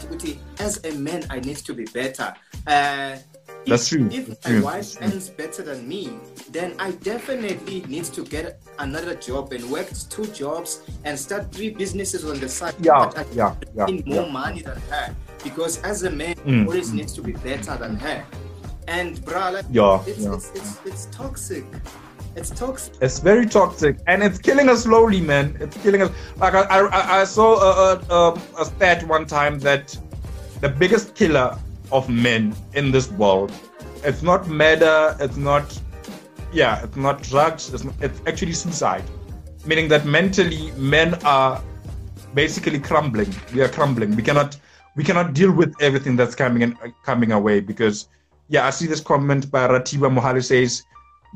as 0.60 0.84
a 0.86 0.94
man, 0.94 1.26
I 1.30 1.40
need 1.42 1.58
to 1.58 1.74
be 1.74 1.86
better. 1.86 2.34
Uh, 2.66 3.18
That's 3.70 3.92
if, 3.92 4.00
true. 4.00 4.10
If 4.12 4.28
That's 4.28 4.46
my 4.46 4.52
true. 4.52 4.64
wife 4.64 5.02
earns 5.02 5.30
better 5.30 5.64
than 5.64 5.88
me, 5.88 6.12
then 6.52 6.76
I 6.80 6.92
definitely 6.92 7.82
need 7.88 8.06
to 8.06 8.24
get 8.24 8.60
another 8.80 9.16
job 9.16 9.54
and 9.54 9.70
work 9.70 9.90
two 10.10 10.26
jobs 10.28 10.82
and 11.04 11.18
start 11.18 11.52
three 11.52 11.70
businesses 11.70 12.26
on 12.26 12.40
the 12.40 12.50
side. 12.50 12.76
Yeah, 12.82 13.12
yeah, 13.34 13.56
yeah. 13.76 13.86
more 13.86 14.26
yeah. 14.26 14.32
money 14.32 14.62
than 14.62 14.80
her 14.90 15.16
because 15.44 15.82
as 15.84 16.04
a 16.04 16.10
man, 16.10 16.36
mm. 16.36 16.66
always 16.66 16.94
needs 16.94 17.14
to 17.14 17.22
be 17.22 17.34
better 17.34 17.78
than 17.78 17.96
her. 17.98 18.26
And 18.88 19.24
bro, 19.24 19.52
like, 19.52 19.66
yeah, 19.72 20.04
it's, 20.06 20.20
yeah. 20.20 20.34
It's, 20.34 20.52
it's, 20.56 20.80
it's 20.86 21.06
toxic. 21.08 21.66
It's 22.36 22.50
toxic. 22.50 22.96
It's 23.02 23.20
very 23.20 23.46
toxic, 23.46 23.98
and 24.08 24.24
it's 24.24 24.38
killing 24.38 24.70
us 24.70 24.84
slowly, 24.84 25.22
man. 25.22 25.58
It's 25.60 25.78
killing 25.78 26.02
us. 26.02 26.12
Like 26.38 26.54
I, 26.54 26.62
I, 26.62 27.22
I 27.22 27.24
saw 27.24 27.60
a, 27.60 28.02
a, 28.10 28.42
a 28.60 28.66
stat 28.66 29.08
one 29.08 29.26
time 29.26 29.60
that 29.60 29.98
the 30.62 30.70
biggest 30.70 31.16
killer 31.16 31.58
of 31.92 32.10
men 32.10 32.56
in 32.74 32.92
this 32.92 33.12
world, 33.12 33.52
it's 34.04 34.22
not 34.22 34.48
murder, 34.48 35.16
it's 35.20 35.38
not, 35.38 35.80
yeah, 36.54 36.84
it's 36.84 36.96
not 36.96 37.22
drugs, 37.24 37.74
it's, 37.74 37.84
not, 37.84 37.96
it's 38.02 38.22
actually 38.26 38.54
suicide. 38.54 39.04
Meaning 39.66 39.88
that 39.90 40.06
mentally, 40.06 40.72
men 40.78 41.16
are 41.26 41.62
basically 42.34 42.80
crumbling. 42.80 43.34
We 43.54 43.62
are 43.62 43.68
crumbling. 43.68 44.16
We 44.16 44.24
cannot, 44.24 44.58
we 44.96 45.04
cannot 45.04 45.34
deal 45.34 45.52
with 45.52 45.74
everything 45.82 46.16
that's 46.16 46.36
coming 46.36 46.64
and 46.64 46.78
coming 47.04 47.32
away 47.32 47.60
because 47.60 48.08
yeah, 48.50 48.66
I 48.66 48.72
see 48.72 48.88
this 48.88 49.00
comment 49.00 49.52
by 49.52 49.68
Ratiba 49.68 50.10
Mohale 50.10 50.44
says, 50.44 50.84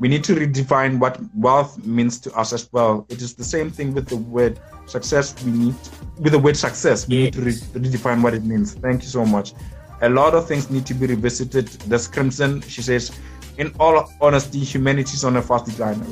we 0.00 0.08
need 0.08 0.24
to 0.24 0.34
redefine 0.34 0.98
what 0.98 1.20
wealth 1.36 1.78
means 1.86 2.18
to 2.20 2.32
us 2.32 2.52
as 2.52 2.68
well. 2.72 3.06
It 3.08 3.22
is 3.22 3.34
the 3.34 3.44
same 3.44 3.70
thing 3.70 3.94
with 3.94 4.08
the 4.08 4.16
word 4.16 4.58
success. 4.86 5.40
We 5.44 5.52
need, 5.52 5.74
with 6.18 6.32
the 6.32 6.38
word 6.38 6.56
success, 6.56 7.06
we 7.06 7.24
need 7.24 7.34
to 7.34 7.42
re- 7.42 7.52
redefine 7.52 8.20
what 8.20 8.34
it 8.34 8.44
means. 8.44 8.74
Thank 8.74 9.02
you 9.02 9.08
so 9.08 9.24
much. 9.24 9.54
A 10.00 10.08
lot 10.08 10.34
of 10.34 10.46
things 10.46 10.70
need 10.70 10.86
to 10.86 10.94
be 10.94 11.06
revisited. 11.06 11.68
The 11.68 12.08
Crimson, 12.12 12.60
she 12.62 12.82
says, 12.82 13.16
in 13.56 13.72
all 13.78 14.10
honesty, 14.20 14.60
humanity 14.60 15.14
is 15.14 15.24
on 15.24 15.36
a 15.36 15.42
fast 15.42 15.66
decline. 15.66 16.04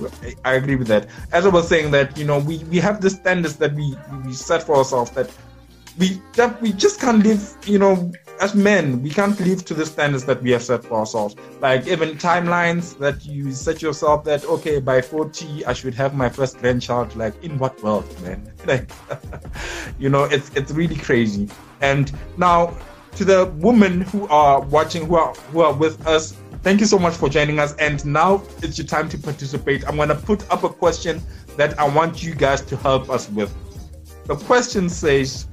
I 0.44 0.54
agree 0.54 0.76
with 0.76 0.88
that. 0.88 1.08
As 1.32 1.44
I 1.44 1.48
was 1.48 1.68
saying 1.68 1.90
that, 1.90 2.16
you 2.16 2.24
know, 2.24 2.38
we, 2.38 2.58
we 2.64 2.78
have 2.78 3.00
the 3.00 3.10
standards 3.10 3.56
that 3.56 3.74
we, 3.74 3.96
we 4.24 4.32
set 4.32 4.62
for 4.62 4.76
ourselves 4.76 5.10
that 5.12 5.30
we 5.98 6.20
that 6.34 6.60
we 6.62 6.72
just 6.72 7.00
can't 7.00 7.22
live, 7.22 7.56
you 7.66 7.78
know, 7.78 8.10
as 8.40 8.54
men, 8.54 9.02
we 9.02 9.10
can't 9.10 9.38
live 9.40 9.64
to 9.66 9.74
the 9.74 9.84
standards 9.84 10.24
that 10.24 10.42
we 10.42 10.50
have 10.50 10.62
set 10.62 10.84
for 10.84 10.94
ourselves. 10.94 11.36
Like 11.60 11.86
even 11.86 12.16
timelines 12.16 12.98
that 12.98 13.24
you 13.24 13.52
set 13.52 13.82
yourself 13.82 14.24
that 14.24 14.44
okay, 14.44 14.80
by 14.80 15.02
40 15.02 15.66
I 15.66 15.72
should 15.72 15.94
have 15.94 16.14
my 16.14 16.28
first 16.28 16.58
grandchild. 16.58 17.14
Like 17.14 17.34
in 17.44 17.58
what 17.58 17.82
world, 17.82 18.06
man? 18.22 18.50
Like, 18.66 18.90
you 19.98 20.08
know, 20.08 20.24
it's 20.24 20.50
it's 20.54 20.72
really 20.72 20.96
crazy. 20.96 21.48
And 21.80 22.12
now 22.36 22.74
to 23.16 23.24
the 23.24 23.52
women 23.56 24.00
who 24.00 24.26
are 24.28 24.60
watching, 24.60 25.06
who 25.06 25.16
are 25.16 25.34
who 25.34 25.60
are 25.60 25.72
with 25.72 26.06
us, 26.06 26.32
thank 26.62 26.80
you 26.80 26.86
so 26.86 26.98
much 26.98 27.14
for 27.14 27.28
joining 27.28 27.58
us. 27.58 27.74
And 27.76 28.04
now 28.06 28.42
it's 28.62 28.78
your 28.78 28.86
time 28.86 29.08
to 29.10 29.18
participate. 29.18 29.86
I'm 29.86 29.96
gonna 29.96 30.14
put 30.14 30.50
up 30.50 30.64
a 30.64 30.68
question 30.68 31.22
that 31.56 31.78
I 31.78 31.88
want 31.88 32.22
you 32.22 32.34
guys 32.34 32.62
to 32.62 32.76
help 32.76 33.10
us 33.10 33.28
with. 33.30 33.54
The 34.26 34.36
question 34.36 34.88
says, 34.88 35.46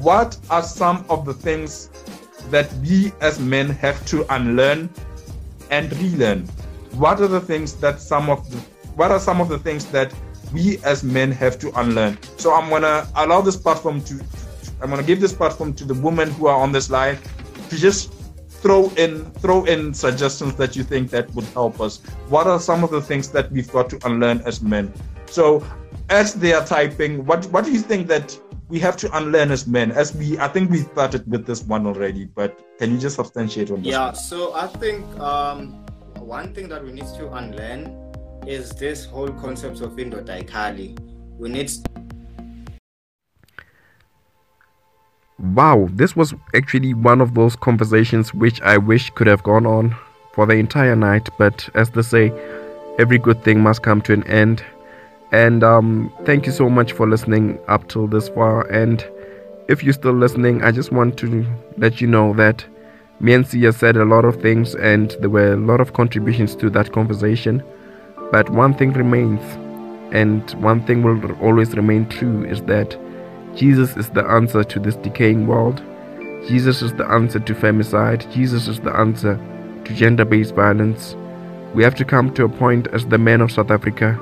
what 0.00 0.36
are 0.50 0.62
some 0.62 1.04
of 1.08 1.24
the 1.24 1.34
things 1.34 1.88
that 2.50 2.72
we 2.74 3.12
as 3.20 3.38
men 3.38 3.70
have 3.70 4.04
to 4.06 4.26
unlearn 4.34 4.90
and 5.70 5.92
relearn? 5.98 6.46
What 6.92 7.20
are 7.20 7.28
the 7.28 7.40
things 7.40 7.74
that 7.76 8.00
some 8.00 8.28
of 8.28 8.50
the 8.50 8.58
what 8.96 9.10
are 9.10 9.20
some 9.20 9.40
of 9.40 9.48
the 9.48 9.58
things 9.58 9.86
that 9.86 10.12
we 10.52 10.78
as 10.84 11.02
men 11.02 11.32
have 11.32 11.58
to 11.60 11.80
unlearn? 11.80 12.18
So 12.36 12.52
I'm 12.52 12.68
gonna 12.68 13.08
allow 13.16 13.40
this 13.40 13.56
platform 13.56 14.02
to 14.02 14.20
I'm 14.82 14.90
gonna 14.90 15.02
give 15.02 15.20
this 15.20 15.32
platform 15.32 15.74
to 15.74 15.84
the 15.84 15.94
women 15.94 16.30
who 16.32 16.46
are 16.46 16.58
on 16.58 16.72
this 16.72 16.90
live 16.90 17.22
to 17.70 17.76
just 17.76 18.12
throw 18.48 18.90
in 18.96 19.30
throw 19.32 19.64
in 19.64 19.94
suggestions 19.94 20.56
that 20.56 20.74
you 20.74 20.82
think 20.82 21.10
that 21.10 21.32
would 21.34 21.44
help 21.46 21.80
us. 21.80 21.98
What 22.28 22.46
are 22.46 22.58
some 22.60 22.82
of 22.82 22.90
the 22.90 23.00
things 23.00 23.28
that 23.28 23.50
we've 23.52 23.70
got 23.70 23.88
to 23.90 23.98
unlearn 24.04 24.40
as 24.44 24.60
men? 24.60 24.92
So 25.26 25.64
as 26.10 26.34
they 26.34 26.52
are 26.52 26.66
typing, 26.66 27.24
what 27.24 27.46
what 27.46 27.64
do 27.64 27.72
you 27.72 27.80
think 27.80 28.08
that 28.08 28.36
we 28.68 28.80
have 28.80 28.96
to 28.96 29.16
unlearn 29.18 29.50
as 29.50 29.66
men 29.66 29.92
as 29.92 30.14
we 30.14 30.38
i 30.38 30.48
think 30.48 30.70
we 30.70 30.78
started 30.78 31.30
with 31.30 31.44
this 31.44 31.62
one 31.64 31.86
already 31.86 32.24
but 32.24 32.58
can 32.78 32.90
you 32.90 32.96
just 32.96 33.16
substantiate 33.16 33.70
on 33.70 33.82
this 33.82 33.92
yeah 33.92 34.06
one? 34.06 34.14
so 34.14 34.54
i 34.54 34.66
think 34.66 35.04
um, 35.20 35.84
one 36.18 36.54
thing 36.54 36.70
that 36.70 36.82
we 36.82 36.90
need 36.90 37.04
to 37.18 37.30
unlearn 37.34 37.82
is 38.46 38.70
this 38.70 39.04
whole 39.04 39.28
concept 39.28 39.82
of 39.82 39.92
indodaikali 39.96 40.96
we 41.38 41.50
need 41.50 41.70
wow 45.42 45.88
this 45.92 46.14
was 46.14 46.34
actually 46.54 46.94
one 46.94 47.20
of 47.20 47.34
those 47.34 47.56
conversations 47.56 48.32
which 48.32 48.60
i 48.62 48.78
wish 48.78 49.10
could 49.10 49.26
have 49.26 49.42
gone 49.42 49.66
on 49.66 49.94
for 50.32 50.46
the 50.46 50.54
entire 50.54 50.96
night 50.96 51.28
but 51.38 51.68
as 51.74 51.90
they 51.90 52.02
say 52.02 52.32
every 52.98 53.18
good 53.18 53.42
thing 53.42 53.60
must 53.60 53.82
come 53.82 54.00
to 54.00 54.12
an 54.12 54.22
end 54.26 54.64
and 55.32 55.64
um, 55.64 56.12
thank 56.26 56.44
you 56.44 56.52
so 56.52 56.68
much 56.68 56.92
for 56.92 57.08
listening 57.08 57.58
up 57.66 57.88
till 57.88 58.06
this 58.06 58.28
far. 58.28 58.70
And 58.70 59.04
if 59.66 59.82
you're 59.82 59.94
still 59.94 60.12
listening, 60.12 60.62
I 60.62 60.70
just 60.72 60.92
want 60.92 61.16
to 61.18 61.46
let 61.78 62.02
you 62.02 62.06
know 62.06 62.34
that 62.34 62.64
me 63.18 63.32
and 63.32 63.46
Sia 63.46 63.72
said 63.72 63.96
a 63.96 64.04
lot 64.04 64.26
of 64.26 64.42
things, 64.42 64.74
and 64.74 65.16
there 65.20 65.30
were 65.30 65.54
a 65.54 65.56
lot 65.56 65.80
of 65.80 65.94
contributions 65.94 66.54
to 66.56 66.68
that 66.70 66.92
conversation. 66.92 67.62
But 68.30 68.50
one 68.50 68.74
thing 68.74 68.92
remains, 68.92 69.40
and 70.12 70.50
one 70.62 70.84
thing 70.84 71.02
will 71.02 71.32
always 71.40 71.74
remain 71.74 72.06
true 72.10 72.44
is 72.44 72.60
that 72.62 72.94
Jesus 73.54 73.96
is 73.96 74.08
the 74.10 74.24
answer 74.24 74.64
to 74.64 74.80
this 74.80 74.96
decaying 74.96 75.46
world. 75.46 75.82
Jesus 76.48 76.82
is 76.82 76.92
the 76.94 77.06
answer 77.06 77.38
to 77.38 77.54
femicide. 77.54 78.30
Jesus 78.32 78.66
is 78.66 78.80
the 78.80 78.94
answer 78.96 79.38
to 79.84 79.94
gender 79.94 80.24
based 80.24 80.54
violence. 80.54 81.14
We 81.74 81.82
have 81.84 81.94
to 81.96 82.04
come 82.04 82.32
to 82.34 82.44
a 82.44 82.48
point 82.48 82.88
as 82.88 83.06
the 83.06 83.18
men 83.18 83.40
of 83.40 83.52
South 83.52 83.70
Africa 83.70 84.14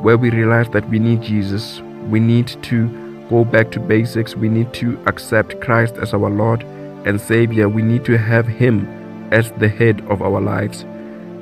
where 0.00 0.18
we 0.18 0.30
realize 0.30 0.68
that 0.70 0.88
we 0.88 0.98
need 0.98 1.22
Jesus. 1.22 1.80
We 2.08 2.18
need 2.18 2.48
to 2.64 3.26
go 3.28 3.44
back 3.44 3.70
to 3.72 3.80
basics. 3.80 4.34
We 4.34 4.48
need 4.48 4.72
to 4.74 5.00
accept 5.06 5.60
Christ 5.60 5.94
as 5.94 6.12
our 6.12 6.28
Lord 6.28 6.62
and 7.06 7.20
Savior. 7.20 7.68
We 7.68 7.82
need 7.82 8.04
to 8.06 8.18
have 8.18 8.46
Him 8.46 8.86
as 9.32 9.52
the 9.52 9.68
head 9.68 10.00
of 10.10 10.22
our 10.22 10.40
lives. 10.40 10.84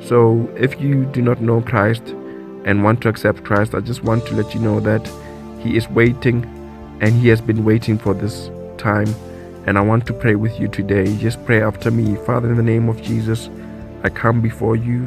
So, 0.07 0.49
if 0.57 0.81
you 0.81 1.07
do 1.07 1.23
not 1.23 1.41
know 1.41 1.63
Christ 1.63 2.03
and 2.65 2.85
want 2.85 3.01
to 3.03 3.09
accept 3.09 3.45
Christ, 3.45 3.75
I 3.75 3.81
just 3.81 4.05
want 4.05 4.27
to 4.27 4.35
let 4.35 4.55
you 4.55 4.61
know 4.61 4.79
that 4.81 5.07
He 5.61 5.77
is 5.77 5.89
waiting 5.89 6.45
and 7.01 7.15
He 7.15 7.29
has 7.29 7.41
been 7.41 7.65
waiting 7.65 7.99
for 7.99 8.15
this 8.15 8.51
time. 8.79 9.09
And 9.67 9.77
I 9.77 9.83
want 9.83 10.07
to 10.07 10.13
pray 10.13 10.35
with 10.37 10.59
you 10.59 10.69
today. 10.69 11.17
Just 11.19 11.45
pray 11.45 11.63
after 11.63 11.91
me. 11.91 12.17
Father, 12.25 12.49
in 12.49 12.57
the 12.57 12.63
name 12.63 12.89
of 12.89 13.03
Jesus, 13.03 13.51
I 14.03 14.09
come 14.09 14.41
before 14.41 14.77
you. 14.77 15.05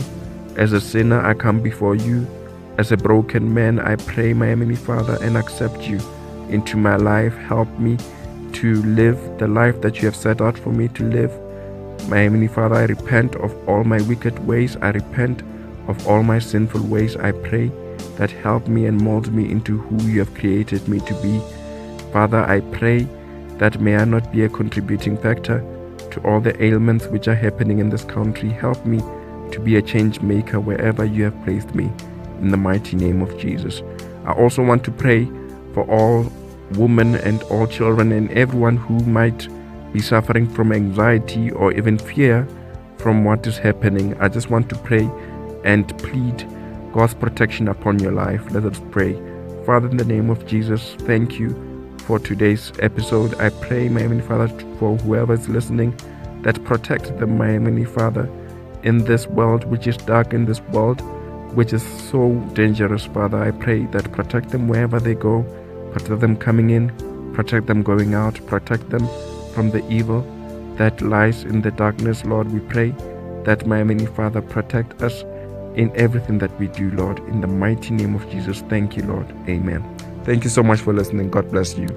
As 0.56 0.74
a 0.74 0.82
sinner, 0.82 1.20
I 1.26 1.34
come 1.34 1.62
before 1.62 1.96
you. 1.96 2.28
As 2.78 2.92
a 2.92 2.98
broken 2.98 3.54
man, 3.54 3.80
I 3.80 3.96
pray, 3.96 4.34
my 4.34 4.48
Heavenly 4.48 4.76
Father, 4.76 5.18
and 5.22 5.38
accept 5.38 5.82
you 5.82 6.00
into 6.50 6.78
my 6.78 6.96
life. 6.96 7.36
Help 7.36 7.68
me 7.80 7.98
to 8.54 8.84
live 8.84 9.18
the 9.40 9.48
life 9.48 9.82
that 9.82 9.98
you 9.98 10.06
have 10.06 10.16
set 10.16 10.42
out 10.42 10.58
for 10.58 10.70
me 10.70 10.88
to 10.90 11.04
live. 11.04 11.32
My 12.10 12.20
Heavenly 12.20 12.48
Father, 12.48 12.76
I 12.76 12.86
repent 12.86 13.36
of 13.38 13.52
all 13.68 13.84
my 13.84 14.02
wicked 14.02 14.38
ways. 14.46 14.76
I 14.78 14.90
repent 14.90 15.42
of 15.88 16.08
all 16.08 16.22
my 16.22 16.40
sinful 16.40 16.82
ways. 16.82 17.16
I 17.16 17.32
pray 17.32 17.72
that 18.18 18.30
help 18.30 18.68
me 18.68 18.86
and 18.86 19.02
mold 19.02 19.34
me 19.34 19.50
into 19.50 19.78
who 19.80 20.04
you 20.08 20.20
have 20.20 20.34
created 20.36 20.88
me 20.88 21.00
to 21.00 21.14
be. 21.22 21.42
Father, 22.14 22.46
I 22.48 22.60
pray 22.60 23.08
that 23.58 23.82
may 23.82 23.96
I 23.96 24.06
not 24.06 24.32
be 24.32 24.44
a 24.44 24.50
contributing 24.50 25.18
factor 25.18 25.66
to 26.12 26.22
all 26.22 26.40
the 26.40 26.64
ailments 26.64 27.08
which 27.08 27.28
are 27.28 27.34
happening 27.34 27.80
in 27.80 27.90
this 27.90 28.04
country. 28.04 28.50
Help 28.50 28.86
me 28.86 29.00
to 29.52 29.60
be 29.60 29.78
a 29.78 29.82
change 29.82 30.22
maker 30.22 30.60
wherever 30.60 31.06
you 31.06 31.24
have 31.24 31.44
placed 31.44 31.74
me 31.74 31.92
in 32.40 32.50
the 32.50 32.58
mighty 32.58 32.96
name 32.96 33.24
of 33.24 33.36
Jesus. 33.40 33.82
I 34.26 34.34
also 34.34 34.64
want 34.64 34.84
to 34.84 34.92
pray 34.92 35.26
for 35.74 35.90
all 35.90 36.32
women 36.74 37.16
and 37.16 37.42
all 37.44 37.66
children 37.66 38.12
and 38.12 38.30
everyone 38.34 38.78
who 38.78 39.00
might 39.06 39.48
be 39.92 40.00
suffering 40.00 40.48
from 40.48 40.72
anxiety 40.72 41.50
or 41.50 41.74
even 41.74 41.98
fear 41.98 42.48
from 42.98 43.26
what 43.26 43.48
is 43.48 43.58
happening. 43.58 44.16
I 44.20 44.28
just 44.28 44.52
want 44.52 44.70
to 44.70 44.76
pray 44.76 45.10
and 45.64 45.98
plead 45.98 46.48
God's 46.94 47.16
protection 47.16 47.70
upon 47.70 47.98
your 47.98 48.12
life. 48.12 48.52
Let 48.52 48.66
us 48.66 48.80
pray. 48.92 49.14
Father, 49.66 49.90
in 49.90 49.98
the 49.98 50.06
name 50.06 50.30
of 50.30 50.46
Jesus, 50.46 50.94
thank 51.00 51.40
you 51.40 51.73
for 52.06 52.20
today's 52.20 52.72
episode. 52.80 53.34
I 53.40 53.50
pray, 53.50 53.90
my 53.90 54.02
Heavenly 54.02 54.24
Father, 54.24 54.48
for 54.78 54.98
whoever 54.98 55.34
is 55.34 55.48
listening, 55.50 55.96
that 56.42 56.64
protect 56.66 57.18
them, 57.18 57.38
my 57.38 57.48
Heavenly 57.48 57.86
Father, 57.86 58.30
in 58.84 59.06
this 59.06 59.28
world 59.28 59.64
which 59.66 59.88
is 59.88 59.98
dark, 59.98 60.34
in 60.34 60.46
this 60.46 60.62
world 60.78 61.02
which 61.56 61.72
is 61.72 61.84
so 62.10 62.34
dangerous, 62.54 63.06
Father. 63.06 63.38
I 63.42 63.52
pray 63.52 63.86
that 63.88 64.12
protect 64.12 64.50
them 64.50 64.68
wherever 64.68 65.00
they 65.00 65.14
go, 65.14 65.44
protect 65.94 66.20
them 66.20 66.36
coming 66.36 66.72
in, 66.72 66.90
protect 67.34 67.68
them 67.68 67.84
going 67.84 68.14
out, 68.14 68.46
protect 68.48 68.90
them 68.90 69.08
from 69.54 69.70
the 69.70 69.88
evil 69.90 70.22
that 70.78 71.02
lies 71.02 71.44
in 71.44 71.62
the 71.62 71.72
darkness, 71.72 72.26
Lord. 72.26 72.52
We 72.52 72.60
pray 72.60 72.94
that, 73.46 73.68
my 73.68 73.78
Heavenly 73.78 74.08
Father, 74.08 74.42
protect 74.42 75.02
us 75.02 75.22
in 75.76 75.92
everything 75.96 76.40
that 76.40 76.60
we 76.60 76.68
do, 76.68 76.92
Lord. 76.92 77.20
In 77.20 77.42
the 77.42 77.48
mighty 77.48 77.92
name 77.92 78.16
of 78.16 78.30
Jesus, 78.30 78.62
thank 78.62 78.98
you, 78.98 79.04
Lord. 79.04 79.28
Amen. 79.48 79.93
Thank 80.24 80.46
you 80.46 80.50
so 80.50 80.64
much 80.64 80.80
for 80.80 80.94
listening. 80.94 81.30
God 81.30 81.52
bless 81.52 81.78
you. 81.78 81.88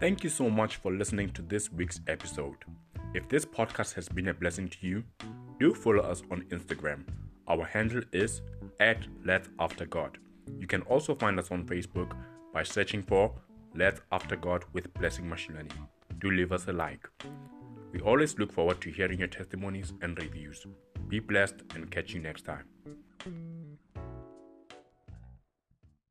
Thank 0.00 0.24
you 0.24 0.30
so 0.30 0.48
much 0.48 0.76
for 0.76 0.90
listening 0.90 1.30
to 1.30 1.42
this 1.42 1.70
week's 1.70 2.00
episode. 2.08 2.56
If 3.14 3.28
this 3.28 3.44
podcast 3.44 3.92
has 3.94 4.08
been 4.08 4.28
a 4.28 4.34
blessing 4.34 4.68
to 4.68 4.86
you, 4.86 5.04
do 5.60 5.74
follow 5.74 6.02
us 6.02 6.22
on 6.30 6.42
Instagram. 6.50 7.04
Our 7.46 7.66
handle 7.66 8.02
is 8.12 8.40
at 8.80 8.98
Let's 9.24 9.50
After 9.60 9.84
God. 9.84 10.18
You 10.58 10.66
can 10.66 10.80
also 10.82 11.14
find 11.14 11.38
us 11.38 11.50
on 11.50 11.66
Facebook 11.66 12.16
by 12.54 12.62
searching 12.62 13.02
for 13.02 13.32
Let's 13.74 14.00
After 14.10 14.36
God 14.36 14.64
with 14.72 14.92
Blessing 14.94 15.26
Mashinani. 15.26 15.70
Do 16.18 16.30
leave 16.30 16.50
us 16.50 16.66
a 16.66 16.72
like. 16.72 17.08
We 17.92 18.00
always 18.00 18.38
look 18.38 18.50
forward 18.50 18.80
to 18.80 18.90
hearing 18.90 19.18
your 19.18 19.28
testimonies 19.28 19.92
and 20.00 20.16
reviews. 20.18 20.66
Be 21.08 21.20
blessed 21.20 21.56
and 21.74 21.90
catch 21.90 22.14
you 22.14 22.20
next 22.20 22.46
time. 22.46 22.64